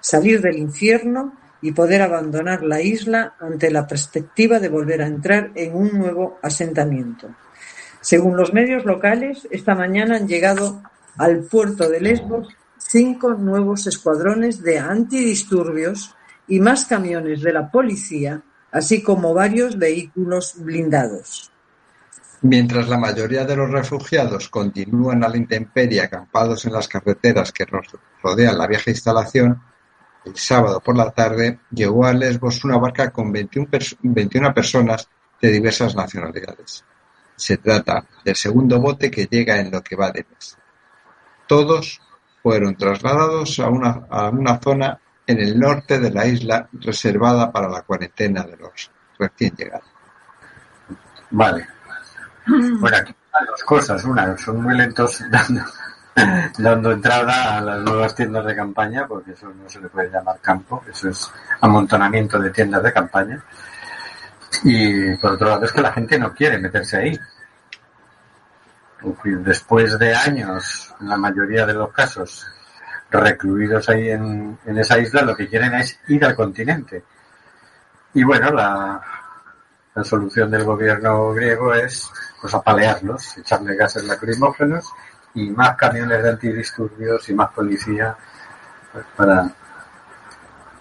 salir 0.00 0.40
del 0.40 0.58
infierno 0.58 1.36
y 1.62 1.72
poder 1.72 2.02
abandonar 2.02 2.62
la 2.64 2.82
isla 2.82 3.34
ante 3.40 3.70
la 3.70 3.86
perspectiva 3.86 4.58
de 4.58 4.68
volver 4.68 5.00
a 5.00 5.06
entrar 5.06 5.52
en 5.54 5.74
un 5.74 5.96
nuevo 5.96 6.38
asentamiento. 6.42 7.28
Según 8.00 8.36
los 8.36 8.52
medios 8.52 8.84
locales, 8.84 9.46
esta 9.50 9.74
mañana 9.74 10.16
han 10.16 10.26
llegado 10.26 10.82
al 11.16 11.40
puerto 11.44 11.88
de 11.88 12.00
Lesbos 12.00 12.48
cinco 12.78 13.34
nuevos 13.34 13.86
escuadrones 13.86 14.62
de 14.62 14.78
antidisturbios 14.80 16.14
y 16.48 16.58
más 16.60 16.84
camiones 16.86 17.40
de 17.42 17.52
la 17.52 17.70
policía, 17.70 18.42
así 18.72 19.02
como 19.02 19.32
varios 19.32 19.78
vehículos 19.78 20.54
blindados. 20.56 21.50
Mientras 22.42 22.88
la 22.88 22.98
mayoría 22.98 23.44
de 23.44 23.54
los 23.54 23.70
refugiados 23.70 24.48
continúan 24.48 25.22
a 25.22 25.28
la 25.28 25.36
intemperie 25.36 26.00
acampados 26.00 26.64
en 26.64 26.72
las 26.72 26.88
carreteras 26.88 27.52
que 27.52 27.64
ro- 27.64 27.82
rodean 28.20 28.58
la 28.58 28.66
vieja 28.66 28.90
instalación, 28.90 29.62
el 30.24 30.36
sábado 30.36 30.80
por 30.80 30.96
la 30.96 31.10
tarde 31.10 31.60
llegó 31.70 32.06
a 32.06 32.12
Lesbos 32.12 32.64
una 32.64 32.78
barca 32.78 33.10
con 33.10 33.32
21, 33.32 33.66
pers- 33.68 33.96
21 34.02 34.54
personas 34.54 35.08
de 35.40 35.50
diversas 35.50 35.94
nacionalidades. 35.96 36.84
Se 37.36 37.56
trata 37.56 38.04
del 38.24 38.36
segundo 38.36 38.78
bote 38.80 39.10
que 39.10 39.26
llega 39.26 39.58
en 39.58 39.70
lo 39.70 39.82
que 39.82 39.96
va 39.96 40.10
de 40.12 40.24
mes. 40.30 40.56
Todos 41.48 42.00
fueron 42.42 42.76
trasladados 42.76 43.58
a 43.58 43.68
una, 43.68 44.06
a 44.08 44.28
una 44.30 44.58
zona 44.58 44.98
en 45.26 45.38
el 45.40 45.58
norte 45.58 45.98
de 45.98 46.10
la 46.10 46.26
isla 46.26 46.68
reservada 46.72 47.50
para 47.50 47.68
la 47.68 47.82
cuarentena 47.82 48.42
de 48.44 48.56
los 48.56 48.90
recién 49.18 49.54
llegados. 49.56 49.86
Vale. 51.30 51.66
Bueno, 52.46 52.96
aquí 52.96 53.14
hay 53.32 53.46
dos 53.46 53.62
cosas. 53.64 54.04
Una, 54.04 54.36
son 54.36 54.62
muy 54.62 54.76
lentos 54.76 55.22
dando, 55.30 55.62
dando 56.58 56.92
entrada 56.92 57.58
a 57.58 57.60
las 57.60 57.80
nuevas 57.82 58.14
tiendas 58.14 58.44
de 58.44 58.56
campaña, 58.56 59.06
porque 59.06 59.32
eso 59.32 59.48
no 59.48 59.68
se 59.68 59.80
le 59.80 59.88
puede 59.88 60.10
llamar 60.10 60.38
campo, 60.40 60.82
eso 60.88 61.08
es 61.08 61.30
amontonamiento 61.60 62.38
de 62.38 62.50
tiendas 62.50 62.82
de 62.82 62.92
campaña. 62.92 63.42
Y 64.64 65.16
por 65.16 65.32
otro 65.32 65.48
lado 65.48 65.64
es 65.64 65.72
que 65.72 65.80
la 65.80 65.92
gente 65.92 66.18
no 66.18 66.32
quiere 66.32 66.58
meterse 66.58 66.96
ahí. 66.98 67.18
Después 69.24 69.98
de 69.98 70.14
años, 70.14 70.94
en 71.00 71.08
la 71.08 71.16
mayoría 71.16 71.66
de 71.66 71.74
los 71.74 71.92
casos, 71.92 72.46
recluidos 73.10 73.88
ahí 73.88 74.10
en, 74.10 74.58
en 74.64 74.78
esa 74.78 74.98
isla, 74.98 75.22
lo 75.22 75.34
que 75.34 75.48
quieren 75.48 75.74
es 75.74 75.98
ir 76.08 76.24
al 76.24 76.36
continente. 76.36 77.02
Y 78.14 78.22
bueno, 78.22 78.52
la, 78.52 79.00
la 79.94 80.04
solución 80.04 80.50
del 80.50 80.64
gobierno 80.64 81.32
griego 81.32 81.74
es 81.74 82.10
pues 82.40 82.54
apalearlos, 82.54 83.38
echarle 83.38 83.74
gases 83.74 84.04
lacrimógenos 84.04 84.92
y 85.34 85.50
más 85.50 85.76
camiones 85.76 86.22
de 86.22 86.30
antidisturbios 86.30 87.28
y 87.28 87.34
más 87.34 87.50
policía 87.52 88.16
pues, 88.92 89.04
para, 89.16 89.50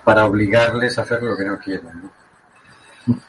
para 0.03 0.25
obligarles 0.25 0.97
a 0.97 1.03
hacer 1.03 1.23
lo 1.23 1.37
que 1.37 1.45
no 1.45 1.57
quieren. 1.57 2.01
¿no? 2.01 3.19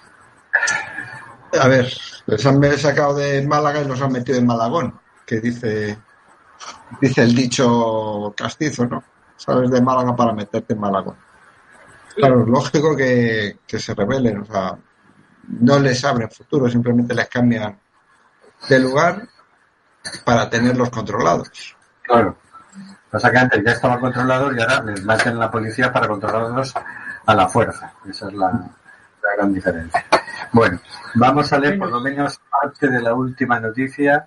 A 1.61 1.69
ver, 1.69 1.93
les 2.27 2.47
han 2.47 2.79
sacado 2.79 3.15
de 3.15 3.47
Málaga 3.47 3.81
y 3.81 3.85
los 3.87 4.01
han 4.01 4.13
metido 4.13 4.39
en 4.39 4.47
Malagón, 4.47 4.99
que 5.27 5.41
dice, 5.41 5.99
dice 7.01 7.23
el 7.23 7.35
dicho 7.35 8.35
castizo, 8.37 8.87
¿no? 8.87 9.05
Sales 9.37 9.71
de 9.71 9.83
Málaga 9.83 10.17
para 10.17 10.33
meterte 10.33 10.73
en 10.73 10.81
Malagón. 10.81 11.17
Claro, 12.17 12.43
es 12.43 12.49
lógico 12.49 12.97
que, 12.97 13.59
que 13.67 13.79
se 13.79 13.95
rebelen, 13.95 14.41
o 14.41 14.45
sea, 14.45 14.79
no 15.49 15.79
les 15.79 16.05
abren 16.05 16.31
futuro, 16.31 16.69
simplemente 16.69 17.15
les 17.15 17.29
cambian 17.29 17.79
de 18.69 18.79
lugar 18.79 19.29
para 20.25 20.49
tenerlos 20.49 20.91
controlados. 20.91 21.77
Claro. 22.03 22.37
Pasa 23.11 23.31
que 23.31 23.39
antes 23.39 23.65
ya 23.65 23.73
estaban 23.73 24.01
controlados 24.01 24.57
y 24.57 24.61
ahora 24.61 24.83
les 24.83 25.05
meten 25.05 25.39
la 25.39 25.51
policía 25.51 25.93
para 25.93 26.09
controlarlos 26.09 26.75
a 27.27 27.35
la 27.35 27.49
fuerza. 27.49 27.93
Esa 28.09 28.29
es 28.29 28.35
la, 28.35 28.51
la 28.51 29.37
gran 29.37 29.53
diferencia. 29.53 30.05
Bueno, 30.53 30.81
vamos 31.15 31.53
a 31.53 31.59
leer 31.59 31.79
por 31.79 31.91
lo 31.91 32.01
menos 32.01 32.41
parte 32.51 32.89
de 32.89 33.03
la 33.03 33.15
última 33.15 33.61
noticia. 33.61 34.27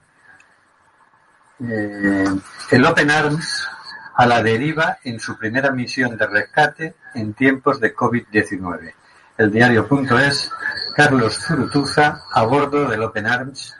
Eh, 1.60 2.26
el 2.72 2.86
Open 2.86 3.12
Arms 3.12 3.68
a 4.16 4.26
la 4.26 4.42
deriva 4.42 4.98
en 5.04 5.20
su 5.20 5.38
primera 5.38 5.72
misión 5.72 6.18
de 6.18 6.28
rescate 6.28 6.96
en 7.14 7.34
tiempos 7.34 7.80
de 7.80 7.96
COVID-19. 7.96 8.94
El 9.38 9.52
diario.es, 9.52 10.52
Carlos 10.96 11.38
Zurutuza, 11.40 12.22
a 12.32 12.44
bordo 12.44 12.88
del 12.88 13.04
Open 13.04 13.28
Arms, 13.28 13.76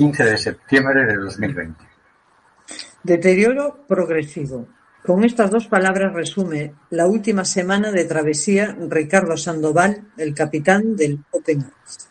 15 0.00 0.24
de 0.24 0.38
septiembre 0.38 1.04
de 1.04 1.14
2020. 1.14 1.84
Deterioro 3.02 3.84
progresivo. 3.86 4.66
Con 5.04 5.24
estas 5.24 5.50
dos 5.50 5.66
palabras 5.66 6.14
resume 6.14 6.72
la 6.88 7.06
última 7.06 7.44
semana 7.44 7.90
de 7.92 8.06
travesía 8.06 8.74
Ricardo 8.88 9.36
Sandoval, 9.36 10.10
el 10.16 10.32
capitán 10.32 10.96
del 10.96 11.22
Open 11.32 11.64
Arms. 11.64 12.08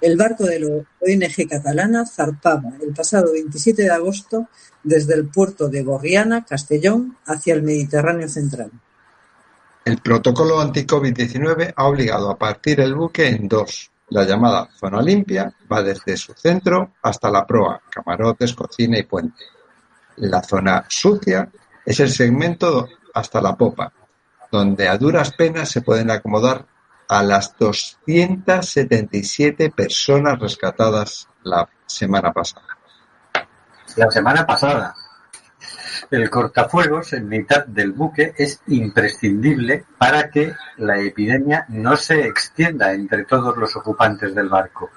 El 0.00 0.16
barco 0.16 0.44
de 0.44 0.60
la 0.60 0.68
ONG 0.68 1.48
catalana 1.50 2.06
zarpaba 2.06 2.74
el 2.80 2.94
pasado 2.94 3.32
27 3.32 3.82
de 3.82 3.90
agosto 3.90 4.46
desde 4.84 5.14
el 5.14 5.26
puerto 5.26 5.68
de 5.68 5.82
Borriana, 5.82 6.44
Castellón, 6.44 7.16
hacia 7.26 7.54
el 7.54 7.64
Mediterráneo 7.64 8.28
central. 8.28 8.70
El 9.84 9.98
protocolo 9.98 10.60
anti-COVID-19 10.60 11.72
ha 11.74 11.84
obligado 11.86 12.30
a 12.30 12.38
partir 12.38 12.78
el 12.78 12.94
buque 12.94 13.26
en 13.26 13.48
dos. 13.48 13.90
La 14.12 14.24
llamada 14.24 14.68
zona 14.78 15.00
limpia 15.00 15.54
va 15.72 15.82
desde 15.82 16.18
su 16.18 16.34
centro 16.34 16.92
hasta 17.00 17.30
la 17.30 17.46
proa, 17.46 17.80
camarotes, 17.88 18.52
cocina 18.52 18.98
y 18.98 19.04
puente. 19.04 19.42
La 20.16 20.42
zona 20.42 20.84
sucia 20.86 21.50
es 21.86 21.98
el 21.98 22.10
segmento 22.10 22.90
hasta 23.14 23.40
la 23.40 23.56
popa, 23.56 23.90
donde 24.50 24.86
a 24.86 24.98
duras 24.98 25.32
penas 25.32 25.70
se 25.70 25.80
pueden 25.80 26.10
acomodar 26.10 26.66
a 27.08 27.22
las 27.22 27.56
277 27.56 29.70
personas 29.70 30.38
rescatadas 30.38 31.26
la 31.44 31.66
semana 31.86 32.34
pasada. 32.34 32.66
La 33.96 34.10
semana 34.10 34.44
pasada, 34.44 34.94
el 36.10 36.28
cortafuegos 36.30 37.12
en 37.12 37.28
mitad 37.28 37.64
del 37.66 37.92
buque 37.92 38.34
es 38.36 38.60
imprescindible 38.66 39.84
para 39.98 40.30
que 40.30 40.54
la 40.76 41.00
epidemia 41.00 41.64
no 41.68 41.96
se 41.96 42.26
extienda 42.26 42.92
entre 42.92 43.24
todos 43.24 43.56
los 43.56 43.74
ocupantes 43.76 44.34
del 44.34 44.48
barco 44.48 44.90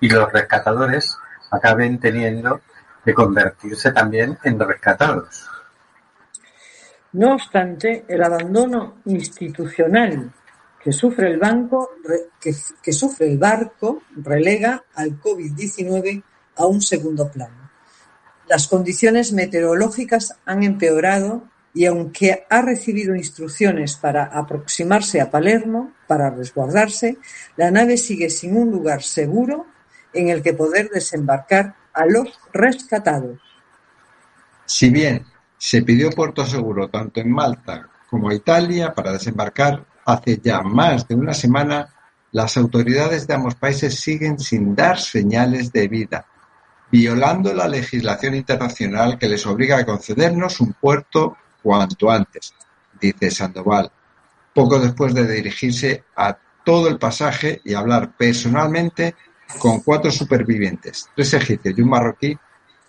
y 0.00 0.08
los 0.08 0.30
rescatadores 0.32 1.16
acaben 1.50 1.98
teniendo 1.98 2.60
que 3.04 3.14
convertirse 3.14 3.92
también 3.92 4.38
en 4.44 4.58
rescatados. 4.58 5.48
No 7.12 7.34
obstante, 7.34 8.04
el 8.06 8.22
abandono 8.22 8.98
institucional 9.06 10.30
que 10.82 10.92
sufre 10.92 11.28
el 11.28 11.38
banco, 11.38 11.90
que, 12.40 12.52
que 12.82 12.92
sufre 12.92 13.30
el 13.30 13.38
barco 13.38 14.02
relega 14.16 14.84
al 14.94 15.20
COVID-19 15.20 16.22
a 16.56 16.66
un 16.66 16.80
segundo 16.80 17.30
plano. 17.30 17.67
Las 18.48 18.66
condiciones 18.68 19.32
meteorológicas 19.32 20.34
han 20.46 20.62
empeorado 20.62 21.44
y 21.74 21.84
aunque 21.84 22.46
ha 22.48 22.62
recibido 22.62 23.14
instrucciones 23.14 23.96
para 23.96 24.24
aproximarse 24.24 25.20
a 25.20 25.30
Palermo 25.30 25.92
para 26.06 26.30
resguardarse, 26.30 27.18
la 27.56 27.70
nave 27.70 27.98
sigue 27.98 28.30
sin 28.30 28.56
un 28.56 28.70
lugar 28.70 29.02
seguro 29.02 29.66
en 30.14 30.28
el 30.28 30.42
que 30.42 30.54
poder 30.54 30.88
desembarcar 30.88 31.74
a 31.92 32.06
los 32.06 32.28
rescatados. 32.52 33.38
Si 34.64 34.88
bien 34.90 35.24
se 35.58 35.82
pidió 35.82 36.10
puerto 36.10 36.46
seguro 36.46 36.88
tanto 36.88 37.20
en 37.20 37.30
Malta 37.30 37.88
como 38.08 38.32
Italia 38.32 38.94
para 38.94 39.12
desembarcar, 39.12 39.84
hace 40.06 40.40
ya 40.42 40.62
más 40.62 41.06
de 41.06 41.14
una 41.14 41.34
semana 41.34 41.94
Las 42.30 42.58
autoridades 42.58 43.26
de 43.26 43.34
ambos 43.34 43.54
países 43.54 44.00
siguen 44.00 44.38
sin 44.38 44.74
dar 44.74 44.98
señales 44.98 45.72
de 45.72 45.88
vida, 45.88 46.26
violando 46.90 47.52
la 47.54 47.68
legislación 47.68 48.34
internacional 48.34 49.18
que 49.18 49.28
les 49.28 49.46
obliga 49.46 49.78
a 49.78 49.84
concedernos 49.86 50.60
un 50.60 50.72
puerto 50.72 51.36
cuanto 51.62 52.10
antes, 52.10 52.54
dice 53.00 53.30
Sandoval, 53.30 53.90
poco 54.54 54.78
después 54.80 55.14
de 55.14 55.26
dirigirse 55.30 56.04
a 56.16 56.36
todo 56.64 56.88
el 56.88 56.98
pasaje 56.98 57.60
y 57.64 57.74
hablar 57.74 58.12
personalmente 58.16 59.14
con 59.58 59.80
cuatro 59.80 60.10
supervivientes, 60.10 61.08
tres 61.14 61.32
egipcios 61.34 61.78
y 61.78 61.82
un 61.82 61.90
marroquí, 61.90 62.38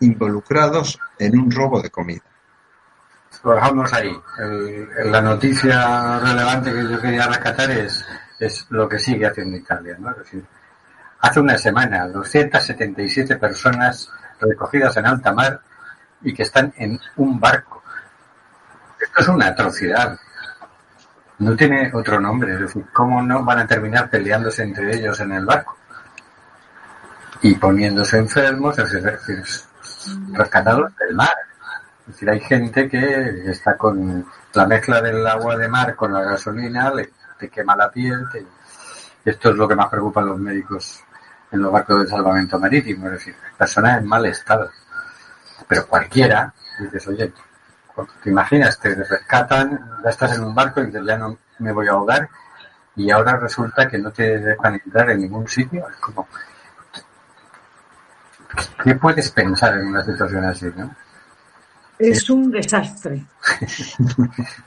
involucrados 0.02 0.98
en 1.18 1.38
un 1.38 1.52
robo 1.52 1.82
de 1.82 1.90
comida. 1.90 2.22
Lo 3.44 3.54
dejamos 3.54 3.94
ahí. 3.94 4.12
El- 4.40 5.12
la 5.12 5.22
noticia 5.22 6.20
relevante 6.20 6.72
que 6.74 6.84
yo 6.90 7.00
quería 7.02 7.28
rescatar 7.28 7.72
es, 7.72 8.06
es 8.40 8.66
lo 8.70 8.88
que 8.90 9.00
sigue 9.00 9.26
haciendo 9.28 9.58
Italia. 9.58 9.96
¿no? 10.00 10.12
Es 10.12 10.18
decir, 10.20 10.44
hace 11.22 11.40
una 11.40 11.58
semana, 11.58 12.08
277 12.08 13.38
personas 13.38 14.10
recogidas 14.40 14.96
en 14.98 15.06
alta 15.06 15.34
mar 15.34 15.60
y 16.22 16.34
que 16.34 16.44
están 16.44 16.74
en 16.78 17.00
un 17.18 17.40
barco. 17.40 17.84
Esto 19.00 19.20
es 19.22 19.28
una 19.30 19.48
atrocidad. 19.48 20.18
No 21.40 21.56
tiene 21.56 21.90
otro 21.94 22.20
nombre. 22.20 22.54
Es 22.54 22.60
decir, 22.62 22.86
¿cómo 22.94 23.22
no 23.22 23.44
van 23.44 23.60
a 23.60 23.68
terminar 23.68 24.10
peleándose 24.10 24.64
entre 24.64 24.96
ellos 24.96 25.20
en 25.22 25.32
el 25.32 25.46
barco? 25.46 25.78
Y 27.42 27.56
poniéndose 27.56 28.18
enfermos, 28.18 28.78
es 28.80 28.92
decir, 28.92 29.44
rescatados 30.34 30.94
del 30.98 31.16
mar. 31.16 31.32
Es 32.02 32.14
decir, 32.16 32.30
hay 32.30 32.40
gente 32.42 32.90
que 32.90 33.50
está 33.50 33.78
con 33.78 34.26
la 34.54 34.66
mezcla 34.68 35.02
del 35.02 35.26
agua 35.26 35.56
de 35.56 35.68
mar 35.70 35.96
con 35.96 36.12
la 36.12 36.22
gasolina, 36.24 36.92
le, 36.94 37.12
te 37.38 37.50
quema 37.50 37.76
la 37.76 37.90
piel. 37.90 38.26
te- 38.32 38.46
Esto 39.24 39.52
es 39.52 39.56
lo 39.56 39.68
que 39.68 39.76
más 39.76 39.88
preocupa 39.90 40.20
a 40.22 40.26
los 40.26 40.40
médicos 40.40 41.02
en 41.52 41.62
los 41.62 41.72
barcos 41.72 42.04
de 42.04 42.08
salvamento 42.08 42.60
marítimo, 42.60 43.08
es 43.08 43.14
decir, 43.14 43.36
personas 43.58 44.00
en 44.00 44.08
mal 44.08 44.26
estado. 44.26 44.70
Pero 45.68 45.88
cualquiera, 45.88 46.54
dices, 46.80 47.08
oye, 47.08 47.34
te 48.24 48.30
imaginas, 48.30 48.80
te 48.80 48.96
rescatan, 48.96 50.00
ya 50.04 50.10
estás 50.10 50.38
en 50.38 50.44
un 50.44 50.56
barco 50.56 50.82
y 50.82 50.88
dices, 50.88 51.04
ya 51.06 51.18
no 51.18 51.38
me 51.60 51.72
voy 51.72 51.88
a 51.88 51.92
ahogar 51.92 52.30
y 52.96 53.12
ahora 53.12 53.38
resulta 53.38 53.88
que 53.88 53.98
no 53.98 54.12
te 54.12 54.40
dejan 54.40 54.76
entrar 54.76 55.10
en 55.12 55.22
ningún 55.22 55.48
sitio. 55.48 55.88
Es 55.90 55.96
como, 55.98 56.28
¿qué 58.84 58.96
puedes 58.96 59.32
pensar 59.32 59.78
en 59.78 59.88
una 59.88 60.04
situación 60.04 60.44
así, 60.44 60.66
no? 60.76 60.94
Es 61.98 62.30
un 62.30 62.52
desastre. 62.52 63.26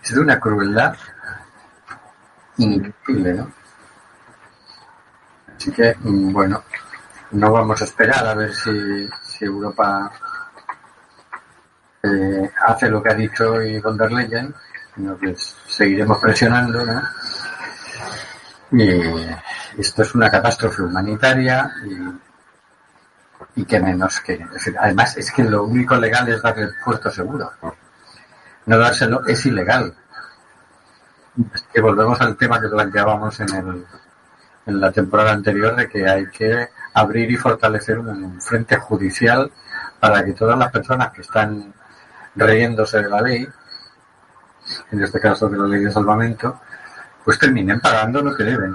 Es 0.03 0.15
de 0.15 0.21
una 0.21 0.39
crueldad 0.39 0.97
increíble, 2.59 3.35
¿no? 3.35 3.62
Así 5.63 5.71
que, 5.71 5.95
bueno, 6.03 6.65
no 7.31 7.53
vamos 7.53 7.81
a 7.81 7.85
esperar 7.85 8.27
a 8.27 8.35
ver 8.35 8.53
si, 8.53 9.09
si 9.23 9.45
Europa 9.45 10.11
eh, 12.03 12.51
hace 12.67 12.89
lo 12.89 13.01
que 13.01 13.11
ha 13.11 13.15
dicho 13.15 13.53
hoy 13.53 13.79
von 13.79 13.97
der 13.97 14.11
Leyen, 14.11 14.53
sino 14.93 15.17
que 15.17 15.37
seguiremos 15.69 16.19
presionando, 16.19 16.85
¿no? 16.85 17.01
Y 18.73 18.91
esto 19.79 20.03
es 20.03 20.13
una 20.17 20.29
catástrofe 20.29 20.83
humanitaria 20.83 21.73
y, 21.87 23.61
y 23.61 23.65
que 23.65 23.79
menos 23.79 24.19
que... 24.19 24.45
además, 24.81 25.17
es 25.17 25.31
que 25.31 25.45
lo 25.45 25.63
único 25.63 25.95
legal 25.95 26.29
es 26.29 26.43
darle 26.43 26.65
el 26.65 26.75
puerto 26.85 27.09
seguro. 27.09 27.53
No 28.67 28.79
dárselo 28.79 29.25
es 29.27 29.47
ilegal. 29.47 29.95
Es 31.55 31.63
que 31.73 31.81
volvemos 31.81 32.21
al 32.21 32.37
tema 32.37 32.61
que 32.61 32.69
planteábamos 32.69 33.39
en, 33.39 33.55
el, 33.55 33.87
en 34.67 34.81
la 34.81 34.93
temporada 34.93 35.33
anterior 35.33 35.75
de 35.77 35.89
que 35.89 36.09
hay 36.09 36.27
que 36.29 36.69
abrir 36.95 37.31
y 37.31 37.37
fortalecer 37.37 37.99
un 37.99 38.41
frente 38.41 38.77
judicial 38.77 39.51
para 39.99 40.25
que 40.25 40.33
todas 40.33 40.59
las 40.59 40.71
personas 40.71 41.13
que 41.13 41.23
están 41.23 41.73
reyéndose 42.35 43.03
de 43.03 43.09
la 43.09 43.21
ley, 43.21 43.47
en 44.91 45.03
este 45.03 45.21
caso 45.21 45.49
de 45.49 45.59
la 45.59 45.67
ley 45.67 45.85
de 45.85 45.91
salvamento, 45.91 46.61
pues 47.25 47.39
terminen 47.39 47.81
pagando 47.81 48.23
lo 48.23 48.35
que 48.35 48.45
deben. 48.45 48.75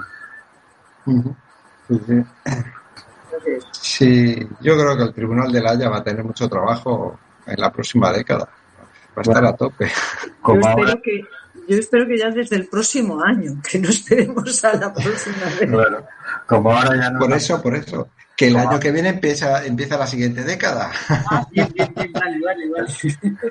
Sí, 3.72 4.48
yo 4.60 4.76
creo 4.76 4.96
que 4.96 5.02
el 5.04 5.14
Tribunal 5.14 5.52
de 5.52 5.60
la 5.60 5.70
Haya 5.70 5.88
va 5.88 5.98
a 5.98 6.04
tener 6.04 6.24
mucho 6.24 6.48
trabajo 6.48 7.18
en 7.46 7.60
la 7.60 7.72
próxima 7.72 8.12
década. 8.12 8.48
Va 9.16 9.20
a 9.20 9.22
estar 9.22 9.44
a 9.44 9.56
tope. 9.56 9.86
Yo 9.86 10.32
Como 10.42 10.66
ahora, 10.66 10.90
espero, 10.90 11.02
que, 11.02 11.24
yo 11.68 11.78
espero 11.78 12.06
que 12.06 12.18
ya 12.18 12.30
desde 12.30 12.56
el 12.56 12.66
próximo 12.66 13.22
año, 13.22 13.60
que 13.68 13.78
no 13.78 13.88
esperemos 13.88 14.64
a 14.64 14.74
la 14.74 14.92
próxima 14.92 15.44
vez. 15.60 15.70
claro, 15.70 16.06
como 16.46 16.72
ahora 16.72 16.96
ya 16.96 17.10
no 17.10 17.18
Por 17.18 17.32
eso, 17.32 17.62
por 17.62 17.76
eso. 17.76 18.08
Que 18.36 18.48
el 18.48 18.56
año 18.56 18.78
que 18.78 18.92
viene 18.92 19.10
empieza, 19.10 19.64
empieza 19.66 19.98
la 19.98 20.06
siguiente 20.06 20.44
década. 20.44 20.90
Ah, 21.08 21.46
bien, 21.50 21.68
bien, 21.74 21.92
bien, 21.94 22.12
vale, 22.12 22.38
vale, 22.44 22.70
vale. 22.70 23.48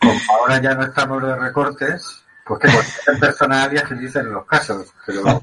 como 0.00 0.20
ahora 0.40 0.60
ya 0.60 0.74
no 0.74 0.84
estamos 0.84 1.22
de 1.22 1.36
recortes, 1.36 2.24
pues 2.44 2.60
que 2.60 2.68
cualquier 2.68 3.20
personal 3.20 3.72
ya 3.72 3.86
se 3.86 3.94
dicen 3.94 4.32
los 4.32 4.46
casos, 4.46 4.92
pero, 5.06 5.42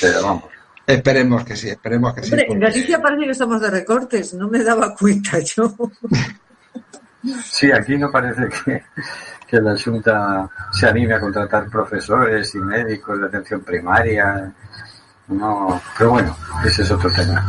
pero 0.00 0.22
vamos. 0.22 0.44
Esperemos 0.86 1.44
que 1.44 1.56
sí, 1.56 1.68
esperemos 1.68 2.14
que 2.14 2.22
sí. 2.22 2.34
En 2.36 2.60
Galicia 2.60 3.00
parece 3.00 3.24
que 3.24 3.30
estamos 3.32 3.60
de 3.60 3.70
recortes, 3.70 4.34
no 4.34 4.48
me 4.48 4.62
daba 4.62 4.94
cuenta 4.94 5.38
yo. 5.40 5.74
Sí, 7.44 7.72
aquí 7.72 7.96
no 7.96 8.10
parece 8.10 8.48
que, 8.48 8.84
que 9.46 9.60
la 9.60 9.76
Junta 9.76 10.48
se 10.72 10.86
anime 10.86 11.14
a 11.14 11.20
contratar 11.20 11.68
profesores 11.68 12.54
y 12.54 12.58
médicos 12.58 13.20
de 13.20 13.26
atención 13.26 13.60
primaria. 13.62 14.52
No, 15.28 15.80
pero 15.98 16.10
bueno, 16.10 16.36
ese 16.64 16.82
es 16.82 16.90
otro 16.90 17.10
tema. 17.10 17.44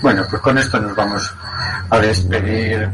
Bueno, 0.00 0.24
pues 0.28 0.40
con 0.40 0.56
esto 0.58 0.78
nos 0.78 0.94
vamos 0.94 1.34
a 1.90 1.98
despedir 1.98 2.88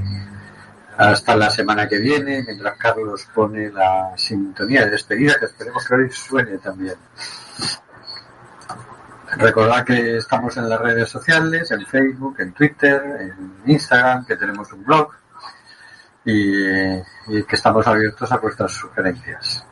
hasta 0.96 1.36
la 1.36 1.50
semana 1.50 1.88
que 1.88 1.98
viene, 1.98 2.42
mientras 2.42 2.76
Carlos 2.78 3.26
pone 3.34 3.70
la 3.70 4.12
sintonía 4.16 4.84
de 4.84 4.92
despedida, 4.92 5.38
que 5.38 5.46
esperemos 5.46 5.86
que 5.86 5.94
hoy 5.94 6.10
suene 6.10 6.58
también. 6.58 6.94
Recordad 9.36 9.84
que 9.84 10.18
estamos 10.18 10.56
en 10.56 10.68
las 10.68 10.80
redes 10.80 11.08
sociales, 11.08 11.70
en 11.72 11.84
Facebook, 11.84 12.36
en 12.38 12.52
Twitter, 12.52 13.02
en 13.20 13.62
Instagram, 13.66 14.24
que 14.24 14.36
tenemos 14.36 14.72
un 14.72 14.84
blog 14.84 15.10
y, 16.24 16.94
y 17.28 17.44
que 17.46 17.56
estamos 17.56 17.86
abiertos 17.86 18.30
a 18.32 18.38
vuestras 18.38 18.72
sugerencias. 18.72 19.66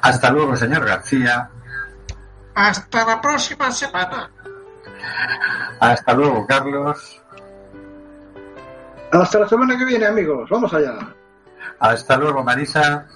Hasta 0.00 0.30
luego, 0.30 0.54
señor 0.56 0.84
García. 0.84 1.48
Hasta 2.54 3.04
la 3.04 3.20
próxima 3.20 3.70
semana. 3.70 4.30
Hasta 5.80 6.12
luego, 6.14 6.46
Carlos. 6.46 7.22
Hasta 9.12 9.38
la 9.40 9.48
semana 9.48 9.78
que 9.78 9.84
viene, 9.84 10.06
amigos. 10.06 10.48
Vamos 10.50 10.72
allá. 10.74 10.98
Hasta 11.78 12.16
luego, 12.16 12.42
Marisa. 12.42 13.06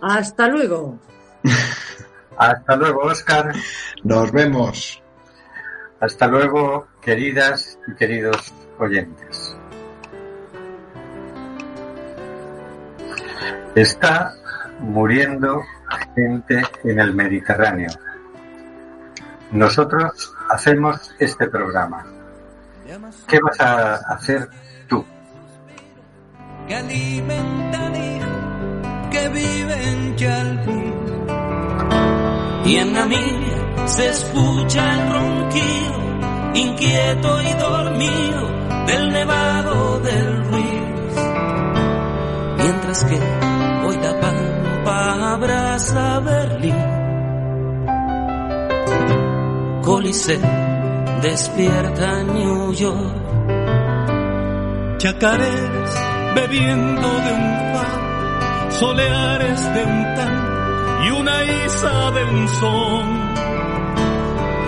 Hasta 0.00 0.48
luego. 0.48 0.98
Hasta 2.36 2.76
luego, 2.76 3.00
Oscar. 3.02 3.52
Nos 4.04 4.30
vemos. 4.30 5.02
Hasta 6.00 6.26
luego, 6.28 6.86
queridas 7.00 7.78
y 7.88 7.94
queridos 7.96 8.54
oyentes. 8.78 9.57
Está 13.80 14.34
muriendo 14.80 15.62
gente 16.16 16.62
en 16.82 16.98
el 16.98 17.14
Mediterráneo. 17.14 17.90
Nosotros 19.52 20.34
hacemos 20.50 21.14
este 21.20 21.46
programa. 21.46 22.04
¿Qué 23.28 23.38
vas 23.40 23.60
a 23.60 23.94
hacer 24.14 24.48
tú? 24.88 25.04
que 26.66 26.74
alimentan 26.74 27.96
hijos 27.96 29.10
que 29.12 29.28
viven. 29.28 29.98
Y 32.64 32.76
en 32.76 32.92
mía 32.92 33.86
se 33.86 34.08
escucha 34.10 34.92
el 34.92 35.12
ronquido, 35.12 36.52
inquieto 36.52 37.42
y 37.42 37.52
dormido, 37.54 38.86
del 38.86 39.12
nevado 39.12 40.00
del 40.00 40.44
Ruiz. 40.44 41.14
Mientras 42.58 43.04
que 43.04 43.57
la 44.02 44.20
pampa 44.20 45.32
abraza 45.34 46.20
Berlín. 46.20 46.74
Coliseo 49.82 50.40
despierta 51.22 52.22
New 52.24 52.72
York. 52.72 53.14
Chacareras 54.98 55.94
bebiendo 56.34 57.08
de 57.24 57.32
un 57.40 57.48
far, 57.72 58.72
soleares 58.72 59.74
de 59.74 59.84
un 59.84 60.02
tan 60.16 60.34
y 61.06 61.10
una 61.10 61.44
isa 61.66 62.10
de 62.10 62.24
un 62.24 62.48
son. 62.48 63.28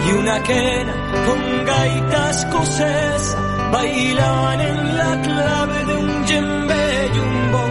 y 0.07 0.13
una 0.13 0.43
quena 0.43 0.95
con 1.27 1.65
gaitas 1.65 2.45
escocesa 2.45 3.39
bailaban 3.73 4.61
en 4.61 4.97
la 4.97 5.21
clave 5.23 5.85
de 5.85 5.95
un 5.97 6.25
djembe 6.25 7.11
y 7.15 7.19
un 7.19 7.53
bongo. 7.53 7.70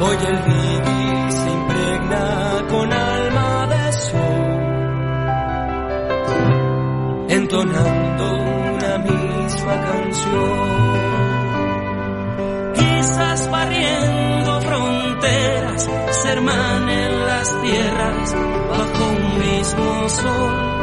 Hoy 0.00 0.16
el 0.28 0.38
vivir 0.44 1.32
se 1.32 1.50
impregna 1.50 2.64
con 2.70 2.92
alma 2.92 3.66
de 3.66 3.92
sol, 3.92 4.48
entonando 7.28 8.24
una 8.74 8.98
misma 8.98 9.74
canción. 9.90 10.88
Quizás 12.74 13.50
barriendo 13.50 14.60
fronteras 14.60 15.90
se 16.10 16.28
hermanen 16.30 17.26
las 17.26 17.62
tierras 17.62 18.36
bajo 18.70 19.04
un 19.08 19.38
mismo 19.40 20.08
sol. 20.08 20.77